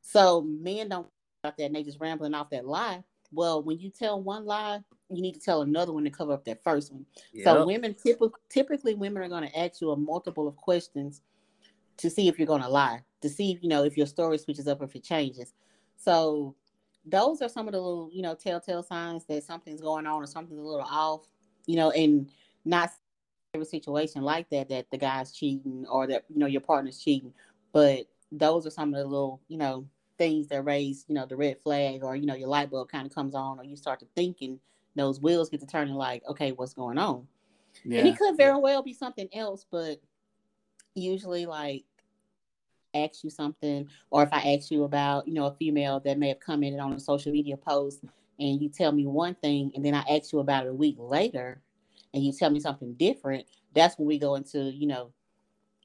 So 0.00 0.42
men 0.42 0.88
don't 0.88 1.08
about 1.42 1.56
that 1.56 1.64
and 1.64 1.74
they 1.74 1.82
just 1.82 2.00
rambling 2.00 2.34
off 2.34 2.50
that 2.50 2.66
lie. 2.66 3.02
Well, 3.32 3.62
when 3.62 3.78
you 3.78 3.90
tell 3.90 4.20
one 4.20 4.44
lie, 4.44 4.80
you 5.08 5.22
need 5.22 5.34
to 5.34 5.40
tell 5.40 5.62
another 5.62 5.92
one 5.92 6.04
to 6.04 6.10
cover 6.10 6.32
up 6.32 6.44
that 6.44 6.62
first 6.62 6.92
one. 6.92 7.06
Yep. 7.32 7.44
So 7.44 7.66
women 7.66 7.94
typically 7.94 8.30
typically 8.48 8.94
women 8.94 9.22
are 9.22 9.28
going 9.28 9.48
to 9.48 9.58
ask 9.58 9.80
you 9.80 9.90
a 9.90 9.96
multiple 9.96 10.48
of 10.48 10.56
questions 10.56 11.22
to 11.98 12.10
see 12.10 12.28
if 12.28 12.38
you're 12.38 12.46
going 12.46 12.62
to 12.62 12.68
lie, 12.68 13.02
to 13.20 13.28
see 13.28 13.58
you 13.60 13.68
know 13.68 13.84
if 13.84 13.96
your 13.96 14.06
story 14.06 14.38
switches 14.38 14.66
up 14.66 14.80
or 14.80 14.84
if 14.84 14.96
it 14.96 15.04
changes. 15.04 15.54
So 15.96 16.56
those 17.06 17.40
are 17.40 17.48
some 17.48 17.68
of 17.68 17.72
the 17.72 17.80
little 17.80 18.10
you 18.12 18.22
know 18.22 18.34
telltale 18.34 18.82
signs 18.82 19.24
that 19.26 19.44
something's 19.44 19.80
going 19.80 20.06
on 20.06 20.22
or 20.22 20.26
something's 20.26 20.58
a 20.58 20.62
little 20.62 20.86
off. 20.86 21.26
You 21.66 21.76
know, 21.76 21.90
and 21.92 22.28
not 22.64 22.90
every 23.54 23.66
situation 23.66 24.22
like 24.22 24.48
that 24.50 24.68
that 24.70 24.90
the 24.90 24.98
guy's 24.98 25.32
cheating 25.32 25.86
or 25.88 26.06
that 26.08 26.24
you 26.28 26.38
know 26.38 26.46
your 26.46 26.62
partner's 26.62 27.00
cheating, 27.00 27.32
but 27.72 28.06
those 28.32 28.66
are 28.66 28.70
some 28.70 28.94
of 28.94 29.00
the 29.00 29.04
little 29.04 29.40
you 29.48 29.56
know 29.56 29.86
things 30.18 30.48
that 30.48 30.64
raise 30.64 31.04
you 31.08 31.14
know 31.14 31.26
the 31.26 31.36
red 31.36 31.58
flag 31.62 32.04
or 32.04 32.14
you 32.14 32.26
know 32.26 32.34
your 32.34 32.48
light 32.48 32.70
bulb 32.70 32.90
kind 32.90 33.06
of 33.06 33.14
comes 33.14 33.34
on 33.34 33.58
or 33.58 33.64
you 33.64 33.76
start 33.76 33.98
to 33.98 34.06
thinking 34.14 34.58
those 34.94 35.20
wheels 35.20 35.48
get 35.48 35.60
to 35.60 35.66
turning 35.66 35.94
like 35.94 36.22
okay 36.28 36.52
what's 36.52 36.74
going 36.74 36.98
on 36.98 37.26
yeah. 37.84 38.00
and 38.00 38.08
it 38.08 38.18
could 38.18 38.36
very 38.36 38.58
well 38.58 38.82
be 38.82 38.92
something 38.92 39.28
else 39.32 39.64
but 39.70 40.00
usually 40.94 41.46
like 41.46 41.84
ask 42.94 43.22
you 43.24 43.30
something 43.30 43.88
or 44.10 44.22
if 44.22 44.32
i 44.32 44.54
ask 44.54 44.70
you 44.70 44.84
about 44.84 45.26
you 45.26 45.32
know 45.32 45.46
a 45.46 45.54
female 45.54 46.00
that 46.00 46.18
may 46.18 46.28
have 46.28 46.40
commented 46.40 46.80
on 46.80 46.92
a 46.92 47.00
social 47.00 47.32
media 47.32 47.56
post 47.56 48.00
and 48.38 48.60
you 48.60 48.68
tell 48.68 48.92
me 48.92 49.06
one 49.06 49.34
thing 49.36 49.70
and 49.74 49.84
then 49.84 49.94
i 49.94 50.00
ask 50.10 50.32
you 50.32 50.40
about 50.40 50.66
it 50.66 50.70
a 50.70 50.74
week 50.74 50.96
later 50.98 51.62
and 52.12 52.24
you 52.24 52.32
tell 52.32 52.50
me 52.50 52.58
something 52.58 52.92
different 52.94 53.46
that's 53.74 53.96
when 53.96 54.08
we 54.08 54.18
go 54.18 54.34
into 54.34 54.64
you 54.72 54.86
know 54.86 55.12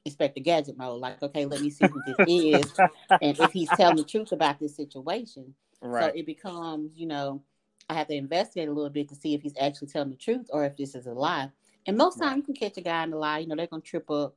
inspector 0.06 0.40
gadget 0.40 0.78
mode 0.78 1.00
like 1.00 1.22
okay 1.22 1.44
let 1.46 1.60
me 1.60 1.68
see 1.70 1.84
who 1.84 2.02
this 2.06 2.18
is 2.26 2.72
and 3.20 3.38
if 3.38 3.52
he's 3.52 3.72
telling 3.72 3.96
the 3.96 4.04
truth 4.04 4.32
about 4.32 4.58
this 4.60 4.76
situation 4.76 5.54
right. 5.82 6.12
so 6.12 6.18
it 6.18 6.24
becomes 6.26 6.92
you 6.96 7.06
know 7.06 7.42
i 7.90 7.94
have 7.94 8.06
to 8.08 8.14
investigate 8.14 8.68
a 8.68 8.72
little 8.72 8.90
bit 8.90 9.08
to 9.08 9.16
see 9.16 9.34
if 9.34 9.42
he's 9.42 9.56
actually 9.60 9.88
telling 9.88 10.10
the 10.10 10.16
truth 10.16 10.46
or 10.52 10.64
if 10.64 10.76
this 10.76 10.94
is 10.94 11.06
a 11.06 11.12
lie 11.12 11.50
and 11.86 11.96
most 11.98 12.20
Right. 12.20 12.30
times 12.30 12.44
you 12.48 12.54
can 12.54 12.68
catch 12.68 12.78
a 12.78 12.82
guy 12.82 13.04
in 13.04 13.12
a 13.12 13.18
lie 13.18 13.38
you 13.40 13.48
know 13.48 13.56
they're 13.56 13.66
gonna 13.66 13.82
trip 13.82 14.10
up 14.10 14.36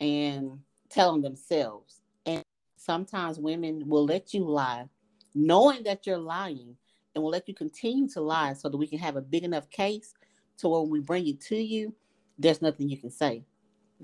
and 0.00 0.58
tell 0.90 1.12
them 1.12 1.22
themselves 1.22 2.00
and 2.26 2.42
sometimes 2.76 3.38
women 3.38 3.88
will 3.88 4.04
let 4.04 4.34
you 4.34 4.44
lie 4.44 4.88
knowing 5.34 5.82
that 5.84 6.06
you're 6.06 6.18
lying 6.18 6.76
and 7.14 7.22
will 7.22 7.30
let 7.30 7.48
you 7.48 7.54
continue 7.54 8.08
to 8.08 8.20
lie 8.20 8.52
so 8.52 8.68
that 8.68 8.76
we 8.76 8.86
can 8.86 8.98
have 8.98 9.16
a 9.16 9.20
big 9.22 9.44
enough 9.44 9.70
case 9.70 10.14
to 10.58 10.68
when 10.68 10.90
we 10.90 11.00
bring 11.00 11.26
it 11.28 11.40
to 11.40 11.56
you 11.56 11.94
there's 12.38 12.60
nothing 12.60 12.88
you 12.88 12.96
can 12.98 13.10
say 13.10 13.44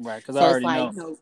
right. 0.00 0.18
Because 0.18 0.36
so 0.36 0.40
I 0.40 0.44
already 0.44 0.66
it's 0.66 0.66
like, 0.66 0.78
know. 0.78 0.90
you 0.92 0.96
know, 0.96 1.18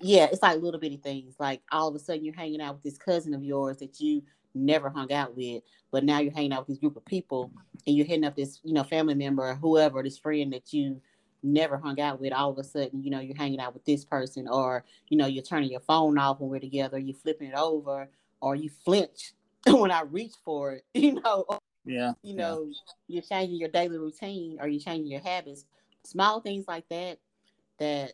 yeah, 0.00 0.24
it's 0.30 0.42
like 0.42 0.60
little 0.62 0.80
bitty 0.80 0.98
things. 0.98 1.34
Like 1.38 1.62
all 1.72 1.88
of 1.88 1.94
a 1.94 1.98
sudden 1.98 2.24
you're 2.24 2.34
hanging 2.34 2.60
out 2.60 2.74
with 2.74 2.82
this 2.82 2.98
cousin 2.98 3.34
of 3.34 3.42
yours 3.42 3.78
that 3.78 4.00
you 4.00 4.22
never 4.54 4.88
hung 4.88 5.12
out 5.12 5.36
with, 5.36 5.62
but 5.90 6.04
now 6.04 6.20
you're 6.20 6.32
hanging 6.32 6.52
out 6.52 6.60
with 6.60 6.68
this 6.68 6.78
group 6.78 6.96
of 6.96 7.04
people 7.04 7.50
and 7.86 7.96
you're 7.96 8.06
hitting 8.06 8.24
up 8.24 8.36
this, 8.36 8.60
you 8.62 8.72
know, 8.72 8.84
family 8.84 9.14
member 9.14 9.48
or 9.48 9.54
whoever, 9.54 10.02
this 10.02 10.18
friend 10.18 10.52
that 10.52 10.72
you 10.72 11.00
never 11.42 11.76
hung 11.76 12.00
out 12.00 12.20
with. 12.20 12.32
All 12.32 12.50
of 12.50 12.58
a 12.58 12.64
sudden, 12.64 13.02
you 13.02 13.10
know, 13.10 13.20
you're 13.20 13.36
hanging 13.36 13.60
out 13.60 13.74
with 13.74 13.84
this 13.84 14.04
person, 14.04 14.48
or 14.48 14.84
you 15.08 15.16
know, 15.16 15.26
you're 15.26 15.42
turning 15.42 15.70
your 15.70 15.80
phone 15.80 16.18
off 16.18 16.40
when 16.40 16.50
we're 16.50 16.58
together, 16.60 16.98
you're 16.98 17.16
flipping 17.16 17.48
it 17.48 17.56
over, 17.56 18.08
or 18.40 18.54
you 18.54 18.70
flinch 18.84 19.32
when 19.66 19.90
I 19.90 20.02
reach 20.02 20.34
for 20.44 20.74
it, 20.74 20.84
you 20.94 21.20
know, 21.20 21.44
or, 21.48 21.58
Yeah. 21.84 22.12
you 22.22 22.34
know, 22.34 22.70
you're 23.08 23.22
changing 23.22 23.58
your 23.58 23.68
daily 23.68 23.98
routine 23.98 24.58
or 24.60 24.68
you're 24.68 24.80
changing 24.80 25.10
your 25.10 25.20
habits. 25.22 25.64
Small 26.04 26.40
things 26.40 26.66
like 26.68 26.88
that 26.88 27.18
that 27.78 28.12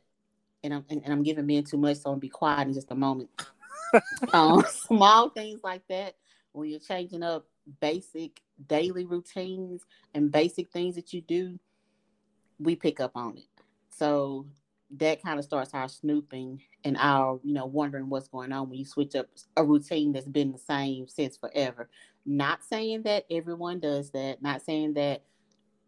and 0.62 0.74
I'm 0.74 0.84
and, 0.88 1.02
and 1.04 1.12
I'm 1.12 1.22
giving 1.22 1.46
men 1.46 1.64
too 1.64 1.76
much, 1.76 1.98
so 1.98 2.10
I'm 2.10 2.18
be 2.18 2.28
quiet 2.28 2.68
in 2.68 2.74
just 2.74 2.90
a 2.90 2.94
moment. 2.94 3.30
um, 4.32 4.64
small 4.68 5.30
things 5.30 5.60
like 5.62 5.82
that 5.88 6.16
when 6.52 6.68
you're 6.68 6.80
changing 6.80 7.22
up 7.22 7.46
basic 7.80 8.40
daily 8.66 9.04
routines 9.04 9.84
and 10.14 10.30
basic 10.30 10.70
things 10.70 10.94
that 10.94 11.12
you 11.12 11.20
do, 11.20 11.58
we 12.58 12.76
pick 12.76 13.00
up 13.00 13.12
on 13.14 13.36
it. 13.36 13.44
So 13.90 14.46
that 14.96 15.22
kind 15.22 15.38
of 15.38 15.44
starts 15.44 15.74
our 15.74 15.88
snooping 15.88 16.62
and 16.84 16.96
our, 16.98 17.40
you 17.42 17.52
know, 17.54 17.66
wondering 17.66 18.08
what's 18.08 18.28
going 18.28 18.52
on 18.52 18.68
when 18.68 18.78
you 18.78 18.84
switch 18.84 19.14
up 19.16 19.26
a 19.56 19.64
routine 19.64 20.12
that's 20.12 20.28
been 20.28 20.52
the 20.52 20.58
same 20.58 21.08
since 21.08 21.36
forever. 21.36 21.88
Not 22.24 22.62
saying 22.62 23.02
that 23.02 23.26
everyone 23.30 23.80
does 23.80 24.10
that, 24.12 24.42
not 24.42 24.62
saying 24.62 24.94
that, 24.94 25.22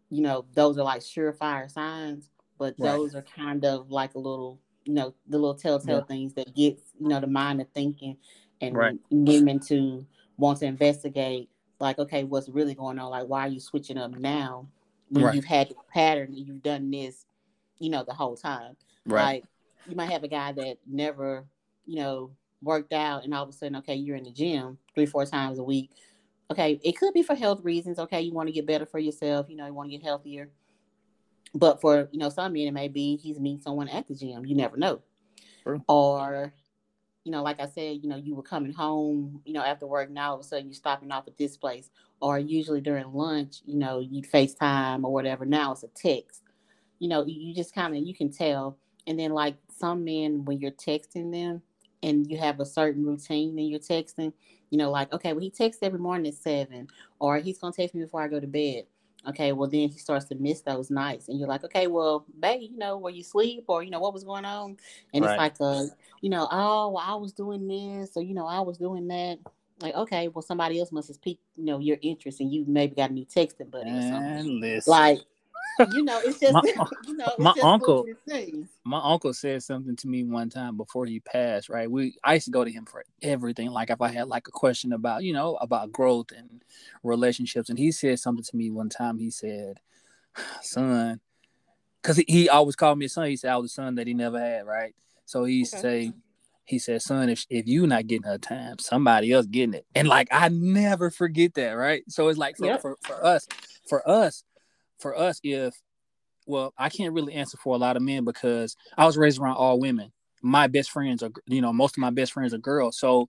you 0.09 0.21
know, 0.21 0.45
those 0.53 0.77
are 0.77 0.83
like 0.83 1.01
surefire 1.01 1.71
signs, 1.71 2.29
but 2.57 2.77
Right. 2.77 2.91
those 2.91 3.15
are 3.15 3.21
kind 3.21 3.63
of 3.65 3.91
like 3.91 4.15
a 4.15 4.19
little, 4.19 4.59
you 4.85 4.93
know, 4.93 5.13
the 5.27 5.37
little 5.37 5.55
telltale 5.55 5.99
Yeah. 5.99 6.05
things 6.05 6.33
that 6.33 6.55
gets, 6.55 6.93
you 6.99 7.07
know, 7.07 7.19
the 7.19 7.27
mind 7.27 7.61
of 7.61 7.67
thinking 7.73 8.17
and 8.61 8.75
Right. 8.75 8.99
women 9.09 9.59
to 9.59 10.05
want 10.37 10.59
to 10.59 10.65
investigate 10.65 11.49
like, 11.79 11.99
okay, 11.99 12.23
what's 12.23 12.49
really 12.49 12.73
going 12.73 12.97
on? 12.99 13.11
Like, 13.11 13.27
why 13.27 13.41
are 13.45 13.49
you 13.49 13.59
switching 13.59 13.97
up 13.97 14.11
now 14.11 14.67
when 15.09 15.25
Right. 15.25 15.35
you've 15.35 15.45
had 15.45 15.69
the 15.69 15.75
pattern 15.93 16.33
and 16.33 16.47
you've 16.47 16.63
done 16.63 16.89
this, 16.89 17.25
you 17.79 17.89
know, 17.89 18.03
the 18.03 18.13
whole 18.13 18.35
time? 18.35 18.75
Right. 19.05 19.23
Like, 19.23 19.43
you 19.85 19.95
might 19.95 20.09
have 20.11 20.23
a 20.23 20.27
guy 20.27 20.51
that 20.53 20.77
never, 20.87 21.45
you 21.85 21.97
know, 21.97 22.31
worked 22.63 22.91
out, 22.93 23.23
and 23.23 23.33
all 23.33 23.43
of 23.43 23.49
a 23.49 23.53
sudden, 23.53 23.75
okay, 23.77 23.93
you're 23.95 24.15
in 24.17 24.23
the 24.23 24.31
gym 24.31 24.79
three, 24.95 25.05
four 25.05 25.25
times 25.25 25.59
a 25.59 25.63
week. 25.63 25.91
Okay, 26.49 26.79
it 26.83 26.97
could 26.97 27.13
be 27.13 27.21
for 27.21 27.35
health 27.35 27.63
reasons. 27.63 27.99
Okay, 27.99 28.21
you 28.21 28.33
want 28.33 28.47
to 28.47 28.53
get 28.53 28.65
better 28.65 28.85
for 28.85 28.99
yourself. 28.99 29.47
You 29.49 29.57
know, 29.57 29.67
you 29.67 29.73
want 29.73 29.91
to 29.91 29.97
get 29.97 30.03
healthier. 30.03 30.49
But 31.57 31.81
for 31.81 32.09
you 32.11 32.19
know 32.19 32.29
some 32.29 32.53
men, 32.53 32.67
it 32.67 32.73
may 32.73 32.87
be 32.87 33.17
he's 33.17 33.39
meeting 33.39 33.61
someone 33.61 33.89
at 33.89 34.07
the 34.07 34.15
gym. 34.15 34.45
You 34.45 34.55
never 34.55 34.77
know. 34.77 35.01
Or, 35.87 36.53
you 37.23 37.31
know, 37.31 37.43
like 37.43 37.59
I 37.59 37.67
said, 37.67 37.97
you 38.01 38.07
know, 38.07 38.15
you 38.15 38.35
were 38.35 38.43
coming 38.43 38.71
home, 38.71 39.41
you 39.45 39.53
know, 39.53 39.61
after 39.61 39.85
work. 39.85 40.09
Now 40.09 40.29
all 40.29 40.35
of 40.35 40.41
a 40.41 40.43
sudden 40.43 40.67
you're 40.67 40.73
stopping 40.73 41.11
off 41.11 41.27
at 41.27 41.37
this 41.37 41.57
place. 41.57 41.89
Or 42.21 42.39
usually 42.39 42.81
during 42.81 43.13
lunch, 43.13 43.61
you 43.65 43.77
know, 43.77 43.99
you'd 43.99 44.31
FaceTime 44.31 45.03
or 45.03 45.11
whatever. 45.13 45.45
Now 45.45 45.73
it's 45.73 45.83
a 45.83 45.87
text. 45.87 46.43
You 46.99 47.09
know, 47.09 47.25
you 47.25 47.49
you 47.49 47.53
just 47.53 47.75
kind 47.75 47.95
of 47.95 48.01
you 48.01 48.15
can 48.15 48.31
tell. 48.31 48.77
And 49.05 49.19
then 49.19 49.31
like 49.31 49.55
some 49.77 50.03
men, 50.03 50.45
when 50.45 50.59
you're 50.59 50.71
texting 50.71 51.31
them 51.31 51.61
and 52.01 52.29
you 52.29 52.37
have 52.37 52.59
a 52.59 52.65
certain 52.65 53.05
routine 53.05 53.57
and 53.59 53.69
you're 53.69 53.79
texting, 53.79 54.33
you 54.69 54.77
know, 54.77 54.89
like, 54.89 55.13
okay, 55.13 55.33
well, 55.33 55.41
he 55.41 55.49
texts 55.49 55.83
every 55.83 55.99
morning 55.99 56.27
at 56.27 56.33
seven, 56.33 56.87
or 57.19 57.37
he's 57.37 57.59
gonna 57.59 57.73
text 57.73 57.93
me 57.93 58.03
before 58.03 58.21
I 58.21 58.27
go 58.27 58.39
to 58.39 58.47
bed. 58.47 58.85
Okay, 59.27 59.51
well 59.51 59.69
then 59.69 59.89
he 59.89 59.97
starts 59.97 60.25
to 60.25 60.35
miss 60.35 60.61
those 60.61 60.89
nights, 60.89 61.27
and 61.27 61.39
you're 61.39 61.49
like, 61.49 61.63
okay, 61.63 61.87
well, 61.87 62.25
babe, 62.39 62.61
you 62.71 62.77
know, 62.77 62.97
were 62.97 63.09
you 63.09 63.23
sleep 63.23 63.65
or 63.67 63.83
you 63.83 63.91
know 63.91 63.99
what 63.99 64.13
was 64.13 64.23
going 64.23 64.45
on? 64.45 64.77
And 65.13 65.25
Right. 65.25 65.51
it's 65.51 65.59
like, 65.59 65.59
a, 65.59 65.87
you 66.21 66.29
know, 66.29 66.47
oh, 66.51 66.89
well, 66.91 67.03
I 67.05 67.15
was 67.15 67.33
doing 67.33 67.67
this, 67.67 68.11
or 68.15 68.23
you 68.23 68.33
know, 68.33 68.45
I 68.47 68.61
was 68.61 68.77
doing 68.77 69.07
that. 69.07 69.39
Like, 69.79 69.95
okay, 69.95 70.27
well, 70.27 70.41
somebody 70.41 70.79
else 70.79 70.91
must 70.91 71.09
have 71.09 71.21
piqued, 71.21 71.43
you 71.55 71.65
know, 71.65 71.79
your 71.79 71.97
interest, 72.01 72.39
and 72.39 72.51
you 72.51 72.65
maybe 72.67 72.95
got 72.95 73.11
a 73.11 73.13
new 73.13 73.25
texting 73.25 73.69
buddy 73.69 73.91
or 73.91 74.01
something. 74.09 74.59
Like, 74.87 75.19
you 75.91 76.03
know, 76.03 76.19
it's 76.23 76.39
just, 76.39 76.53
My- 76.53 76.61
you 77.07 77.15
know, 77.15 77.29
my 77.37 77.53
uncle- 77.61 78.05
my 78.83 79.01
uncle 79.03 79.33
said 79.33 79.61
something 79.63 79.95
to 79.97 80.07
me 80.07 80.23
one 80.23 80.49
time 80.49 80.77
before 80.77 81.05
he 81.05 81.19
passed. 81.19 81.69
Right, 81.69 81.89
we 81.91 82.15
I 82.23 82.35
used 82.35 82.45
to 82.45 82.51
go 82.51 82.63
to 82.63 82.71
him 82.71 82.85
for 82.85 83.03
everything. 83.21 83.69
Like 83.69 83.89
if 83.89 84.01
I 84.01 84.07
had 84.07 84.27
like 84.27 84.47
a 84.47 84.51
question 84.51 84.93
about 84.93 85.23
you 85.23 85.33
know 85.33 85.55
about 85.57 85.91
growth 85.91 86.27
and 86.35 86.63
relationships, 87.03 87.69
and 87.69 87.77
he 87.77 87.91
said 87.91 88.19
something 88.19 88.43
to 88.43 88.55
me 88.55 88.69
one 88.71 88.89
time. 88.89 89.17
He 89.17 89.29
said, 89.29 89.79
"Son," 90.61 91.19
because 92.01 92.17
he, 92.17 92.25
he 92.27 92.49
always 92.49 92.75
called 92.75 92.97
me 92.97 93.05
a 93.05 93.09
son. 93.09 93.27
He 93.27 93.35
said 93.37 93.51
I 93.51 93.57
was 93.57 93.71
a 93.71 93.73
son 93.75 93.95
that 93.95 94.07
he 94.07 94.13
never 94.13 94.39
had. 94.39 94.65
Right, 94.65 94.95
so 95.25 95.43
he 95.43 95.55
used 95.55 95.71
to 95.73 95.79
Okay. 95.79 96.07
say. 96.09 96.13
He 96.63 96.79
said, 96.79 97.01
"Son, 97.01 97.29
if 97.29 97.45
if 97.49 97.65
you 97.65 97.87
not 97.87 98.07
getting 98.07 98.27
her 98.27 98.37
time, 98.37 98.77
somebody 98.79 99.31
else 99.31 99.45
getting 99.45 99.73
it." 99.73 99.85
And 99.95 100.05
like 100.09 100.27
I 100.31 100.49
never 100.49 101.09
forget 101.09 101.53
that, 101.53 101.71
right? 101.71 102.03
So 102.09 102.27
it's 102.27 102.37
like 102.37 102.57
for, 102.57 102.65
Yep. 102.65 102.81
for 102.81 102.97
for 103.05 103.25
us, 103.25 103.47
for 103.87 104.09
us, 104.09 104.43
for 104.99 105.17
us, 105.17 105.39
if 105.43 105.73
well, 106.45 106.73
I 106.77 106.89
can't 106.89 107.13
really 107.13 107.33
answer 107.33 107.57
for 107.57 107.75
a 107.75 107.77
lot 107.77 107.97
of 107.97 108.01
men 108.01 108.23
because 108.23 108.75
I 108.97 109.05
was 109.05 109.17
raised 109.17 109.39
around 109.39 109.57
all 109.57 109.79
women. 109.79 110.11
My 110.41 110.67
best 110.67 110.91
friends 110.91 111.21
are, 111.21 111.31
you 111.45 111.61
know, 111.61 111.73
most 111.73 111.97
of 111.97 112.01
my 112.01 112.09
best 112.09 112.31
friends 112.31 112.53
are 112.53 112.59
girls. 112.59 112.97
So 112.97 113.27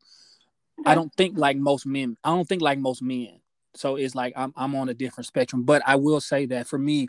I 0.86 0.94
don't 0.94 1.12
think 1.16 1.36
like 1.36 1.56
most 1.56 1.84
men. 1.84 2.16
I 2.22 2.30
don't 2.30 2.48
think 2.48 2.62
like 2.62 2.78
most 2.78 3.02
men. 3.02 3.40
So 3.74 3.96
it's 3.96 4.14
like 4.14 4.32
I'm 4.36 4.52
I'm 4.56 4.74
on 4.76 4.88
a 4.88 4.94
different 4.94 5.26
spectrum. 5.26 5.64
But 5.64 5.82
I 5.84 5.96
will 5.96 6.20
say 6.20 6.46
that 6.46 6.68
for 6.68 6.78
me, 6.78 7.08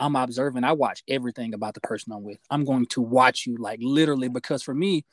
I'm 0.00 0.16
observing. 0.16 0.64
I 0.64 0.72
watch 0.72 1.02
everything 1.08 1.54
about 1.54 1.74
the 1.74 1.80
person 1.80 2.12
I'm 2.12 2.22
with. 2.22 2.38
I'm 2.50 2.64
going 2.64 2.86
to 2.86 3.00
watch 3.00 3.46
you 3.46 3.56
like 3.58 3.78
literally 3.82 4.28
because 4.28 4.62
for 4.62 4.74
me, 4.74 5.04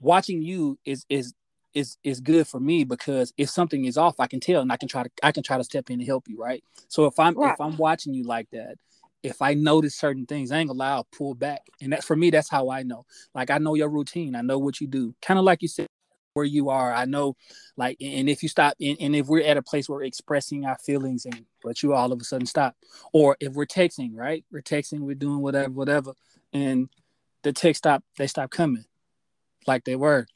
watching 0.00 0.42
you 0.42 0.78
is 0.84 1.04
is 1.08 1.34
is 1.74 1.96
is 2.04 2.20
good 2.20 2.46
for 2.46 2.60
me 2.60 2.84
because 2.84 3.32
if 3.36 3.50
something 3.50 3.84
is 3.84 3.96
off, 3.96 4.20
I 4.20 4.26
can 4.26 4.40
tell 4.40 4.60
and 4.60 4.72
I 4.72 4.76
can 4.76 4.88
try 4.88 5.02
to 5.02 5.10
I 5.22 5.32
can 5.32 5.42
try 5.42 5.58
to 5.58 5.64
step 5.64 5.90
in 5.90 6.00
and 6.00 6.06
help 6.06 6.28
you, 6.28 6.38
right? 6.38 6.62
So 6.88 7.06
if 7.06 7.18
I'm 7.18 7.34
Right. 7.34 7.52
if 7.52 7.60
I'm 7.60 7.76
watching 7.76 8.14
you 8.14 8.24
like 8.24 8.50
that 8.50 8.76
if 9.22 9.40
I 9.40 9.54
notice 9.54 9.94
certain 9.94 10.26
things, 10.26 10.50
I 10.50 10.58
ain't 10.58 10.68
gonna 10.68 10.78
lie, 10.78 10.90
I'll 10.90 11.08
pull 11.16 11.34
back. 11.34 11.62
And 11.80 11.92
that's 11.92 12.04
for 12.04 12.16
me, 12.16 12.30
that's 12.30 12.50
how 12.50 12.70
I 12.70 12.82
know. 12.82 13.04
Like 13.34 13.50
I 13.50 13.58
know 13.58 13.74
your 13.74 13.88
routine, 13.88 14.34
I 14.34 14.42
know 14.42 14.58
what 14.58 14.80
you 14.80 14.86
do. 14.86 15.14
Kind 15.22 15.38
of 15.38 15.44
like 15.44 15.62
you 15.62 15.68
said, 15.68 15.86
where 16.34 16.44
you 16.44 16.70
are. 16.70 16.92
I 16.92 17.04
know, 17.04 17.36
like, 17.76 17.98
and 18.00 18.28
if 18.28 18.42
you 18.42 18.48
stop, 18.48 18.74
and, 18.80 18.96
and, 19.00 19.14
if 19.14 19.26
we're 19.26 19.44
at 19.44 19.56
a 19.56 19.62
place 19.62 19.88
where 19.88 19.98
we're 19.98 20.04
expressing 20.04 20.64
our 20.64 20.78
feelings, 20.78 21.26
and 21.26 21.44
but 21.62 21.82
you 21.82 21.92
all 21.92 22.12
of 22.12 22.20
a 22.20 22.24
sudden 22.24 22.46
stop, 22.46 22.74
or 23.12 23.36
if 23.38 23.52
we're 23.52 23.66
texting, 23.66 24.10
right? 24.14 24.44
We're 24.50 24.62
texting, 24.62 25.00
we're 25.00 25.14
doing 25.14 25.40
whatever, 25.40 25.70
whatever, 25.70 26.14
and 26.52 26.88
the 27.42 27.52
text 27.52 27.78
stop, 27.78 28.02
they 28.16 28.26
stop 28.26 28.50
coming, 28.50 28.84
like 29.66 29.84
they 29.84 29.96
were, 29.96 30.26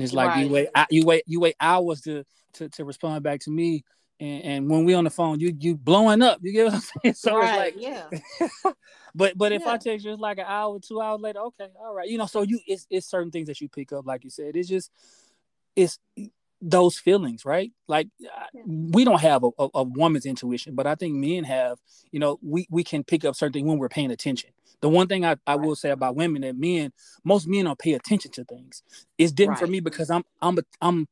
and 0.00 0.04
it's 0.06 0.14
like 0.14 0.28
right. 0.28 0.46
you 0.46 0.50
wait, 0.50 0.68
you 0.88 1.04
wait, 1.04 1.24
you 1.26 1.40
wait 1.40 1.56
hours 1.60 2.00
to 2.00 2.24
to 2.54 2.70
to 2.70 2.86
respond 2.86 3.22
back 3.22 3.40
to 3.40 3.50
me, 3.50 3.84
and, 4.18 4.44
and 4.44 4.70
when 4.70 4.86
we 4.86 4.94
on 4.94 5.04
the 5.04 5.10
phone, 5.10 5.40
you 5.40 5.54
you 5.60 5.76
blowing 5.76 6.22
up. 6.22 6.38
You 6.40 6.52
get 6.54 6.64
what 6.64 6.74
I'm 6.74 6.80
saying? 7.02 7.14
So 7.14 7.36
right, 7.36 7.74
it's 7.74 7.76
like, 7.76 8.50
yeah. 8.64 8.72
but 9.14 9.36
but 9.36 9.52
if 9.52 9.60
yeah. 9.60 9.72
I 9.72 9.76
text 9.76 10.06
you, 10.06 10.12
it's 10.12 10.20
like 10.20 10.38
an 10.38 10.46
hour, 10.48 10.78
two 10.80 11.02
hours 11.02 11.20
later. 11.20 11.40
Okay, 11.40 11.68
all 11.78 11.94
right. 11.94 12.08
You 12.08 12.16
know, 12.16 12.24
so 12.24 12.40
you 12.40 12.60
it's 12.66 12.86
it's 12.88 13.06
certain 13.06 13.30
things 13.30 13.48
that 13.48 13.60
you 13.60 13.68
pick 13.68 13.92
up, 13.92 14.06
like 14.06 14.24
you 14.24 14.30
said. 14.30 14.56
It's 14.56 14.70
just 14.70 14.90
it's 15.76 15.98
those 16.60 16.98
feelings, 16.98 17.44
right? 17.44 17.72
Like 17.88 18.08
uh, 18.24 18.46
yeah. 18.52 18.62
we 18.66 19.04
don't 19.04 19.20
have 19.20 19.44
a, 19.44 19.50
a, 19.58 19.68
a, 19.74 19.82
woman's 19.82 20.26
intuition, 20.26 20.74
but 20.74 20.86
I 20.86 20.94
think 20.94 21.14
men 21.14 21.44
have. 21.44 21.78
You 22.12 22.20
know, 22.20 22.38
we 22.42 22.66
we 22.70 22.84
can 22.84 23.04
pick 23.04 23.24
up 23.24 23.36
certain 23.36 23.52
things 23.52 23.68
when 23.68 23.78
we're 23.78 23.88
paying 23.88 24.10
attention. 24.10 24.50
The 24.80 24.88
one 24.88 25.08
thing 25.08 25.24
I, 25.24 25.36
I 25.46 25.54
right. 25.54 25.60
will 25.60 25.76
say 25.76 25.90
about 25.90 26.16
women 26.16 26.42
that 26.42 26.56
men, 26.56 26.92
most 27.24 27.46
men 27.46 27.66
don't 27.66 27.78
pay 27.78 27.92
attention 27.92 28.30
to 28.32 28.44
things. 28.44 28.82
It's 29.18 29.32
different 29.32 29.60
right. 29.60 29.66
for 29.66 29.70
me 29.70 29.80
because 29.80 30.10
I'm 30.10 30.24
I'm 30.42 30.58
a, 30.58 30.62
I'm 30.80 31.06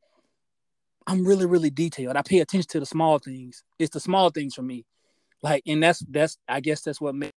I'm 1.06 1.24
really, 1.24 1.46
really 1.46 1.70
detailed. 1.70 2.16
I 2.16 2.22
pay 2.22 2.40
attention 2.40 2.68
to 2.70 2.80
the 2.80 2.86
small 2.86 3.18
things. 3.18 3.62
It's 3.78 3.94
the 3.94 4.00
small 4.00 4.30
things 4.30 4.54
for 4.54 4.62
me. 4.62 4.84
Like, 5.42 5.62
and 5.66 5.82
that's 5.82 6.00
that's 6.08 6.36
I 6.48 6.60
guess 6.60 6.82
that's 6.82 7.00
what 7.00 7.14
makes 7.14 7.32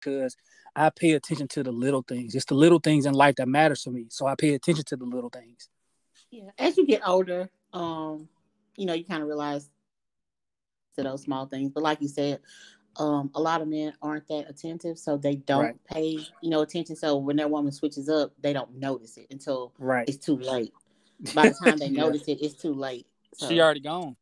because 0.00 0.36
I 0.76 0.90
pay 0.90 1.12
attention 1.12 1.48
to 1.48 1.62
the 1.62 1.72
little 1.72 2.02
things. 2.02 2.34
It's 2.34 2.44
the 2.44 2.54
little 2.54 2.78
things 2.78 3.06
in 3.06 3.14
life 3.14 3.36
that 3.36 3.48
matters 3.48 3.82
to 3.82 3.90
me. 3.90 4.06
So 4.10 4.26
I 4.26 4.34
pay 4.34 4.54
attention 4.54 4.84
to 4.86 4.96
the 4.96 5.04
little 5.04 5.30
things. 5.30 5.68
Yeah. 6.30 6.50
As 6.58 6.76
you 6.76 6.86
get 6.86 7.06
older, 7.06 7.48
um, 7.72 8.28
you 8.76 8.86
know, 8.86 8.94
you 8.94 9.04
kind 9.04 9.22
of 9.22 9.28
realize 9.28 9.68
to 10.96 11.02
those 11.02 11.22
small 11.22 11.46
things. 11.46 11.72
But 11.72 11.82
like 11.82 12.00
you 12.00 12.08
said, 12.08 12.40
um, 12.96 13.30
a 13.34 13.40
lot 13.40 13.60
of 13.60 13.68
men 13.68 13.92
aren't 14.02 14.26
that 14.28 14.48
attentive, 14.48 14.98
so 14.98 15.16
they 15.16 15.36
don't 15.36 15.64
right. 15.64 15.84
pay, 15.84 16.18
you 16.42 16.50
know, 16.50 16.62
attention. 16.62 16.96
So 16.96 17.16
when 17.16 17.36
their 17.36 17.48
woman 17.48 17.72
switches 17.72 18.08
up, 18.08 18.32
they 18.40 18.52
don't 18.52 18.74
notice 18.76 19.16
it 19.16 19.26
until 19.30 19.72
right. 19.78 20.08
it's 20.08 20.24
too 20.24 20.36
late. 20.36 20.72
By 21.34 21.48
the 21.48 21.54
time 21.64 21.78
they 21.78 21.86
yeah. 21.86 22.02
notice 22.02 22.24
it, 22.28 22.38
it's 22.40 22.54
too 22.54 22.74
late. 22.74 23.06
So, 23.34 23.48
she 23.48 23.60
already 23.60 23.80
gone. 23.80 24.16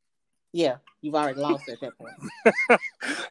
Yeah, 0.52 0.76
you've 1.02 1.14
already 1.14 1.38
lost 1.38 1.68
at 1.68 1.80
that 1.80 1.92
point. 1.98 2.80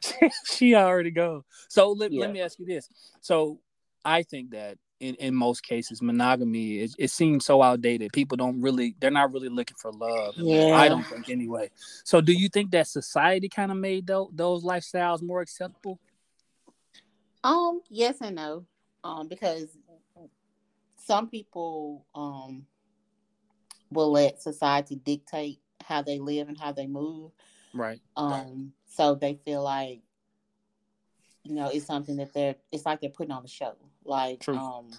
she, 0.02 0.30
she 0.44 0.74
already 0.74 1.10
go. 1.10 1.44
So 1.68 1.90
let, 1.90 2.12
yeah. 2.12 2.20
let 2.20 2.32
me 2.32 2.40
ask 2.40 2.58
you 2.58 2.66
this. 2.66 2.88
So 3.20 3.58
I 4.04 4.22
think 4.22 4.50
that 4.50 4.78
in, 5.00 5.14
in 5.16 5.34
most 5.34 5.62
cases, 5.62 6.00
monogamy 6.00 6.80
it, 6.80 6.94
it 6.98 7.10
seems 7.10 7.44
so 7.44 7.62
outdated. 7.62 8.12
People 8.12 8.36
don't 8.36 8.60
really 8.60 8.94
they're 8.98 9.10
not 9.10 9.32
really 9.32 9.48
looking 9.48 9.76
for 9.76 9.92
love. 9.92 10.34
Yeah. 10.36 10.74
I 10.74 10.88
don't 10.88 11.06
think 11.06 11.28
anyway. 11.28 11.70
So 12.04 12.20
do 12.20 12.32
you 12.32 12.48
think 12.48 12.70
that 12.70 12.86
society 12.88 13.48
kind 13.48 13.70
of 13.70 13.76
made 13.76 14.06
those, 14.06 14.30
those 14.32 14.64
lifestyles 14.64 15.22
more 15.22 15.40
acceptable? 15.40 15.98
Um, 17.44 17.80
yes 17.88 18.16
and 18.20 18.36
no. 18.36 18.66
Um, 19.04 19.28
because 19.28 19.68
some 20.96 21.28
people 21.28 22.06
um 22.14 22.66
will 23.90 24.10
let 24.10 24.42
society 24.42 24.96
dictate 24.96 25.60
how 25.84 26.02
they 26.02 26.18
live 26.18 26.48
and 26.48 26.58
how 26.58 26.72
they 26.72 26.86
move. 26.86 27.30
Right. 27.72 28.00
Um, 28.16 28.72
so 28.86 29.14
they 29.14 29.38
feel 29.44 29.62
like, 29.62 30.00
you 31.44 31.54
know, 31.54 31.68
it's 31.68 31.86
something 31.86 32.16
that 32.16 32.32
they're 32.32 32.56
it's 32.72 32.84
like 32.84 33.00
they're 33.00 33.10
putting 33.10 33.32
on 33.32 33.44
a 33.44 33.48
show. 33.48 33.76
Like 34.06 34.40
True. 34.40 34.56
um 34.56 34.90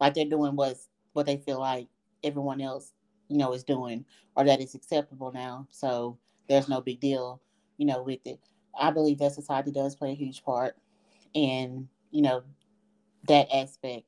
like 0.00 0.14
they're 0.14 0.24
doing 0.24 0.56
what's 0.56 0.88
what 1.12 1.26
they 1.26 1.36
feel 1.36 1.60
like 1.60 1.88
everyone 2.24 2.60
else, 2.60 2.92
you 3.28 3.36
know, 3.36 3.52
is 3.52 3.64
doing 3.64 4.04
or 4.36 4.44
that 4.44 4.60
is 4.60 4.74
acceptable 4.74 5.32
now. 5.32 5.66
So 5.70 6.18
there's 6.48 6.68
no 6.68 6.80
big 6.80 7.00
deal, 7.00 7.40
you 7.76 7.86
know, 7.86 8.02
with 8.02 8.20
it. 8.24 8.40
I 8.78 8.90
believe 8.90 9.18
that 9.18 9.32
society 9.32 9.70
does 9.70 9.94
play 9.94 10.12
a 10.12 10.16
huge 10.16 10.42
part 10.44 10.76
in, 11.34 11.88
you 12.10 12.22
know, 12.22 12.42
that 13.28 13.48
aspect. 13.54 14.04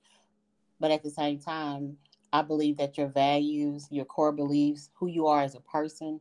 But 0.81 0.91
at 0.91 1.03
the 1.03 1.11
same 1.11 1.39
time, 1.39 1.97
I 2.33 2.43
believe 2.43 2.79
that 2.79 2.99
your 2.99 3.09
values, 3.09 3.87
your 3.91 4.05
core 4.05 4.33
beliefs, 4.33 4.91
who 4.95 5.07
you 5.07 5.27
are 5.27 5.43
as 5.43 5.55
a 5.55 5.61
person, 5.61 6.21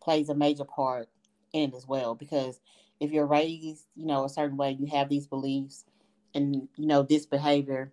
plays 0.00 0.28
a 0.28 0.34
major 0.34 0.64
part 0.64 1.08
in 1.52 1.70
it 1.70 1.74
as 1.74 1.86
well. 1.86 2.14
Because 2.14 2.60
if 3.00 3.10
you're 3.10 3.26
raised, 3.26 3.86
you 3.94 4.06
know, 4.06 4.24
a 4.24 4.28
certain 4.28 4.56
way, 4.56 4.76
you 4.78 4.86
have 4.86 5.08
these 5.08 5.26
beliefs 5.26 5.84
and, 6.34 6.68
you 6.76 6.86
know, 6.86 7.02
this 7.02 7.26
behavior, 7.26 7.92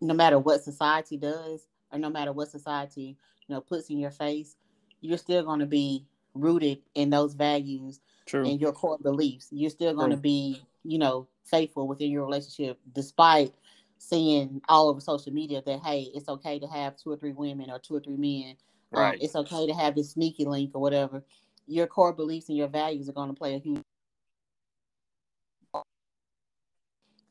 no 0.00 0.14
matter 0.14 0.38
what 0.38 0.62
society 0.62 1.16
does 1.16 1.66
or 1.92 1.98
no 1.98 2.10
matter 2.10 2.32
what 2.32 2.48
society, 2.48 3.16
you 3.46 3.54
know, 3.54 3.60
puts 3.60 3.90
in 3.90 3.98
your 3.98 4.10
face, 4.10 4.56
you're 5.00 5.18
still 5.18 5.42
going 5.42 5.60
to 5.60 5.66
be 5.66 6.06
rooted 6.34 6.78
in 6.94 7.10
those 7.10 7.34
values 7.34 8.00
True. 8.26 8.46
and 8.48 8.60
your 8.60 8.72
core 8.72 8.98
beliefs. 8.98 9.48
You're 9.50 9.70
still 9.70 9.94
going 9.94 10.10
to 10.10 10.16
be, 10.16 10.62
you 10.84 10.98
know, 10.98 11.28
faithful 11.44 11.88
within 11.88 12.10
your 12.10 12.24
relationship 12.24 12.78
despite 12.92 13.54
seeing 13.98 14.60
all 14.68 14.88
over 14.88 15.00
social 15.00 15.32
media 15.32 15.62
that 15.66 15.80
hey, 15.80 16.08
it's 16.14 16.28
okay 16.28 16.58
to 16.58 16.66
have 16.66 16.96
two 16.96 17.10
or 17.10 17.16
three 17.16 17.32
women 17.32 17.70
or 17.70 17.78
two 17.78 17.96
or 17.96 18.00
three 18.00 18.16
men. 18.16 18.56
Um, 18.94 19.02
right. 19.02 19.14
Um, 19.14 19.18
it's 19.20 19.34
okay 19.34 19.66
to 19.66 19.74
have 19.74 19.94
this 19.94 20.12
sneaky 20.12 20.44
link 20.44 20.70
or 20.74 20.80
whatever. 20.80 21.24
Your 21.66 21.86
core 21.86 22.12
beliefs 22.12 22.48
and 22.48 22.56
your 22.56 22.68
values 22.68 23.08
are 23.08 23.12
going 23.12 23.28
to 23.28 23.34
play 23.34 23.54
a 23.54 23.58
huge. 23.58 23.82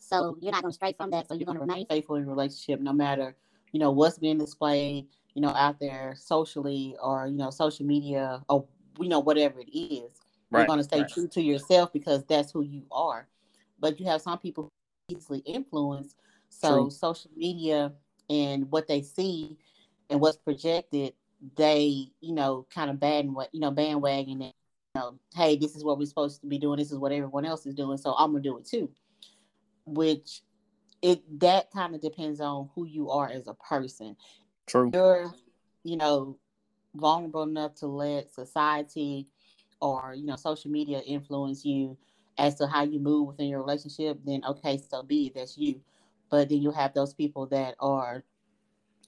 So 0.08 0.38
you're 0.40 0.52
not 0.52 0.62
going 0.62 0.72
to 0.72 0.76
stray 0.76 0.94
from 0.94 1.12
that. 1.12 1.28
So 1.28 1.34
you're 1.34 1.46
going 1.46 1.58
to 1.58 1.66
remain 1.66 1.86
faithful 1.88 2.16
in 2.16 2.26
relationship, 2.26 2.80
no 2.80 2.94
matter 2.94 3.36
you 3.74 3.80
know 3.80 3.92
what's 3.92 4.18
being 4.18 4.38
displayed, 4.38 5.08
you 5.34 5.42
know, 5.42 5.50
out 5.50 5.80
there 5.80 6.16
socially 6.18 6.96
or 7.02 7.28
you 7.28 7.36
know 7.36 7.50
social 7.50 7.86
media 7.86 8.42
or 8.50 8.66
you 9.00 9.10
know 9.10 9.20
whatever 9.20 9.60
it 9.60 9.78
is. 9.78 10.12
Right. 10.50 10.62
You're 10.62 10.68
going 10.68 10.80
to 10.80 10.84
stay 10.84 11.02
right. 11.02 11.10
true 11.10 11.28
to 11.28 11.42
yourself 11.42 11.92
because 11.92 12.24
that's 12.26 12.52
who 12.52 12.62
you 12.62 12.84
are. 12.90 13.28
But 13.80 14.00
you 14.00 14.06
have 14.06 14.22
some 14.22 14.40
people 14.40 14.70
easily 15.10 15.40
influenced 15.40 16.16
so 16.50 16.84
True. 16.84 16.92
social 16.92 17.32
media 17.36 17.92
and 18.30 18.72
what 18.72 18.88
they 18.88 19.02
see 19.02 19.58
and 20.10 20.20
what's 20.20 20.38
projected, 20.38 21.14
they, 21.56 22.12
you 22.22 22.34
know, 22.34 22.66
kind 22.74 22.90
of 22.90 23.00
bad 23.00 23.26
you 23.52 23.60
know, 23.60 23.72
bandwagon 23.72 24.42
it. 24.42 24.54
You 24.96 25.02
know, 25.02 25.20
hey, 25.36 25.58
this 25.58 25.76
is 25.76 25.84
what 25.84 26.00
we're 26.00 26.06
supposed 26.06 26.42
to 26.42 26.48
be 26.48 26.58
doing. 26.58 26.80
This 26.80 26.92
is 26.92 26.98
what 26.98 27.12
everyone 27.12 27.46
else 27.46 27.66
is 27.66 27.76
doing. 27.76 27.98
So 27.98 28.16
I'm 28.18 28.32
gonna 28.32 28.42
do 28.42 28.58
it 28.58 28.66
too. 28.66 28.90
Which 29.88 30.42
it 31.02 31.40
that 31.40 31.72
kind 31.72 31.96
of 31.96 32.02
depends 32.02 32.40
on 32.40 32.70
who 32.76 32.86
you 32.86 33.10
are 33.10 33.30
as 33.30 33.48
a 33.48 33.54
person. 33.56 34.16
True. 34.68 34.92
You're, 34.94 35.34
you 35.84 35.98
know, 35.98 36.38
vulnerable 36.96 37.44
enough 37.44 37.76
to 37.76 37.88
let 37.88 38.34
society 38.34 39.28
or 39.80 40.14
you 40.16 40.26
know 40.26 40.36
social 40.36 40.72
media 40.72 41.00
influence 41.00 41.64
you 41.64 41.98
as 42.38 42.56
to 42.56 42.68
how 42.68 42.84
you 42.84 43.00
move 43.00 43.28
within 43.28 43.48
your 43.48 43.62
relationship, 43.62 44.20
then 44.26 44.44
okay, 44.48 44.78
so 44.78 45.02
be 45.02 45.28
it. 45.28 45.36
That's 45.36 45.58
you 45.58 45.82
but 46.30 46.50
then 46.50 46.62
you 46.62 46.72
have 46.72 46.94
those 46.94 47.14
people 47.14 47.46
that 47.48 47.76
are 47.80 48.24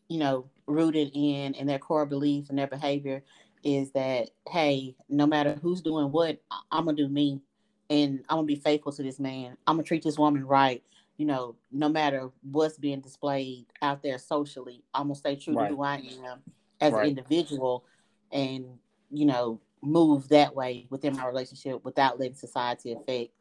you 0.08 0.20
know 0.20 0.50
rooted 0.68 1.12
in 1.14 1.56
and 1.56 1.68
their 1.68 1.80
core 1.80 2.06
belief 2.06 2.50
and 2.50 2.58
their 2.58 2.68
behavior 2.68 3.24
is 3.64 3.92
that 3.92 4.30
hey 4.50 4.96
no 5.10 5.26
matter 5.26 5.58
who's 5.62 5.82
doing 5.82 6.12
what 6.12 6.42
i'm 6.72 6.86
gonna 6.86 6.96
do 6.96 7.08
me 7.08 7.42
and 7.90 8.20
i'm 8.30 8.38
gonna 8.38 8.44
be 8.44 8.56
faithful 8.56 8.92
to 8.92 9.04
this 9.04 9.20
man 9.20 9.58
i'm 9.68 9.76
gonna 9.76 9.84
treat 9.84 10.04
this 10.04 10.18
woman 10.18 10.46
right 10.46 10.84
you 11.18 11.26
know 11.26 11.56
no 11.72 11.90
matter 11.90 12.30
what's 12.52 12.78
being 12.78 13.02
displayed 13.02 13.66
out 13.82 14.02
there 14.02 14.18
socially 14.18 14.84
i'm 14.94 15.04
gonna 15.04 15.16
stay 15.16 15.36
true 15.36 15.56
right. 15.56 15.70
to 15.70 15.76
who 15.76 15.82
i 15.82 15.96
am 15.96 16.40
as 16.82 16.94
right. 16.94 17.04
an 17.04 17.10
individual 17.10 17.86
and 18.32 18.66
you 19.12 19.26
know 19.26 19.60
move 19.82 20.28
that 20.30 20.54
way 20.56 20.86
within 20.90 21.16
my 21.16 21.26
relationship 21.26 21.84
without 21.84 22.20
letting 22.20 22.36
society 22.36 22.92
affect 22.92 23.32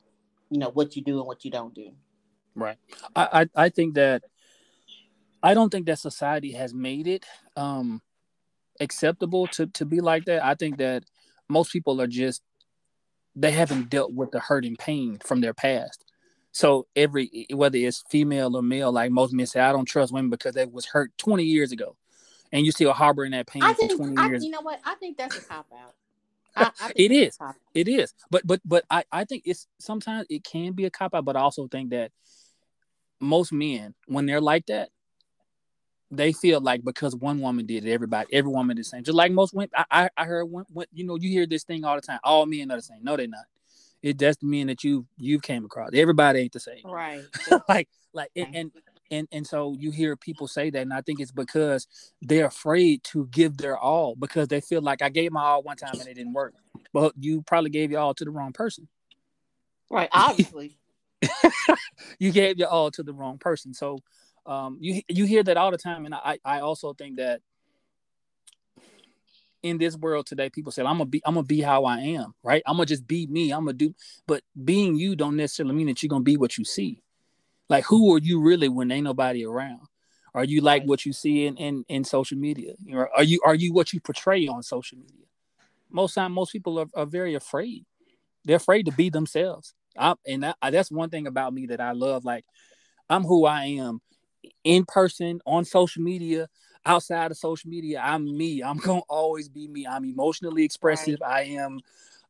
you 0.51 0.59
know 0.59 0.71
what 0.71 0.97
you 0.97 1.03
do 1.03 1.19
and 1.19 1.27
what 1.27 1.45
you 1.45 1.51
don't 1.51 1.75
do 1.75 1.91
Right. 2.59 2.77
I, 3.15 3.43
I, 3.55 3.65
I 3.65 3.69
think 3.69 3.95
that 3.95 4.25
I 5.43 5.55
don't 5.55 5.71
think 5.71 5.87
that 5.87 6.01
society 6.01 6.53
has 6.53 6.75
made 6.75 7.07
it 7.07 7.25
um 7.57 8.03
acceptable 8.81 9.47
to 9.49 9.67
to 9.69 9.85
be 9.87 10.01
like 10.01 10.25
that. 10.25 10.45
I 10.45 10.55
think 10.55 10.79
that 10.79 11.05
most 11.49 11.73
people 11.73 12.01
are 12.01 12.09
just 12.09 12.43
they 13.39 13.53
haven't 13.53 13.89
dealt 13.89 14.13
with 14.13 14.33
the 14.33 14.41
hurt 14.41 14.65
and 14.65 14.79
pain 14.79 15.19
from 15.25 15.41
their 15.41 15.55
past. 15.55 16.05
So 16.51 16.87
every 16.97 17.47
whether 17.53 17.79
it's 17.79 18.03
female 18.11 18.57
or 18.57 18.63
male, 18.63 18.91
like 18.91 19.11
most 19.11 19.33
men 19.33 19.47
say, 19.47 19.61
I 19.61 19.73
don't 19.73 19.85
trust 19.85 20.13
women 20.13 20.31
because 20.31 20.55
they 20.55 20.67
was 20.67 20.87
hurt 20.87 21.17
20 21.19 21.45
years 21.45 21.71
ago, 21.71 21.97
and 22.53 22.67
you 22.67 22.73
still 22.73 22.93
harboring 22.93 23.31
that 23.33 23.47
pain 23.47 23.63
I 23.63 23.75
for 23.75 23.87
20 23.87 24.17
I, 24.17 24.27
years. 24.27 24.45
You 24.45 24.51
know 24.51 24.63
what? 24.63 24.81
I 24.85 24.95
think 24.97 25.19
that's 25.19 25.37
a 25.37 25.41
cop 25.43 25.67
out. 25.73 25.95
I, 26.57 26.71
I 26.81 26.93
it 26.97 27.13
is. 27.13 27.39
It 27.75 27.87
is. 27.87 28.13
But 28.31 28.47
but 28.47 28.61
but 28.65 28.85
I 28.91 29.05
I 29.13 29.25
think 29.25 29.45
it's 29.47 29.69
sometimes 29.79 30.27
it 30.29 30.43
can 30.43 30.73
be 30.73 30.87
a 30.87 30.91
cop 30.91 31.15
out, 31.15 31.25
but 31.25 31.37
I 31.37 31.41
also 31.41 31.69
think 31.69 31.91
that 31.91 32.11
most 33.21 33.53
men 33.53 33.95
when 34.07 34.27
they're 34.27 34.41
like 34.41 34.67
that 34.67 34.91
they 36.11 36.33
feel 36.33 36.61
like 36.61 36.85
because 36.85 37.15
one 37.15 37.41
woman 37.41 37.67
did 37.67 37.85
it, 37.85 37.93
everybody, 37.93 38.29
every 38.33 38.51
woman 38.51 38.79
is 38.79 38.87
the 38.87 38.91
same. 38.91 39.05
Just 39.05 39.17
like 39.17 39.33
most 39.33 39.55
women, 39.55 39.71
I, 39.91 40.09
I, 40.17 40.25
heard 40.25 40.45
one, 40.47 40.65
one, 40.71 40.87
you 40.93 41.05
know, 41.05 41.17
you 41.17 41.29
hear 41.29 41.47
this 41.47 41.65
thing 41.65 41.85
all 41.85 41.97
the 41.97 42.03
time. 42.03 42.21
All 42.25 42.47
men 42.47 42.71
are 42.71 42.77
the 42.77 42.83
same. 42.83 42.99
No, 43.03 43.17
they're 43.17 43.29
not. 43.29 43.45
It 44.03 44.17
doesn't 44.17 44.49
mean 44.49 44.69
that 44.69 44.85
you 44.85 45.07
you've 45.17 45.43
came 45.43 45.65
across. 45.65 45.91
Everybody 45.93 46.41
ain't 46.41 46.53
the 46.53 46.61
same. 46.61 46.83
Right. 46.85 47.25
like 47.69 47.89
like 48.13 48.31
and, 48.37 48.55
and 48.55 48.73
and 49.11 49.29
and 49.33 49.47
so 49.47 49.75
you 49.79 49.91
hear 49.91 50.17
people 50.17 50.47
say 50.47 50.71
that 50.71 50.83
and 50.83 50.93
i 50.93 51.01
think 51.01 51.21
it's 51.21 51.33
because 51.33 51.87
they're 52.23 52.47
afraid 52.47 53.03
to 53.05 53.27
give 53.27 53.57
their 53.57 53.79
all 53.79 54.15
because 54.17 54.49
they 54.49 54.61
feel 54.61 54.83
like 54.83 55.03
i 55.03 55.09
gave 55.09 55.33
my 55.33 55.43
all 55.43 55.63
one 55.63 55.77
time 55.77 55.99
and 55.99 56.09
it 56.09 56.15
didn't 56.15 56.33
work 56.33 56.55
but 56.93 57.13
you 57.19 57.43
probably 57.43 57.71
gave 57.71 57.91
your 57.91 58.01
all 58.01 58.15
to 58.15 58.25
the 58.25 58.31
wrong 58.31 58.53
person 58.53 58.89
right. 59.91 60.09
Obviously. 60.13 60.79
you 62.19 62.31
gave 62.31 62.59
your 62.59 62.69
all 62.69 62.91
to 62.91 63.03
the 63.03 63.13
wrong 63.13 63.39
person 63.39 63.75
so 63.75 63.99
um 64.49 64.79
you 64.81 65.03
you 65.09 65.25
hear 65.27 65.43
that 65.43 65.57
all 65.57 65.71
the 65.71 65.79
time 65.79 66.05
and 66.07 66.15
i 66.15 66.39
i 66.45 66.61
also 66.61 66.93
think 66.95 67.19
that 67.19 67.41
in 69.63 69.79
this 69.79 69.97
world 69.97 70.27
today 70.27 70.49
people 70.49 70.73
say 70.73 70.83
i'm 70.83 70.99
gonna 70.99 71.05
be 71.05 71.21
i'm 71.25 71.35
gonna 71.35 71.45
be 71.47 71.61
how 71.61 71.85
i 71.85 71.99
am 71.99 72.33
right? 72.43 72.63
I'm 72.67 72.77
gonna 72.77 72.87
just 72.87 73.07
be 73.07 73.27
me. 73.27 73.53
I'm 73.53 73.65
gonna 73.65 73.75
do 73.75 73.95
but 74.27 74.43
being 74.65 74.97
you 74.97 75.15
don't 75.15 75.37
necessarily 75.37 75.75
mean 75.75 75.87
that 75.89 76.03
you're 76.03 76.09
gonna 76.09 76.25
be 76.25 76.37
what 76.37 76.57
you 76.57 76.65
see. 76.65 77.03
Like 77.69 77.85
who 77.85 78.15
are 78.15 78.19
you 78.19 78.41
really 78.41 78.69
when 78.69 78.91
ain't 78.91 79.05
nobody 79.05 79.45
around? 79.45 79.83
Are 80.35 80.45
you 80.45 80.61
like 80.63 80.85
what 80.85 81.05
you 81.05 81.13
see 81.13 81.47
in 81.47 81.57
in, 81.57 81.85
in 81.89 82.05
social 82.05 82.39
media? 82.39 82.73
You 82.83 82.95
know, 82.95 83.07
are 83.15 83.23
you 83.23 83.41
are 83.45 83.55
you 83.55 83.73
what 83.73 83.93
you 83.93 84.01
portray 84.01 84.47
on 84.49 84.63
social 84.63 84.99
media? 84.99 85.27
Most 85.91 86.15
time 86.15 86.33
most 86.33 86.53
people 86.53 86.79
are, 86.79 86.89
are 86.95 87.07
very 87.07 87.35
afraid. 87.35 87.85
They're 88.45 88.57
afraid 88.57 88.87
to 88.87 88.93
be 88.93 89.11
themselves. 89.11 89.75
I, 89.99 90.15
and 90.27 90.45
that, 90.45 90.57
that's 90.63 90.91
one 90.91 91.11
thing 91.11 91.27
about 91.27 91.53
me 91.53 91.67
that 91.67 91.81
i 91.81 91.91
love 91.91 92.25
like 92.25 92.45
i'm 93.11 93.25
who 93.25 93.47
i 93.47 93.65
am 93.65 94.01
in 94.65 94.85
person 94.85 95.41
on 95.47 95.65
social 95.65 96.03
media 96.03 96.49
outside 96.87 97.31
of 97.31 97.37
social 97.37 97.69
media 97.69 98.01
i'm 98.03 98.37
me 98.37 98.63
i'm 98.63 98.79
gonna 98.79 99.01
always 99.09 99.49
be 99.49 99.69
me 99.69 99.87
i'm 99.87 100.05
emotionally 100.05 100.65
expressive 100.65 101.21
i 101.23 101.43
am 101.43 101.81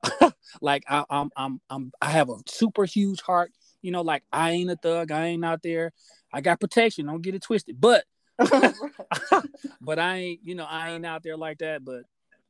like 0.61 0.85
I, 0.89 1.05
I'm, 1.11 1.31
I'm, 1.37 1.61
I'm, 1.69 1.93
I 2.01 2.11
have 2.11 2.31
a 2.31 2.37
super 2.47 2.85
huge 2.85 3.21
heart. 3.21 3.53
You 3.83 3.93
know, 3.93 4.03
like 4.03 4.23
I 4.33 4.53
ain't 4.53 4.71
a 4.71 4.77
thug. 4.77 5.11
I 5.11 5.27
ain't 5.27 5.45
out 5.45 5.63
there. 5.63 5.93
I 6.33 6.41
got 6.41 6.61
protection. 6.61 7.07
Don't 7.07 7.23
get 7.23 7.35
it 7.35 7.43
twisted. 7.43 7.81
But, 7.81 8.05
but 9.81 9.99
I 9.99 10.17
ain't, 10.17 10.41
you 10.45 10.55
know, 10.55 10.67
I 10.69 10.91
ain't 10.91 11.07
out 11.07 11.23
there 11.23 11.37
like 11.37 11.59
that. 11.59 11.85
But 11.85 12.03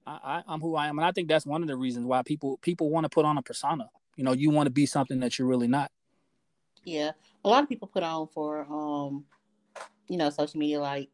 I, 0.07 0.42
I, 0.47 0.55
am 0.55 0.61
who 0.61 0.75
I 0.75 0.88
am, 0.88 0.99
and 0.99 1.07
I 1.07 1.12
think 1.12 1.29
that's 1.29 1.47
one 1.47 1.62
of 1.62 1.68
the 1.68 1.77
reasons 1.77 2.07
why 2.07 2.23
people 2.23 2.59
people 2.59 2.90
want 2.90 3.05
to 3.05 3.11
put 3.11 3.25
on 3.25 3.38
a 3.38 3.42
persona. 3.42 3.90
You 4.16 4.25
know, 4.25 4.33
you 4.33 4.51
want 4.51 4.66
to 4.66 4.71
be 4.71 4.87
something 4.87 5.21
that 5.21 5.38
you're 5.38 5.49
really 5.49 5.68
not. 5.68 5.90
Yeah, 6.85 7.12
a 7.44 7.49
lot 7.49 7.62
of 7.62 7.68
people 7.68 7.88
put 7.88 8.03
on 8.03 8.29
for 8.29 8.66
um, 8.71 9.25
you 10.09 10.16
know, 10.16 10.31
social 10.31 10.59
media 10.59 10.81
like, 10.81 11.11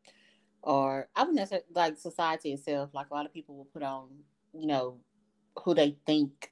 or 0.62 1.09
I 1.14 1.22
wouldn't 1.22 1.37
necessarily 1.37 1.66
like 1.74 1.98
society 1.98 2.52
itself. 2.52 2.90
Like 2.94 3.11
a 3.11 3.14
lot 3.14 3.26
of 3.26 3.33
people 3.33 3.57
will 3.57 3.66
put 3.66 3.83
on, 3.83 4.09
you 4.52 4.66
know, 4.66 4.98
who 5.62 5.74
they 5.74 5.96
think, 6.07 6.50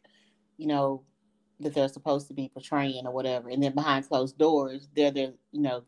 you 0.59 0.67
know, 0.67 1.05
that 1.61 1.75
they're 1.75 1.89
supposed 1.89 2.29
to 2.29 2.35
be 2.35 2.51
portraying 2.53 3.07
or 3.07 3.13
whatever, 3.13 3.49
and 3.49 3.63
then 3.63 3.75
behind 3.75 4.09
closed 4.09 4.37
doors, 4.37 4.89
they're 4.95 5.11
the 5.11 5.35
you 5.53 5.63
know 5.63 5.83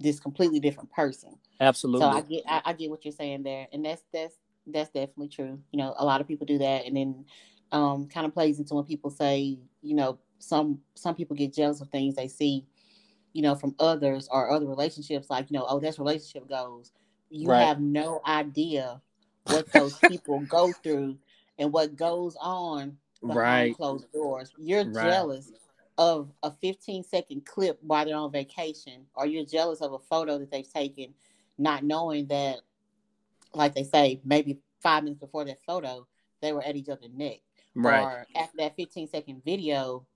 this 0.00 0.20
completely 0.20 0.60
different 0.60 0.92
person. 0.92 1.36
Absolutely. 1.60 2.00
So 2.00 2.08
I 2.08 2.20
get 2.20 2.42
I, 2.46 2.62
I, 2.66 2.72
get 2.72 2.90
what 2.90 3.04
you're 3.04 3.12
saying 3.12 3.42
there, 3.42 3.66
and 3.72 3.84
that's 3.84 4.02
that's 4.12 4.36
that's 4.66 4.90
definitely 4.90 5.28
true. 5.28 5.58
You 5.72 5.78
know, 5.78 5.94
a 5.96 6.04
lot 6.04 6.20
of 6.20 6.28
people 6.28 6.46
do 6.46 6.58
that, 6.58 6.84
and 6.84 6.96
then 6.96 7.24
um, 7.72 8.08
kind 8.08 8.26
of 8.26 8.34
plays 8.34 8.58
into 8.58 8.74
when 8.74 8.84
people 8.84 9.10
say, 9.10 9.58
you 9.82 9.94
know, 9.94 10.18
some 10.38 10.80
some 10.94 11.14
people 11.14 11.36
get 11.36 11.54
jealous 11.54 11.80
of 11.80 11.88
things 11.88 12.14
they 12.14 12.28
see, 12.28 12.66
you 13.34 13.42
know, 13.42 13.54
from 13.54 13.74
others 13.78 14.28
or 14.30 14.50
other 14.50 14.66
relationships, 14.66 15.28
like 15.28 15.50
you 15.50 15.58
know, 15.58 15.66
oh, 15.68 15.80
that's 15.80 15.98
relationship 15.98 16.48
goals. 16.48 16.92
You 17.28 17.48
right. 17.48 17.64
have 17.64 17.80
no 17.80 18.22
idea 18.26 19.02
what 19.48 19.70
those 19.72 19.98
people 19.98 20.40
go 20.48 20.72
through 20.72 21.18
and 21.58 21.72
what 21.72 21.96
goes 21.96 22.36
on 22.40 22.96
behind 23.20 23.36
right. 23.36 23.76
closed 23.76 24.10
doors. 24.12 24.52
You're 24.56 24.84
right. 24.84 25.04
jealous 25.04 25.52
of 25.98 26.30
a 26.42 26.50
15 26.50 27.04
second 27.04 27.44
clip 27.44 27.78
while 27.82 28.04
they're 28.04 28.16
on 28.16 28.32
vacation, 28.32 29.04
or 29.14 29.26
you're 29.26 29.44
jealous 29.44 29.80
of 29.80 29.92
a 29.92 29.98
photo 29.98 30.38
that 30.38 30.50
they've 30.50 30.72
taken, 30.72 31.12
not 31.58 31.82
knowing 31.84 32.26
that, 32.26 32.60
like 33.52 33.74
they 33.74 33.84
say, 33.84 34.20
maybe 34.24 34.58
five 34.80 35.02
minutes 35.02 35.20
before 35.20 35.44
that 35.44 35.62
photo, 35.66 36.06
they 36.40 36.52
were 36.52 36.62
at 36.62 36.76
each 36.76 36.88
other's 36.88 37.10
neck. 37.14 37.40
Right. 37.74 38.02
Or 38.02 38.26
after 38.36 38.58
that 38.58 38.76
15 38.76 39.08
second 39.08 39.42
video, 39.44 40.06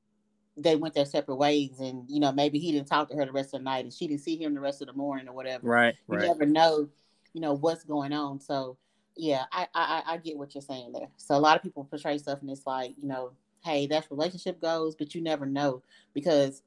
they 0.59 0.77
went 0.77 0.94
their 0.94 1.05
separate 1.05 1.37
ways, 1.37 1.81
and 1.81 2.05
you 2.09 2.21
know 2.21 2.33
maybe 2.33 2.59
he 2.59 2.73
didn't 2.73 2.88
talk 2.88 3.09
to 3.11 3.16
her 3.16 3.25
the 3.25 3.33
rest 3.33 3.55
of 3.55 3.61
the 3.61 3.64
night, 3.64 3.85
and 3.85 3.92
she 3.92 4.07
didn't 4.07 4.23
see 4.23 4.37
him 4.37 4.55
the 4.55 4.61
rest 4.61 4.83
of 4.83 4.88
the 4.88 4.92
morning 4.92 5.29
or 5.29 5.35
whatever. 5.35 5.66
Right. 5.66 5.94
You 6.09 6.16
right. 6.16 6.27
never 6.27 6.47
know, 6.47 6.88
you 7.33 7.40
know 7.40 7.55
what's 7.55 7.85
going 7.85 8.12
on. 8.12 8.40
So 8.40 8.77
yeah, 9.16 9.44
I, 9.53 9.66
I 9.75 10.03
I 10.07 10.16
get 10.18 10.37
what 10.37 10.55
you're 10.55 10.62
saying 10.62 10.92
there. 10.92 11.09
So 11.16 11.37
a 11.37 11.38
lot 11.38 11.57
of 11.57 11.62
people 11.62 11.85
portray 11.85 12.18
stuff 12.18 12.40
and 12.40 12.51
it's 12.51 12.66
like, 12.66 12.94
you 13.01 13.09
know, 13.09 13.33
hey, 13.64 13.87
that's 13.87 14.11
relationship 14.11 14.61
goes, 14.61 14.94
but 14.94 15.14
you 15.14 15.21
never 15.21 15.47
know 15.47 15.83
because 16.14 16.62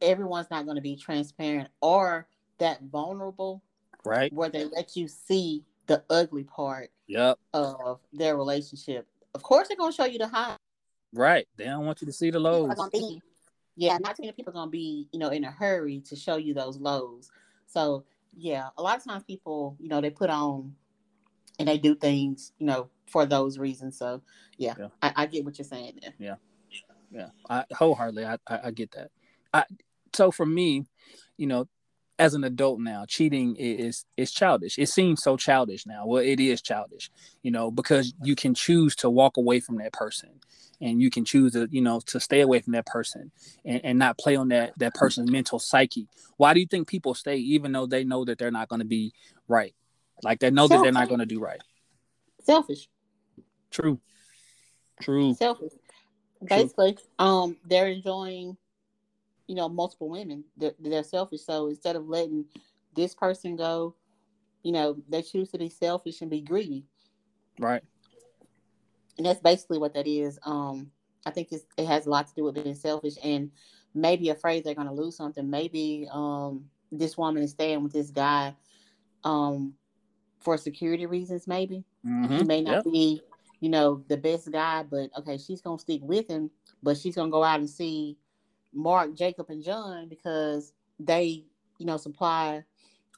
everyone's 0.00 0.50
not 0.50 0.64
going 0.64 0.76
to 0.76 0.82
be 0.82 0.96
transparent 0.96 1.68
or 1.80 2.28
that 2.58 2.82
vulnerable, 2.90 3.62
right? 4.04 4.32
Where 4.32 4.48
they 4.48 4.64
let 4.64 4.96
you 4.96 5.08
see 5.08 5.64
the 5.86 6.02
ugly 6.10 6.44
part 6.44 6.90
yep. 7.06 7.38
of 7.54 8.00
their 8.12 8.36
relationship. 8.36 9.06
Of 9.34 9.42
course, 9.42 9.68
they're 9.68 9.76
going 9.76 9.92
to 9.92 9.96
show 9.96 10.06
you 10.06 10.18
the 10.18 10.28
high. 10.28 10.56
Right. 11.16 11.48
They 11.56 11.64
don't 11.64 11.86
want 11.86 12.00
you 12.02 12.06
to 12.06 12.12
see 12.12 12.30
the 12.30 12.38
lows. 12.38 12.74
Be, 12.92 13.22
yeah, 13.74 13.98
not 13.98 14.16
too 14.16 14.22
many 14.22 14.32
people 14.32 14.52
are 14.52 14.54
going 14.54 14.68
to 14.68 14.70
be, 14.70 15.08
you 15.12 15.18
know, 15.18 15.28
in 15.28 15.44
a 15.44 15.50
hurry 15.50 16.00
to 16.08 16.16
show 16.16 16.36
you 16.36 16.54
those 16.54 16.78
lows. 16.78 17.30
So 17.66 18.04
yeah, 18.36 18.68
a 18.76 18.82
lot 18.82 18.98
of 18.98 19.04
times 19.04 19.24
people, 19.24 19.76
you 19.80 19.88
know, 19.88 20.00
they 20.00 20.10
put 20.10 20.30
on 20.30 20.74
and 21.58 21.68
they 21.68 21.78
do 21.78 21.94
things, 21.94 22.52
you 22.58 22.66
know, 22.66 22.90
for 23.06 23.24
those 23.24 23.58
reasons. 23.58 23.98
So 23.98 24.22
yeah, 24.58 24.74
yeah. 24.78 24.88
I, 25.02 25.12
I, 25.16 25.26
get 25.26 25.44
what 25.44 25.58
you're 25.58 25.64
saying 25.64 25.98
there. 26.02 26.12
Yeah, 26.18 26.34
yeah, 27.10 27.28
I 27.48 27.64
wholeheartedly 27.72 28.26
I, 28.26 28.38
I, 28.46 28.60
I 28.64 28.70
get 28.70 28.90
that. 28.92 29.10
I 29.54 29.64
so 30.14 30.30
for 30.30 30.46
me, 30.46 30.86
you 31.36 31.46
know, 31.46 31.66
as 32.18 32.34
an 32.34 32.44
adult 32.44 32.80
now, 32.80 33.04
cheating 33.06 33.56
is 33.56 34.04
is 34.16 34.32
childish. 34.32 34.78
It 34.78 34.88
seems 34.88 35.22
so 35.22 35.36
childish 35.36 35.86
now. 35.86 36.06
Well, 36.06 36.22
it 36.22 36.40
is 36.40 36.62
childish, 36.62 37.10
you 37.42 37.50
know, 37.50 37.70
because 37.70 38.14
you 38.22 38.34
can 38.34 38.54
choose 38.54 38.96
to 38.96 39.10
walk 39.10 39.36
away 39.36 39.60
from 39.60 39.76
that 39.78 39.92
person, 39.92 40.30
and 40.80 41.00
you 41.00 41.10
can 41.10 41.24
choose 41.24 41.52
to, 41.52 41.68
you 41.70 41.82
know, 41.82 42.00
to 42.06 42.18
stay 42.20 42.40
away 42.40 42.60
from 42.60 42.72
that 42.72 42.86
person, 42.86 43.30
and, 43.64 43.84
and 43.84 43.98
not 43.98 44.18
play 44.18 44.36
on 44.36 44.48
that 44.48 44.72
that 44.78 44.94
person's 44.94 45.30
mental 45.30 45.58
psyche. 45.58 46.08
Why 46.36 46.54
do 46.54 46.60
you 46.60 46.66
think 46.66 46.88
people 46.88 47.14
stay, 47.14 47.36
even 47.36 47.72
though 47.72 47.86
they 47.86 48.04
know 48.04 48.24
that 48.24 48.38
they're 48.38 48.50
not 48.50 48.68
going 48.68 48.80
to 48.80 48.86
be 48.86 49.12
right? 49.48 49.74
Like 50.22 50.40
they 50.40 50.50
know 50.50 50.66
Selfish. 50.66 50.78
that 50.78 50.82
they're 50.84 51.00
not 51.00 51.08
going 51.08 51.20
to 51.20 51.26
do 51.26 51.40
right. 51.40 51.60
Selfish. 52.44 52.88
True. 53.70 54.00
True. 55.02 55.34
Selfish. 55.34 55.72
Basically, 56.42 56.96
um, 57.18 57.56
they're 57.66 57.88
enjoying, 57.88 58.56
you 59.46 59.54
know, 59.54 59.68
multiple 59.68 60.08
women. 60.08 60.44
They're, 60.56 60.74
they're 60.78 61.02
selfish. 61.02 61.42
So 61.42 61.68
instead 61.68 61.96
of 61.96 62.08
letting 62.08 62.46
this 62.94 63.14
person 63.14 63.56
go, 63.56 63.94
you 64.62 64.72
know, 64.72 64.96
they 65.08 65.22
choose 65.22 65.50
to 65.50 65.58
be 65.58 65.68
selfish 65.68 66.20
and 66.20 66.30
be 66.30 66.40
greedy. 66.40 66.84
Right. 67.58 67.82
And 69.16 69.26
that's 69.26 69.40
basically 69.40 69.78
what 69.78 69.94
that 69.94 70.06
is. 70.06 70.38
Um, 70.44 70.90
I 71.24 71.30
think 71.30 71.52
it 71.52 71.86
has 71.86 72.06
a 72.06 72.10
lot 72.10 72.26
to 72.28 72.34
do 72.34 72.44
with 72.44 72.54
being 72.54 72.74
selfish 72.74 73.14
and 73.22 73.50
maybe 73.94 74.28
afraid 74.28 74.64
they're 74.64 74.74
going 74.74 74.88
to 74.88 74.92
lose 74.92 75.16
something. 75.16 75.48
Maybe 75.48 76.06
um, 76.12 76.66
this 76.92 77.16
woman 77.16 77.42
is 77.42 77.52
staying 77.52 77.82
with 77.82 77.92
this 77.92 78.10
guy 78.10 78.54
um, 79.24 79.74
for 80.40 80.56
security 80.56 81.06
reasons, 81.06 81.46
maybe. 81.46 81.84
Mm-hmm. 82.06 82.36
He 82.36 82.44
may 82.44 82.62
not 82.62 82.84
yep. 82.84 82.92
be, 82.92 83.22
you 83.60 83.68
know, 83.68 84.04
the 84.08 84.16
best 84.16 84.50
guy, 84.52 84.84
but 84.84 85.10
okay, 85.18 85.38
she's 85.38 85.60
gonna 85.60 85.78
stick 85.78 86.00
with 86.02 86.28
him, 86.28 86.50
but 86.82 86.96
she's 86.96 87.16
gonna 87.16 87.30
go 87.30 87.42
out 87.42 87.58
and 87.58 87.70
see 87.70 88.16
Mark, 88.76 89.14
Jacob, 89.14 89.50
and 89.50 89.62
John 89.62 90.08
because 90.08 90.72
they, 91.00 91.44
you 91.78 91.86
know, 91.86 91.96
supply 91.96 92.62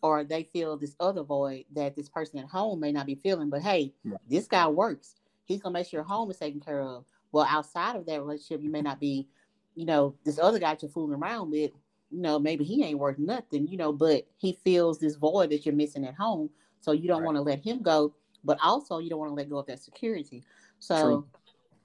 or 0.02 0.24
they 0.24 0.44
feel 0.44 0.76
this 0.76 0.94
other 1.00 1.22
void 1.22 1.64
that 1.74 1.96
this 1.96 2.08
person 2.08 2.38
at 2.38 2.46
home 2.46 2.80
may 2.80 2.92
not 2.92 3.06
be 3.06 3.16
feeling. 3.16 3.50
But 3.50 3.62
hey, 3.62 3.92
right. 4.04 4.20
this 4.28 4.46
guy 4.46 4.66
works. 4.68 5.16
He's 5.44 5.60
gonna 5.60 5.72
make 5.72 5.86
sure 5.86 5.98
your 5.98 6.04
home 6.04 6.30
is 6.30 6.38
taken 6.38 6.60
care 6.60 6.80
of. 6.80 7.04
Well, 7.32 7.46
outside 7.48 7.96
of 7.96 8.06
that 8.06 8.20
relationship, 8.20 8.62
you 8.62 8.70
may 8.70 8.82
not 8.82 9.00
be, 9.00 9.28
you 9.74 9.84
know, 9.84 10.14
this 10.24 10.38
other 10.38 10.58
guy 10.58 10.76
you're 10.80 10.90
fooling 10.90 11.18
around 11.18 11.50
with. 11.50 11.72
You 12.10 12.22
know, 12.22 12.38
maybe 12.38 12.64
he 12.64 12.82
ain't 12.84 12.98
worth 12.98 13.18
nothing, 13.18 13.68
you 13.68 13.76
know, 13.76 13.92
but 13.92 14.26
he 14.38 14.58
feels 14.64 14.98
this 14.98 15.16
void 15.16 15.50
that 15.50 15.66
you're 15.66 15.74
missing 15.74 16.06
at 16.06 16.14
home. 16.14 16.48
So 16.80 16.92
you 16.92 17.06
don't 17.06 17.20
right. 17.20 17.26
want 17.26 17.36
to 17.36 17.42
let 17.42 17.60
him 17.62 17.82
go, 17.82 18.14
but 18.44 18.58
also 18.62 18.98
you 18.98 19.10
don't 19.10 19.18
want 19.18 19.30
to 19.30 19.34
let 19.34 19.50
go 19.50 19.58
of 19.58 19.66
that 19.66 19.80
security. 19.80 20.42
So, 20.78 21.02
True. 21.02 21.26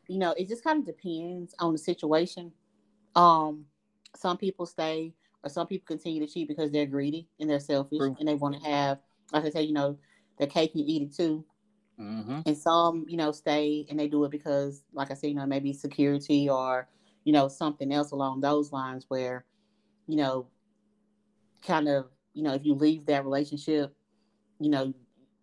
you 0.08 0.20
know, 0.20 0.34
it 0.38 0.48
just 0.48 0.64
kind 0.64 0.80
of 0.80 0.86
depends 0.86 1.56
on 1.60 1.74
the 1.74 1.78
situation. 1.78 2.54
Um, 3.16 3.66
some 4.16 4.38
people 4.38 4.66
stay 4.66 5.14
or 5.44 5.50
some 5.50 5.68
people 5.68 5.86
continue 5.86 6.26
to 6.26 6.32
cheat 6.32 6.48
because 6.48 6.72
they're 6.72 6.86
greedy 6.86 7.28
and 7.40 7.50
they're 7.50 7.60
selfish 7.60 8.00
True. 8.00 8.16
and 8.20 8.28
they 8.28 8.36
want 8.36 8.56
to 8.56 8.70
have, 8.70 9.00
like 9.32 9.46
I 9.46 9.50
say, 9.50 9.64
you 9.64 9.74
know, 9.74 9.98
their 10.38 10.48
cake 10.48 10.72
and 10.76 10.88
eat 10.88 11.02
it 11.04 11.16
too. 11.16 11.46
Mm-hmm. 12.00 12.42
And 12.46 12.58
some, 12.58 13.06
you 13.08 13.18
know, 13.18 13.32
stay 13.32 13.86
and 13.90 14.00
they 14.00 14.08
do 14.08 14.24
it 14.24 14.32
because, 14.32 14.84
like 14.94 15.12
I 15.12 15.14
said, 15.14 15.28
you 15.28 15.36
know, 15.36 15.46
maybe 15.46 15.74
security 15.74 16.50
or, 16.50 16.88
you 17.24 17.34
know, 17.34 17.48
something 17.48 17.92
else 17.92 18.12
along 18.12 18.42
those 18.42 18.72
lines 18.72 19.06
where, 19.10 19.46
you 20.08 20.18
know, 20.18 20.48
kind 21.62 21.88
of, 21.88 22.08
you 22.34 22.44
know, 22.44 22.54
if 22.54 22.66
you 22.66 22.74
leave 22.74 23.06
that 23.06 23.24
relationship, 23.24 23.96
you 24.60 24.70
know, 24.70 24.94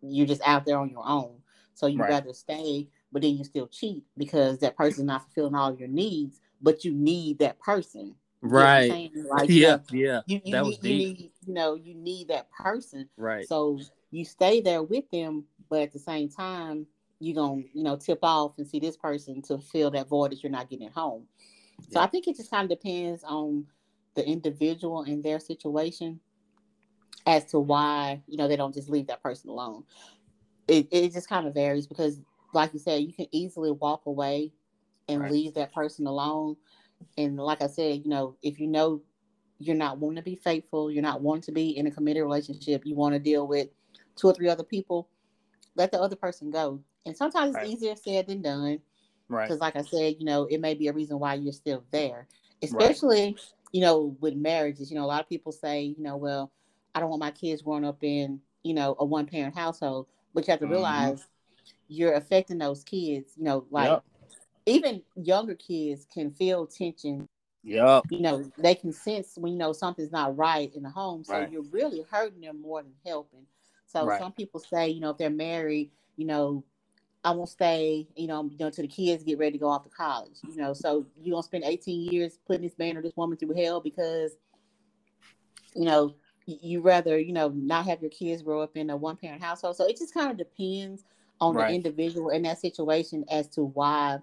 you're 0.03 0.27
just 0.27 0.43
out 0.45 0.65
there 0.65 0.79
on 0.79 0.91
your 0.91 1.07
own. 1.07 1.37
So 1.75 1.87
you'd 1.87 2.01
right. 2.01 2.11
rather 2.11 2.33
stay, 2.33 2.89
but 3.13 3.23
then 3.23 3.37
you 3.37 3.45
still 3.45 3.69
cheat 3.69 4.05
because 4.17 4.59
that 4.59 4.77
person's 4.77 5.07
not 5.07 5.23
fulfilling 5.23 5.55
all 5.55 5.75
your 5.75 5.89
needs, 5.89 6.41
but 6.61 6.85
you 6.85 6.93
need 6.93 7.39
that 7.41 7.59
person. 7.59 8.15
You 8.43 8.49
know 8.51 8.65
I'm 8.65 8.87
Right. 8.89 9.11
you 9.13 9.23
Yeah. 9.49 9.71
know, 9.73 9.81
Yeah. 9.91 10.21
you, 10.27 10.41
you 10.45 10.53
That 10.53 10.63
need, 10.63 10.67
was 10.67 10.77
you 10.79 10.83
deep. 10.83 11.19
need, 11.19 11.31
you 11.47 11.55
know, 11.55 11.75
you 11.75 11.95
need 11.95 12.29
that 12.29 12.51
person. 12.51 13.09
Right. 13.17 13.47
So 13.47 13.79
you 14.11 14.25
stay 14.25 14.61
there 14.61 14.83
with 14.83 15.11
them, 15.11 15.45
but 15.69 15.81
at 15.83 15.93
the 15.93 15.99
same 15.99 16.29
time, 16.29 16.87
you're 17.21 17.35
gonna, 17.35 17.63
you 17.75 17.85
know, 17.85 17.97
tip 17.97 18.21
off 18.23 18.53
and 18.59 18.67
see 18.67 18.81
this 18.81 18.97
person 18.97 19.43
to 19.43 19.59
fill 19.59 19.91
that 19.91 20.09
void 20.09 20.33
that 20.33 20.43
you're 20.43 20.51
not 20.53 20.71
getting 20.71 20.87
at 20.87 20.93
home. 20.93 21.25
So 21.91 22.01
Yeah. 22.01 22.05
I 22.05 22.07
think 22.07 22.27
it 22.29 22.37
just 22.37 22.51
kind 22.51 22.71
of 22.71 22.79
depends 22.79 23.23
on 23.25 23.67
the 24.15 24.27
individual 24.27 25.03
and 25.03 25.23
their 25.23 25.39
situation 25.39 26.21
as 27.27 27.45
to 27.47 27.59
why, 27.61 28.23
you 28.27 28.37
know, 28.37 28.49
they 28.49 28.57
don't 28.57 28.75
just 28.75 28.89
leave 28.89 29.07
that 29.09 29.23
person 29.23 29.51
alone. 29.51 29.85
It 30.67 30.89
it 30.91 31.13
just 31.13 31.29
kind 31.29 31.47
of 31.47 31.55
varies 31.55 31.87
because 31.87 32.21
like 32.53 32.73
you 32.73 32.79
said, 32.79 33.03
you 33.03 33.13
can 33.13 33.27
easily 33.33 33.71
walk 33.71 34.07
away 34.07 34.53
and 35.11 35.23
Right. 35.23 35.33
leave 35.33 35.55
that 35.55 35.73
person 35.73 36.07
alone. 36.07 36.57
And 37.19 37.37
like 37.37 37.63
I 37.63 37.67
said, 37.67 38.03
you 38.05 38.11
know, 38.11 38.37
if 38.43 38.61
you 38.61 38.67
know 38.67 39.03
you're 39.59 39.77
not 39.77 39.99
wanting 39.99 40.17
to 40.17 40.23
be 40.23 40.37
faithful, 40.37 40.91
you're 40.91 41.03
not 41.03 41.21
wanting 41.21 41.43
to 41.43 41.53
be 41.53 41.77
in 41.77 41.87
a 41.87 41.91
committed 41.91 42.23
relationship, 42.23 42.87
you 42.87 42.95
want 42.95 43.15
to 43.15 43.19
deal 43.19 43.47
with 43.47 43.69
two 44.17 44.29
or 44.29 44.35
three 44.35 44.49
other 44.49 44.65
people, 44.65 45.09
let 45.77 45.93
the 45.93 46.01
other 46.01 46.17
person 46.17 46.51
go. 46.51 46.81
And 47.07 47.17
sometimes 47.17 47.55
Right. 47.55 47.65
it's 47.67 47.75
easier 47.75 47.97
said 47.97 48.27
than 48.27 48.43
done 48.43 48.81
Right. 49.29 49.45
because, 49.45 49.61
like 49.61 49.77
I 49.77 49.83
said, 49.83 50.17
you 50.19 50.25
know, 50.27 50.45
it 50.47 50.61
may 50.61 50.75
be 50.75 50.89
a 50.89 50.93
reason 50.93 51.19
why 51.19 51.35
you're 51.35 51.53
still 51.53 51.85
there, 51.91 52.27
especially, 52.63 53.37
you 53.73 53.81
know, 53.81 54.17
with 54.21 54.35
marriages. 54.35 54.91
You 54.91 54.99
know, 54.99 55.05
a 55.05 55.07
lot 55.07 55.23
of 55.23 55.29
people 55.29 55.53
say, 55.53 55.83
you 55.83 56.03
know, 56.03 56.17
well, 56.17 56.51
I 56.95 57.01
don't 57.01 57.11
want 57.11 57.21
my 57.21 57.31
kids 57.31 57.63
growing 57.63 57.85
up 57.85 58.03
in, 58.03 58.41
you 58.63 58.75
know, 58.75 58.97
a 58.99 59.05
one 59.05 59.27
parent 59.27 59.55
household, 59.55 60.07
but 60.35 60.47
you 60.47 60.51
have 60.51 60.61
to 60.61 60.67
Mhm. 60.67 60.71
realize 60.71 61.27
you're 61.89 62.15
affecting 62.15 62.59
those 62.59 62.85
kids, 62.85 63.33
you 63.37 63.45
know, 63.45 63.67
like 63.71 63.91
Yep. 63.91 64.05
Even 64.67 65.03
younger 65.17 65.55
kids 65.55 66.07
can 66.13 66.31
feel 66.31 66.67
tension 66.67 67.27
Yep. 67.63 68.05
you 68.11 68.21
know 68.21 68.45
they 68.59 68.75
can 68.75 68.93
sense 68.93 69.35
when 69.37 69.53
you 69.53 69.59
know 69.59 69.73
something's 69.73 70.13
not 70.13 70.37
right 70.37 70.75
in 70.75 70.83
the 70.83 70.91
home 70.91 71.25
so 71.25 71.33
Right. 71.35 71.51
you're 71.51 71.63
really 71.71 72.05
hurting 72.11 72.41
them 72.41 72.61
more 72.61 72.83
than 72.83 72.93
helping 73.05 73.47
so 73.87 74.07
Right. 74.07 74.19
some 74.19 74.33
people 74.33 74.61
say 74.61 74.89
you 74.89 75.01
know 75.01 75.11
if 75.11 75.19
they're 75.19 75.31
married 75.31 75.91
you 76.17 76.25
know 76.27 76.65
i 77.25 77.31
won't 77.31 77.49
stay 77.49 78.07
you 78.17 78.27
know 78.27 78.45
you 78.51 78.57
know 78.59 78.67
until 78.67 78.83
the 78.85 78.89
kids 78.89 79.23
get 79.23 79.39
ready 79.39 79.53
to 79.53 79.59
go 79.59 79.69
off 79.69 79.85
to 79.85 79.91
college 79.91 80.39
you 80.49 80.57
know 80.57 80.73
so 80.73 81.07
you're 81.21 81.33
gonna 81.35 81.43
spend 81.43 81.65
18 81.65 82.11
years 82.13 82.39
putting 82.47 82.63
this 82.63 82.79
man 82.79 82.97
or 82.97 83.03
this 83.03 83.17
woman 83.17 83.37
through 83.37 83.55
hell 83.55 83.81
because 83.81 84.33
you 85.75 85.85
know 85.85 86.15
you 86.47 86.81
rather 86.81 87.19
you 87.19 87.33
know 87.33 87.49
not 87.51 87.85
have 87.85 88.01
your 88.01 88.11
kids 88.11 88.43
grow 88.43 88.61
up 88.61 88.77
in 88.77 88.91
a 88.91 88.97
one 88.97 89.17
parent 89.17 89.43
household 89.43 89.77
so 89.77 89.87
it 89.87 89.97
just 89.97 90.15
kind 90.15 90.31
of 90.31 90.37
depends 90.37 91.05
on 91.41 91.55
Right. 91.55 91.69
the 91.69 91.75
individual 91.75 92.31
in 92.31 92.43
that 92.43 92.59
situation 92.61 93.25
as 93.31 93.49
to 93.49 93.63
why 93.65 94.19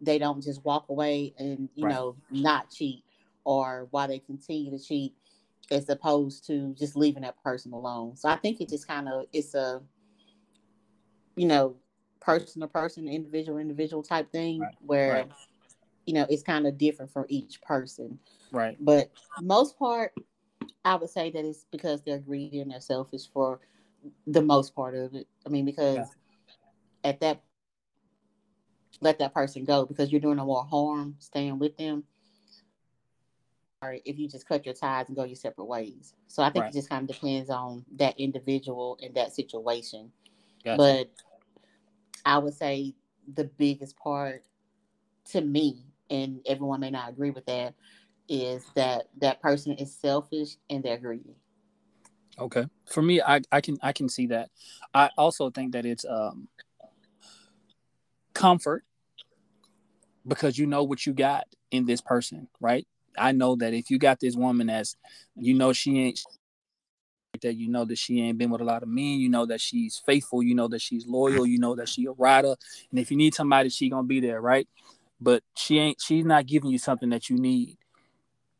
they 0.00 0.18
don't 0.18 0.42
just 0.42 0.64
walk 0.64 0.88
away 0.88 1.34
and 1.38 1.68
you 1.74 1.84
Right. 1.84 1.94
know 1.94 2.16
not 2.30 2.70
cheat 2.70 3.02
or 3.44 3.88
why 3.90 4.06
they 4.06 4.18
continue 4.18 4.70
to 4.70 4.78
cheat 4.78 5.14
as 5.70 5.88
opposed 5.88 6.46
to 6.46 6.74
just 6.74 6.96
leaving 6.96 7.22
that 7.22 7.42
person 7.42 7.72
alone 7.72 8.16
so 8.16 8.28
i 8.28 8.36
think 8.36 8.60
it 8.60 8.68
just 8.68 8.86
kind 8.86 9.08
of 9.08 9.26
it's 9.32 9.54
a 9.54 9.80
you 11.36 11.46
know 11.46 11.76
person 12.20 12.60
to 12.60 12.68
person 12.68 13.08
individual 13.08 13.58
individual 13.58 14.02
type 14.02 14.30
thing 14.32 14.60
Right. 14.60 14.74
where 14.84 15.12
Right. 15.12 15.30
you 16.06 16.14
know 16.14 16.26
it's 16.28 16.42
kind 16.42 16.66
of 16.66 16.76
different 16.78 17.10
for 17.10 17.26
each 17.28 17.60
person 17.62 18.18
Right. 18.52 18.76
but 18.80 19.10
most 19.40 19.78
part 19.78 20.12
i 20.84 20.94
would 20.94 21.10
say 21.10 21.30
that 21.30 21.44
it's 21.44 21.66
because 21.70 22.02
they're 22.02 22.18
greedy 22.18 22.60
and 22.60 22.70
they're 22.70 22.80
selfish 22.80 23.28
for 23.32 23.60
the 24.26 24.42
most 24.42 24.74
part 24.74 24.94
of 24.94 25.14
it 25.14 25.26
i 25.46 25.48
mean 25.48 25.64
because 25.64 25.96
Yeah. 25.96 26.04
at 27.04 27.20
that 27.20 27.42
let 29.00 29.18
that 29.18 29.34
person 29.34 29.64
go 29.64 29.84
because 29.84 30.10
you're 30.10 30.20
doing 30.20 30.36
them 30.36 30.46
more 30.46 30.64
harm 30.64 31.14
staying 31.18 31.58
with 31.58 31.76
them 31.76 32.04
or 33.82 33.96
if 34.04 34.18
you 34.18 34.28
just 34.28 34.48
cut 34.48 34.64
your 34.64 34.74
ties 34.74 35.08
and 35.08 35.16
go 35.16 35.24
your 35.24 35.36
separate 35.36 35.66
ways 35.66 36.14
so 36.26 36.42
i 36.42 36.50
think 36.50 36.64
Right. 36.64 36.70
it 36.70 36.74
just 36.74 36.88
kind 36.88 37.08
of 37.08 37.14
depends 37.14 37.50
on 37.50 37.84
that 37.96 38.18
individual 38.18 38.98
and 39.02 39.14
that 39.14 39.34
situation 39.34 40.10
Gotcha. 40.64 40.76
but 40.76 41.10
i 42.24 42.38
would 42.38 42.54
say 42.54 42.94
the 43.34 43.44
biggest 43.44 43.96
part 43.96 44.44
to 45.26 45.40
me 45.40 45.82
and 46.10 46.40
everyone 46.46 46.80
may 46.80 46.90
not 46.90 47.10
agree 47.10 47.30
with 47.30 47.46
that 47.46 47.74
is 48.28 48.64
that 48.74 49.08
that 49.18 49.40
person 49.40 49.72
is 49.74 49.94
selfish 49.94 50.56
and 50.70 50.82
they're 50.82 50.98
greedy 50.98 51.36
Okay. 52.38 52.66
For 52.84 53.02
me, 53.02 53.20
I, 53.22 53.40
I 53.50 53.60
can 53.60 53.78
I 53.82 53.92
can 53.92 54.08
see 54.08 54.26
that. 54.26 54.50
I 54.92 55.10
also 55.16 55.50
think 55.50 55.72
that 55.72 55.86
it's 55.86 56.04
um 56.04 56.48
comfort 58.36 58.84
because 60.26 60.58
you 60.58 60.66
know 60.66 60.84
what 60.84 61.06
you 61.06 61.14
got 61.14 61.44
in 61.70 61.86
this 61.86 62.00
person, 62.00 62.48
right? 62.60 62.86
I 63.18 63.32
know 63.32 63.56
that 63.56 63.72
if 63.72 63.90
you 63.90 63.98
got 63.98 64.20
this 64.20 64.36
woman 64.36 64.68
as 64.68 64.96
you 65.36 65.54
know 65.54 65.72
she 65.72 65.98
ain't 65.98 66.20
that 67.42 67.54
you 67.54 67.68
know 67.68 67.84
that 67.84 67.98
she 67.98 68.20
ain't 68.20 68.38
been 68.38 68.50
with 68.50 68.60
a 68.60 68.64
lot 68.64 68.82
of 68.82 68.88
men, 68.88 69.20
you 69.20 69.28
know 69.28 69.46
that 69.46 69.60
she's 69.60 70.02
faithful, 70.04 70.42
you 70.42 70.54
know 70.54 70.68
that 70.68 70.80
she's 70.80 71.06
loyal, 71.06 71.46
you 71.46 71.58
know 71.58 71.74
that 71.74 71.88
she 71.88 72.04
a 72.06 72.12
rider, 72.12 72.54
and 72.90 73.00
if 73.00 73.10
you 73.10 73.16
need 73.16 73.34
somebody, 73.34 73.68
she 73.68 73.88
gonna 73.88 74.06
be 74.06 74.20
there, 74.20 74.40
right? 74.40 74.68
But 75.20 75.42
she 75.54 75.78
ain't 75.78 76.00
she's 76.00 76.24
not 76.24 76.46
giving 76.46 76.70
you 76.70 76.78
something 76.78 77.08
that 77.10 77.30
you 77.30 77.36
need. 77.38 77.78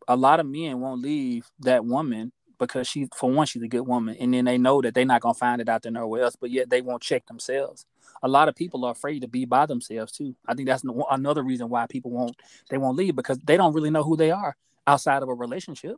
A 0.09 0.17
lot 0.17 0.41
of 0.41 0.47
men 0.47 0.81
won't 0.81 1.03
leave 1.03 1.51
that 1.61 1.85
woman 1.85 2.33
because 2.59 2.87
she 2.89 3.07
for 3.15 3.31
one 3.31 3.47
she's 3.47 3.63
a 3.63 3.69
good 3.69 3.87
woman 3.87 4.17
and 4.19 4.33
then 4.35 4.45
they 4.45 4.59
know 4.59 4.81
that 4.81 4.95
they're 4.95 5.05
not 5.05 5.21
going 5.21 5.35
to 5.35 5.39
find 5.39 5.61
it 5.61 5.69
out 5.69 5.83
there 5.83 5.93
nowhere 5.93 6.23
else 6.23 6.37
but 6.37 6.51
yet 6.51 6.71
they 6.71 6.81
won't 6.81 7.03
check 7.03 7.27
themselves. 7.27 7.87
A 8.23 8.29
lot 8.29 8.49
of 8.49 8.55
people 8.57 8.85
are 8.85 8.93
afraid 8.93 9.21
to 9.21 9.29
be 9.29 9.45
by 9.45 9.67
themselves 9.67 10.13
too. 10.13 10.35
I 10.47 10.55
think 10.55 10.69
that's 10.69 10.85
another 11.11 11.43
reason 11.43 11.69
why 11.69 11.87
people 11.87 12.11
won't 12.11 12.37
they 12.71 12.79
won't 12.79 12.97
leave 12.97 13.15
because 13.17 13.39
they 13.41 13.57
don't 13.57 13.75
really 13.75 13.91
know 13.91 14.03
who 14.03 14.17
they 14.17 14.31
are 14.31 14.57
outside 14.87 15.23
of 15.23 15.29
a 15.29 15.35
relationship. 15.35 15.97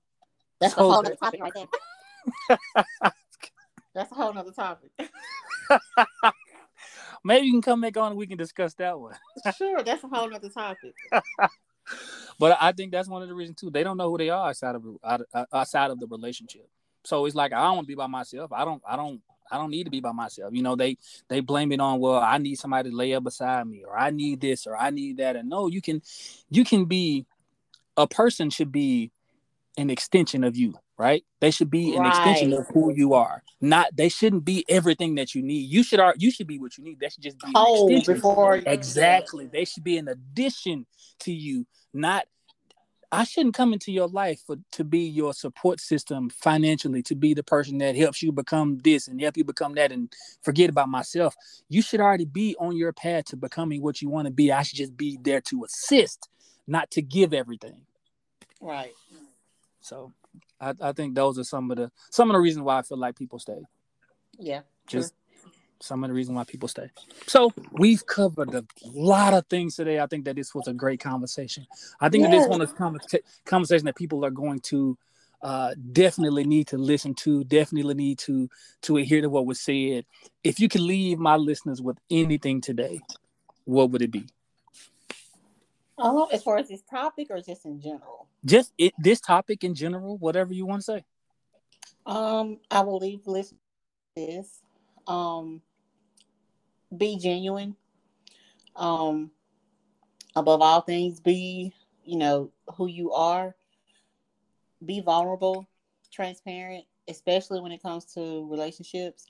That's 0.61 0.75
So- 0.75 0.81
a 0.81 0.93
whole 0.93 0.93
other 1.01 1.15
topic 1.17 1.41
right 1.41 1.53
there. 1.55 1.67
That's 3.95 4.13
a 4.13 4.15
whole 4.15 4.37
other 4.37 4.53
topic. 4.53 4.91
Maybe 7.25 7.47
you 7.47 7.53
can 7.53 7.63
come 7.63 7.81
back 7.81 7.97
on 7.97 8.11
and 8.13 8.19
we 8.19 8.27
can 8.27 8.39
discuss 8.39 8.75
that 8.75 8.99
one. 8.99 9.15
Sure 9.57 9.83
that's 9.83 10.05
a 10.05 10.09
whole 10.09 10.33
other 10.35 10.49
topic 10.49 10.95
but 12.39 12.57
i 12.61 12.73
think 12.73 12.93
that's 12.93 13.09
one 13.09 13.23
of 13.23 13.29
the 13.29 13.35
reasons 13.35 13.59
too 13.61 13.71
they 13.71 13.83
don't 13.83 13.97
know 13.97 14.11
who 14.11 14.19
they 14.19 14.31
are 14.31 14.49
outside 14.49 14.75
of 14.75 14.85
out- 15.05 15.23
uh, 15.35 15.45
outside 15.53 15.91
of 15.91 15.99
the 16.01 16.07
relationship 16.07 16.69
so 17.05 17.25
it's 17.27 17.35
like 17.35 17.53
i 17.53 17.63
don't 17.63 17.77
want 17.77 17.87
to 17.87 17.89
be 17.89 17.95
by 17.95 18.07
myself 18.07 18.53
i 18.53 18.65
don't 18.65 18.83
i 18.89 18.97
don't 18.97 19.21
I 19.51 19.57
don't 19.57 19.71
need 19.71 19.85
to 19.85 19.91
be 19.91 20.01
by 20.01 20.13
myself. 20.13 20.53
You 20.53 20.63
know, 20.63 20.77
they 20.77 20.97
they 21.29 21.41
blame 21.41 21.73
it 21.73 21.81
on 21.81 22.01
well, 22.01 22.21
I 22.21 22.39
need 22.39 22.57
somebody 22.57 22.91
to 22.91 22.97
lay 22.97 23.15
up 23.15 23.25
beside 23.25 23.67
me, 23.67 23.85
or 23.85 23.99
I 23.99 24.11
need 24.11 24.41
this, 24.41 24.67
or 24.67 24.77
I 24.77 24.91
need 24.91 25.17
that. 25.19 25.37
And 25.37 25.49
no, 25.49 25.69
you 25.69 25.81
can 25.81 26.03
you 26.51 26.65
can 26.65 26.85
be 26.85 27.27
a 27.97 28.07
person 28.07 28.51
should 28.51 28.73
be 28.73 29.11
an 29.77 29.91
extension 29.91 30.45
of 30.45 30.57
you, 30.57 30.75
right? 30.99 31.25
They 31.41 31.51
should 31.51 31.71
be 31.71 31.95
an 31.95 32.05
extension 32.05 32.53
of 32.53 32.67
who 32.75 32.93
you 32.93 33.15
are. 33.15 33.43
Not 33.61 33.97
they 33.97 34.09
shouldn't 34.09 34.45
be 34.45 34.65
everything 34.69 35.15
that 35.15 35.35
you 35.35 35.43
need. 35.43 35.71
You 35.71 35.83
should 35.83 36.01
are 36.01 36.15
you 36.19 36.31
should 36.31 36.47
be 36.47 36.59
what 36.59 36.77
you 36.77 36.85
need. 36.85 37.01
That 37.01 37.13
should 37.13 37.23
just 37.23 37.39
be 37.39 37.47
an 37.47 37.53
oh 37.57 37.89
extension. 37.89 38.15
before 38.15 38.57
Exactly. 38.67 39.47
They 39.47 39.65
should 39.65 39.85
be 39.85 39.97
an 39.97 40.09
addition 40.09 40.87
to 41.21 41.33
you, 41.33 41.67
not 41.95 42.27
I 43.11 43.25
shouldn't 43.25 43.55
come 43.55 43.73
into 43.73 43.91
your 43.91 44.09
life 44.09 44.43
for 44.47 44.57
to 44.73 44.85
be 44.85 45.01
your 45.01 45.33
support 45.33 45.81
system 45.81 46.29
financially, 46.29 47.03
to 47.05 47.15
be 47.15 47.33
the 47.33 47.43
person 47.43 47.79
that 47.79 47.97
helps 47.97 48.23
you 48.23 48.33
become 48.33 48.79
this 48.85 49.09
and 49.09 49.21
help 49.21 49.37
you 49.37 49.45
become 49.45 49.75
that 49.77 49.93
and 49.93 50.13
forget 50.43 50.69
about 50.69 50.91
myself. 50.91 51.35
You 51.71 51.81
should 51.81 52.01
already 52.01 52.27
be 52.27 52.55
on 52.59 52.77
your 52.77 52.93
path 52.93 53.27
to 53.27 53.37
becoming 53.37 53.81
what 53.81 54.03
you 54.03 54.11
want 54.11 54.27
to 54.27 54.33
be. 54.33 54.53
I 54.53 54.63
should 54.63 54.77
just 54.77 54.97
be 54.97 55.19
there 55.23 55.41
to 55.43 55.65
assist, 55.65 56.29
not 56.67 56.91
to 56.93 57.03
give 57.03 57.33
everything. 57.33 57.81
right 58.61 58.93
So 59.81 60.13
I, 60.61 60.75
I 60.81 60.93
think 60.93 61.15
those 61.15 61.39
are 61.39 61.45
some 61.45 61.71
of 61.71 61.77
the 61.77 61.91
some 62.11 62.31
of 62.31 62.35
the 62.35 62.41
reasons 62.41 62.65
why 62.65 62.79
I 62.79 62.83
feel 62.83 62.99
like 62.99 63.17
people 63.17 63.39
stay. 63.39 63.61
yeah 64.39 64.63
Just 64.87 65.15
some 65.81 66.03
of 66.03 66.09
the 66.09 66.15
reasons 66.15 66.37
why 66.37 66.45
people 66.45 66.69
stay. 66.69 66.91
So 67.27 67.53
we've 67.73 68.05
covered 68.05 68.53
a 68.55 68.65
lot 68.85 69.35
of 69.35 69.47
things 69.47 69.77
today. 69.77 70.01
I 70.01 70.07
think 70.07 70.25
that 70.25 70.37
this 70.37 70.55
was 70.55 70.67
a 70.67 70.73
great 70.73 71.01
conversation. 71.01 71.67
I 72.01 72.09
think 72.09 72.25
that 72.25 72.31
this 72.33 72.47
one 72.47 72.63
is 72.63 72.73
conversa- 72.73 73.21
conversation 73.45 73.87
that 73.87 73.97
people 73.97 74.25
are 74.25 74.31
going 74.31 74.61
to 74.61 74.99
uh, 75.41 75.75
definitely 75.93 76.45
need 76.45 76.67
to 76.69 76.79
listen 76.79 77.15
to. 77.15 77.45
Definitely 77.45 77.95
need 77.95 78.19
to 78.21 78.49
to 78.83 78.97
adhere 78.97 79.21
to 79.23 79.29
what 79.29 79.47
was 79.47 79.61
said. 79.61 80.05
If 80.43 80.59
you 80.59 80.69
could 80.69 80.81
leave 80.81 81.19
my 81.19 81.37
listeners 81.37 81.81
with 81.81 81.99
anything 82.11 82.61
today, 82.61 83.01
what 83.65 83.91
would 83.91 84.03
it 84.03 84.11
be? 84.11 84.27
Oh, 85.99 86.29
as 86.33 86.43
far 86.43 86.59
as 86.59 86.69
this 86.69 86.83
topic 86.83 87.29
or 87.31 87.41
just 87.41 87.65
in 87.65 87.81
general? 87.81 88.29
Just 88.45 88.73
it, 88.79 88.95
this 88.99 89.21
topic 89.21 89.65
in 89.65 89.75
general, 89.75 90.17
whatever 90.19 90.55
you 90.55 90.65
want 90.65 90.83
to 90.83 90.85
say. 90.85 91.05
Um, 92.07 92.59
I 92.71 92.81
will 92.81 92.99
leave 92.99 93.27
listeners 93.27 93.61
this. 94.19 94.61
Um, 95.07 95.63
be 96.97 97.19
genuine. 97.19 97.77
Um, 98.77 99.31
above 100.37 100.61
all 100.61 100.81
things, 100.81 101.21
be 101.21 101.73
you 102.05 102.19
know 102.19 102.53
who 102.77 102.87
you 102.87 103.13
are. 103.13 103.55
Be 104.85 105.01
vulnerable, 105.01 105.69
transparent, 106.13 106.85
especially 107.09 107.61
when 107.61 107.73
it 107.73 107.83
comes 107.83 108.05
to 108.15 108.49
relationships. 108.49 109.27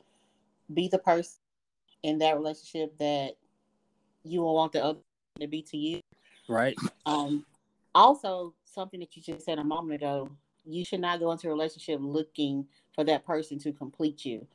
Be 0.73 0.89
the 0.89 0.99
person 0.99 1.41
in 2.03 2.19
that 2.19 2.37
relationship 2.37 2.97
that 2.99 3.33
you 4.23 4.43
will 4.43 4.55
want 4.55 4.73
the 4.73 4.85
other 4.85 5.01
to 5.41 5.47
be 5.47 5.63
to 5.63 5.77
you. 5.77 6.01
Right. 6.49 6.77
Um, 7.07 7.45
also 7.95 8.55
something 8.65 9.01
that 9.01 9.17
you 9.17 9.23
just 9.23 9.45
said 9.45 9.59
a 9.59 9.65
moment 9.65 9.95
ago, 9.95 10.31
you 10.65 10.85
should 10.85 11.01
not 11.01 11.21
go 11.21 11.33
into 11.33 11.49
a 11.49 11.51
relationship 11.51 12.01
looking 12.03 12.67
for 12.95 13.05
that 13.05 13.25
person 13.25 13.59
to 13.61 13.73
complete 13.73 14.25
you. 14.25 14.47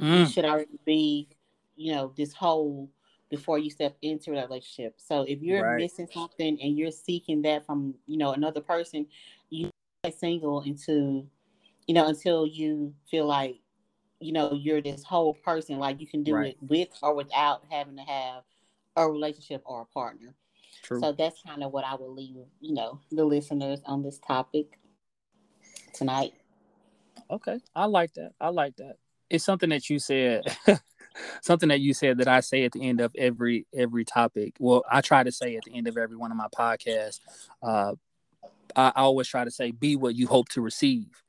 Mm. 0.00 0.20
You 0.20 0.26
should 0.26 0.44
already 0.44 0.78
be, 0.84 1.28
you 1.76 1.92
know, 1.92 2.12
this 2.16 2.32
whole 2.32 2.90
before 3.30 3.58
you 3.58 3.70
step 3.70 3.96
into 4.02 4.30
a 4.32 4.42
relationship. 4.42 4.94
So 4.98 5.22
if 5.22 5.40
you're 5.40 5.64
right. 5.64 5.78
missing 5.78 6.06
something 6.12 6.58
and 6.60 6.76
you're 6.76 6.90
seeking 6.90 7.40
that 7.42 7.64
from, 7.64 7.94
you 8.06 8.18
know, 8.18 8.32
another 8.32 8.60
person, 8.60 9.06
you 9.48 9.70
stay 10.04 10.14
single 10.14 10.60
into, 10.62 11.26
you 11.86 11.94
know, 11.94 12.08
until 12.08 12.46
you 12.46 12.94
feel 13.10 13.26
like, 13.26 13.56
you 14.20 14.32
know, 14.32 14.52
you're 14.52 14.82
this 14.82 15.02
whole 15.02 15.34
person, 15.34 15.78
like 15.78 16.00
you 16.00 16.06
can 16.06 16.22
do 16.22 16.34
right. 16.34 16.48
it 16.48 16.56
with 16.60 16.88
or 17.02 17.14
without 17.14 17.62
having 17.70 17.96
to 17.96 18.02
have 18.02 18.42
a 18.96 19.10
relationship 19.10 19.62
or 19.64 19.80
a 19.80 19.86
partner. 19.86 20.34
True. 20.82 21.00
So 21.00 21.12
that's 21.12 21.40
kind 21.42 21.62
of 21.62 21.72
what 21.72 21.84
I 21.84 21.94
will 21.94 22.12
leave, 22.12 22.46
you 22.60 22.74
know, 22.74 23.00
the 23.10 23.24
listeners 23.24 23.80
on 23.86 24.02
this 24.02 24.18
topic 24.18 24.78
tonight. 25.92 26.32
Okay. 27.30 27.60
I 27.74 27.86
like 27.86 28.14
that. 28.14 28.32
I 28.40 28.48
like 28.48 28.76
that. 28.76 28.96
It's 29.30 29.44
something 29.44 29.70
that 29.70 29.88
you 29.88 29.98
said 29.98 30.44
something 31.42 31.68
that 31.68 31.80
you 31.80 31.94
said 31.94 32.18
that 32.18 32.28
I 32.28 32.40
say 32.40 32.64
at 32.64 32.72
the 32.72 32.86
end 32.86 33.00
of 33.00 33.12
every 33.16 33.66
every 33.74 34.04
topic. 34.04 34.56
Well, 34.58 34.84
I 34.90 35.00
try 35.00 35.22
to 35.22 35.32
say 35.32 35.56
at 35.56 35.64
the 35.64 35.74
end 35.74 35.88
of 35.88 35.96
every 35.96 36.16
one 36.16 36.30
of 36.30 36.36
my 36.36 36.48
podcasts. 36.48 37.20
Uh, 37.62 37.94
I, 38.74 38.92
I 38.94 39.00
always 39.02 39.28
try 39.28 39.44
to 39.44 39.50
say, 39.50 39.70
"Be 39.70 39.96
what 39.96 40.14
you 40.14 40.26
hope 40.26 40.48
to 40.50 40.60
receive," 40.60 41.22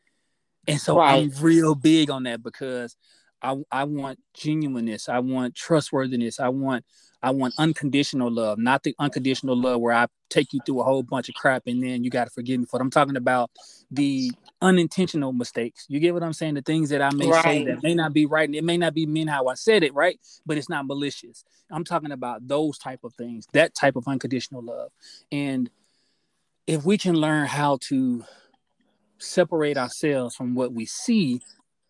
and 0.68 0.80
so 0.80 0.98
right. 0.98 1.24
I'm 1.24 1.44
real 1.44 1.76
big 1.76 2.10
on 2.10 2.24
that 2.24 2.44
because 2.44 2.96
I 3.42 3.58
I 3.72 3.84
want 3.86 4.20
genuineness. 4.34 5.10
I 5.10 5.20
want 5.20 5.56
trustworthiness. 5.56 6.40
I 6.40 6.50
want 6.50 6.86
I 7.24 7.32
want 7.32 7.54
unconditional 7.58 8.30
love, 8.30 8.60
not 8.60 8.84
the 8.84 8.94
unconditional 9.00 9.56
love 9.56 9.80
where 9.80 9.94
I 9.94 10.08
take 10.30 10.52
you 10.52 10.60
through 10.66 10.82
a 10.82 10.84
whole 10.84 11.04
bunch 11.04 11.30
of 11.30 11.36
crap 11.36 11.64
and 11.68 11.82
then 11.82 12.04
you 12.04 12.10
got 12.10 12.26
to 12.26 12.30
forgive 12.30 12.60
me 12.60 12.66
for 12.66 12.78
it. 12.78 12.82
I'm 12.84 12.90
talking 12.90 13.16
about 13.16 13.50
the 13.90 14.32
unintentional 14.62 15.32
mistakes. 15.32 15.86
You 15.88 16.02
get 16.02 16.14
what 16.14 16.22
I'm 16.22 16.34
saying? 16.34 16.56
The 16.56 16.62
things 16.62 16.90
that 16.90 17.02
I 17.02 17.12
may 17.12 17.30
right. 17.30 17.44
say 17.44 17.64
that 17.64 17.82
may 17.82 17.96
not 17.96 18.12
be 18.14 18.26
right 18.26 18.48
and 18.48 18.56
it 18.56 18.66
may 18.66 18.76
not 18.78 18.94
be 18.94 19.06
mean 19.06 19.28
how 19.28 19.48
I 19.48 19.54
said 19.54 19.84
it, 19.84 19.94
right? 19.94 20.20
But 20.46 20.58
it's 20.58 20.68
not 20.68 20.86
malicious. 20.86 21.46
I'm 21.72 21.86
talking 21.86 22.12
about 22.12 22.46
those 22.46 22.78
type 22.78 23.00
of 23.06 23.14
things, 23.14 23.48
that 23.54 23.74
type 23.74 23.96
of 23.96 24.06
unconditional 24.06 24.62
love. 24.62 24.92
And 25.32 25.70
if 26.68 26.84
we 26.84 26.98
can 26.98 27.16
learn 27.16 27.48
how 27.48 27.78
to 27.88 28.26
separate 29.18 29.78
ourselves 29.78 30.36
from 30.36 30.56
what 30.56 30.74
we 30.74 30.86
see, 30.86 31.40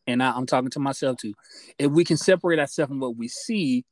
and 0.06 0.22
I, 0.22 0.32
I'm 0.32 0.46
talking 0.46 0.70
to 0.72 0.80
myself 0.80 1.18
too, 1.18 1.34
if 1.80 1.90
we 1.90 2.04
can 2.04 2.18
separate 2.18 2.60
ourselves 2.60 2.90
from 2.90 3.00
what 3.00 3.18
we 3.18 3.28
see 3.28 3.84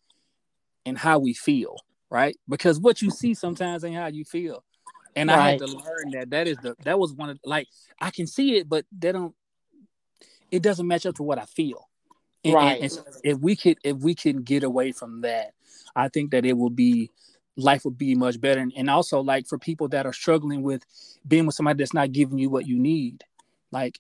and 0.86 0.98
how 0.98 1.20
we 1.20 1.34
feel, 1.34 1.76
right? 2.10 2.36
Because 2.48 2.80
what 2.80 3.02
you 3.02 3.10
see 3.10 3.34
sometimes 3.34 3.84
ain't 3.84 3.96
how 3.96 4.08
you 4.08 4.26
feel. 4.26 4.64
And 5.16 5.30
right. 5.30 5.40
I 5.40 5.50
had 5.52 5.60
to 5.60 5.68
learn 5.68 6.12
that 6.14 6.30
that 6.30 6.48
is 6.48 6.58
the 6.58 6.76
that 6.84 6.98
was 6.98 7.14
one 7.14 7.30
of 7.30 7.40
like 7.44 7.68
I 8.00 8.12
can 8.12 8.28
see 8.28 8.58
it, 8.58 8.70
but 8.70 8.86
they 8.98 9.12
don't 9.12 9.36
it 10.52 10.62
doesn't 10.62 10.88
match 10.88 11.06
up 11.06 11.16
to 11.16 11.24
what 11.24 11.40
I 11.40 11.46
feel. 11.46 11.90
And, 12.44 12.54
right. 12.54 12.74
And, 12.74 12.84
and 12.84 12.92
so 12.92 13.04
if 13.24 13.38
we 13.40 13.56
could 13.56 13.78
if 13.84 13.98
we 13.98 14.16
can 14.16 14.44
get 14.44 14.64
away 14.64 14.92
from 14.92 15.22
that, 15.22 15.52
I 15.96 16.08
think 16.08 16.32
that 16.32 16.46
it 16.46 16.58
will 16.58 16.70
be 16.70 17.12
life 17.58 17.84
would 17.86 17.98
be 17.98 18.16
much 18.16 18.40
better. 18.40 18.62
And, 18.62 18.72
and 18.76 18.90
also 18.90 19.22
like 19.22 19.48
for 19.48 19.58
people 19.58 19.90
that 19.90 20.06
are 20.06 20.14
struggling 20.14 20.62
with 20.64 20.86
being 21.28 21.46
with 21.46 21.56
somebody 21.56 21.78
that's 21.78 21.94
not 21.94 22.12
giving 22.12 22.38
you 22.38 22.50
what 22.50 22.68
you 22.68 22.80
need, 22.80 23.24
like 23.72 24.00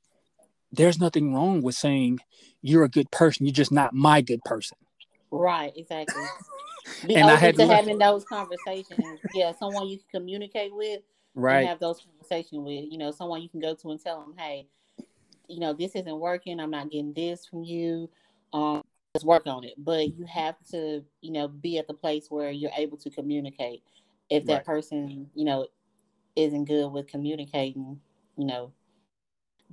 there's 0.71 0.99
nothing 0.99 1.33
wrong 1.33 1.61
with 1.61 1.75
saying 1.75 2.19
you're 2.61 2.83
a 2.83 2.89
good 2.89 3.11
person. 3.11 3.45
You're 3.45 3.53
just 3.53 3.71
not 3.71 3.93
my 3.93 4.21
good 4.21 4.43
person. 4.45 4.77
Right, 5.29 5.71
exactly. 5.75 6.23
Be 7.05 7.15
and 7.15 7.25
open 7.25 7.35
I 7.35 7.39
had 7.39 7.55
to, 7.55 7.67
having 7.67 7.97
those 7.97 8.25
conversations. 8.25 9.19
Yeah, 9.33 9.51
someone 9.57 9.87
you 9.87 9.97
can 9.97 10.21
communicate 10.21 10.73
with. 10.73 11.01
Right. 11.33 11.65
have 11.65 11.79
those 11.79 12.01
conversations 12.01 12.61
with. 12.65 12.85
You 12.91 12.97
know, 12.97 13.11
someone 13.11 13.41
you 13.41 13.49
can 13.49 13.59
go 13.59 13.73
to 13.73 13.91
and 13.91 14.01
tell 14.01 14.19
them, 14.19 14.35
hey, 14.37 14.67
you 15.47 15.59
know, 15.59 15.73
this 15.73 15.95
isn't 15.95 16.19
working. 16.19 16.59
I'm 16.59 16.71
not 16.71 16.91
getting 16.91 17.13
this 17.13 17.45
from 17.45 17.63
you. 17.63 18.09
Um, 18.53 18.83
let's 19.13 19.25
work 19.25 19.47
on 19.47 19.63
it. 19.63 19.73
But 19.77 20.15
you 20.15 20.25
have 20.25 20.55
to, 20.71 21.03
you 21.21 21.31
know, 21.31 21.47
be 21.47 21.77
at 21.77 21.87
the 21.87 21.93
place 21.93 22.27
where 22.29 22.51
you're 22.51 22.71
able 22.77 22.97
to 22.97 23.09
communicate. 23.09 23.83
If 24.29 24.45
that 24.45 24.53
right. 24.53 24.65
person, 24.65 25.29
you 25.35 25.45
know, 25.45 25.67
isn't 26.35 26.65
good 26.65 26.89
with 26.89 27.07
communicating, 27.07 27.99
you 28.37 28.45
know, 28.45 28.71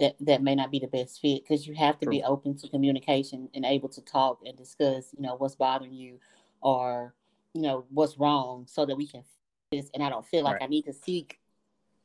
that 0.01 0.17
that 0.21 0.43
may 0.43 0.55
not 0.55 0.71
be 0.71 0.79
the 0.79 0.87
best 0.87 1.21
fit 1.21 1.43
because 1.43 1.67
you 1.67 1.75
have 1.75 1.99
to 1.99 2.07
True. 2.07 2.13
be 2.13 2.23
open 2.23 2.57
to 2.59 2.69
communication 2.69 3.49
and 3.55 3.65
able 3.65 3.89
to 3.91 4.01
talk 4.01 4.41
and 4.45 4.57
discuss, 4.57 5.13
you 5.17 5.23
know, 5.23 5.35
what's 5.37 5.57
bothering 5.57 5.93
you 5.93 6.19
or 6.61 7.15
you 7.55 7.63
know 7.63 7.85
what's 7.91 8.19
wrong 8.19 8.67
so 8.69 8.85
that 8.85 8.97
we 8.97 9.07
can 9.07 9.23
this 9.71 9.91
and 9.95 10.03
i 10.03 10.09
don't 10.09 10.27
feel 10.27 10.43
like 10.45 10.55
right. 10.55 10.63
i 10.63 10.67
need 10.67 10.83
to 10.83 10.93
seek 10.93 11.39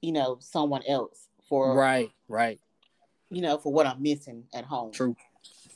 you 0.02 0.12
know 0.12 0.38
someone 0.40 0.82
else 0.88 1.30
for 1.48 1.76
right 1.76 2.12
right. 2.28 2.60
you 3.30 3.42
know 3.42 3.58
for 3.58 3.72
what 3.72 3.86
i'm 3.86 4.02
missing 4.02 4.44
at 4.54 4.66
home. 4.66 4.92
True 4.92 5.16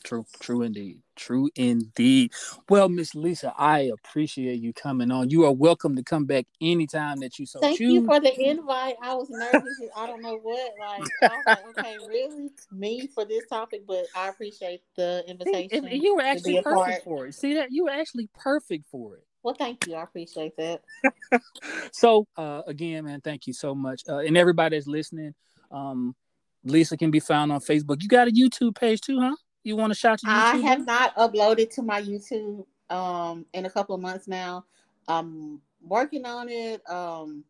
true 0.08 0.26
true 0.40 0.62
indeed 0.62 1.02
true 1.18 1.50
indeed 1.58 2.32
well 2.70 2.88
miss 2.88 3.14
lisa 3.14 3.54
i 3.58 3.92
appreciate 3.94 4.62
you 4.62 4.72
coming 4.72 5.12
on 5.12 5.30
you 5.30 5.44
are 5.44 5.52
welcome 5.52 5.98
to 5.98 6.04
come 6.04 6.24
back 6.24 6.46
anytime 6.62 7.20
that 7.20 7.38
you 7.38 7.46
so 7.46 7.60
thank 7.60 7.78
choose. 7.78 7.92
you 7.92 8.06
for 8.06 8.18
the 8.22 8.50
invite 8.50 8.96
i 9.02 9.14
was 9.14 9.30
nervous 9.30 9.82
i 9.98 10.08
don't 10.08 10.22
know 10.22 10.38
what 10.38 10.72
like, 10.80 11.04
like 11.22 11.60
okay 11.78 11.98
really 12.08 12.50
me 12.72 13.06
for 13.14 13.26
this 13.26 13.46
topic 13.48 13.82
but 13.86 14.06
i 14.16 14.30
appreciate 14.30 14.82
the 14.96 15.26
invitation 15.28 15.86
you 15.92 16.16
were 16.16 16.22
actually 16.22 16.62
perfect 16.62 16.74
part. 16.74 17.04
for 17.04 17.28
it 17.28 17.36
see 17.36 17.56
that 17.56 17.68
you 17.70 17.84
were 17.84 17.92
actually 17.92 18.30
perfect 18.34 18.86
for 18.90 19.16
it 19.16 19.24
well, 19.44 19.56
thank 19.58 19.88
you. 19.88 19.96
I 19.96 20.04
appreciate 20.04 20.58
that. 20.58 20.82
so, 21.94 22.28
uh, 22.36 22.64
again, 22.68 23.06
man, 23.06 23.22
thank 23.22 23.48
you 23.48 23.54
so 23.54 23.74
much. 23.74 24.02
Uh, 24.10 24.18
and 24.18 24.36
everybody 24.36 24.76
that's 24.76 24.88
listening, 24.88 25.36
um, 25.72 26.16
Lisa 26.66 26.98
can 26.98 27.12
be 27.12 27.22
found 27.22 27.54
on 27.54 27.62
Facebook. 27.62 28.02
You 28.02 28.10
got 28.10 28.28
a 28.28 28.32
YouTube 28.32 28.76
page 28.76 29.00
too, 29.00 29.22
huh? 29.22 29.36
You 29.68 29.76
want 29.76 29.92
to 29.92 30.00
shout 30.00 30.20
to 30.20 30.26
YouTube? 30.26 30.32
I 30.32 30.56
have 30.60 30.86
not 30.86 31.14
uploaded 31.18 31.72
to 31.72 31.82
my 31.82 32.02
YouTube 32.02 32.66
um 32.90 33.46
in 33.52 33.66
a 33.66 33.70
couple 33.70 33.96
of 33.96 34.02
months 34.02 34.26
now. 34.26 34.64
I'm 35.10 35.60
working 35.82 36.26
on 36.26 36.48
it. 36.48 36.82
Um 36.90 37.44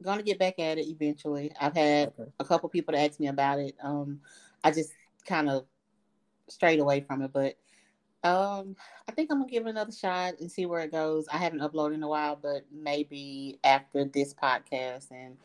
gonna 0.00 0.22
get 0.22 0.38
back 0.38 0.60
at 0.60 0.78
it 0.78 0.86
eventually. 0.86 1.50
I've 1.60 1.74
had 1.74 2.12
okay. 2.16 2.30
a 2.38 2.44
couple 2.44 2.68
people 2.68 2.94
to 2.94 3.00
ask 3.00 3.18
me 3.18 3.26
about 3.26 3.58
it. 3.58 3.74
Um 3.82 4.20
I 4.62 4.70
just 4.70 4.92
kind 5.26 5.50
of 5.50 5.64
strayed 6.46 6.78
away 6.78 7.00
from 7.00 7.22
it, 7.22 7.32
but 7.32 7.56
um 8.22 8.76
I 9.08 9.10
think 9.10 9.32
I'm 9.32 9.40
gonna 9.40 9.50
give 9.50 9.66
it 9.66 9.70
another 9.70 9.90
shot 9.90 10.34
and 10.38 10.48
see 10.48 10.64
where 10.64 10.82
it 10.82 10.92
goes. 10.92 11.26
I 11.26 11.38
haven't 11.38 11.58
uploaded 11.58 11.94
in 11.94 12.04
a 12.04 12.08
while, 12.08 12.38
but 12.40 12.66
maybe 12.70 13.58
after 13.64 14.04
this 14.04 14.32
podcast 14.32 15.10
and 15.10 15.36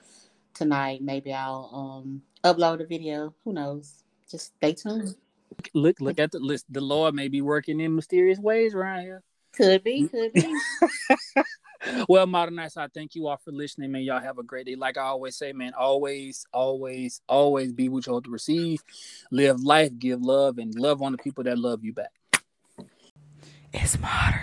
tonight, 0.54 1.02
maybe 1.02 1.34
I'll 1.34 1.72
um 1.74 2.22
upload 2.44 2.84
a 2.84 2.86
video. 2.86 3.34
Who 3.44 3.54
knows? 3.54 4.04
Just 4.30 4.54
stay 4.58 4.74
tuned 4.74 5.16
look 5.74 6.00
look 6.00 6.20
at 6.20 6.32
the 6.32 6.40
list. 6.40 6.66
The 6.70 6.82
Lord 6.82 7.16
may 7.16 7.28
be 7.28 7.42
working 7.42 7.80
in 7.80 7.96
mysterious 7.96 8.40
ways 8.40 8.74
around 8.74 9.02
here. 9.02 9.24
Could 9.54 9.84
be, 9.84 10.04
mm. 10.04 10.12
could 10.12 10.34
be. 10.34 12.04
well, 12.10 12.28
Modern 12.28 12.56
Nights, 12.56 12.78
I 12.78 12.88
thank 12.88 13.16
you 13.16 13.28
all 13.28 13.38
for 13.38 13.52
listening, 13.52 13.92
man. 13.92 14.02
Y'all 14.02 14.20
have 14.20 14.38
a 14.38 14.44
great 14.44 14.66
day. 14.66 14.76
Like 14.76 14.98
I 14.98 15.04
always 15.04 15.38
say, 15.38 15.54
man, 15.54 15.74
always, 15.74 16.46
always, 16.52 17.22
always 17.30 17.72
be 17.72 17.88
what 17.88 18.06
you 18.06 18.14
hope 18.14 18.26
to 18.26 18.32
receive. 18.32 18.84
Live 19.32 19.62
life, 19.62 19.92
give 19.98 20.22
love, 20.22 20.58
and 20.58 20.76
love 20.76 21.02
on 21.02 21.14
the 21.14 21.18
people 21.18 21.44
that 21.46 21.58
love 21.58 21.84
you 21.84 21.94
back. 21.94 22.12
It's 23.74 23.98
modern. 24.00 24.42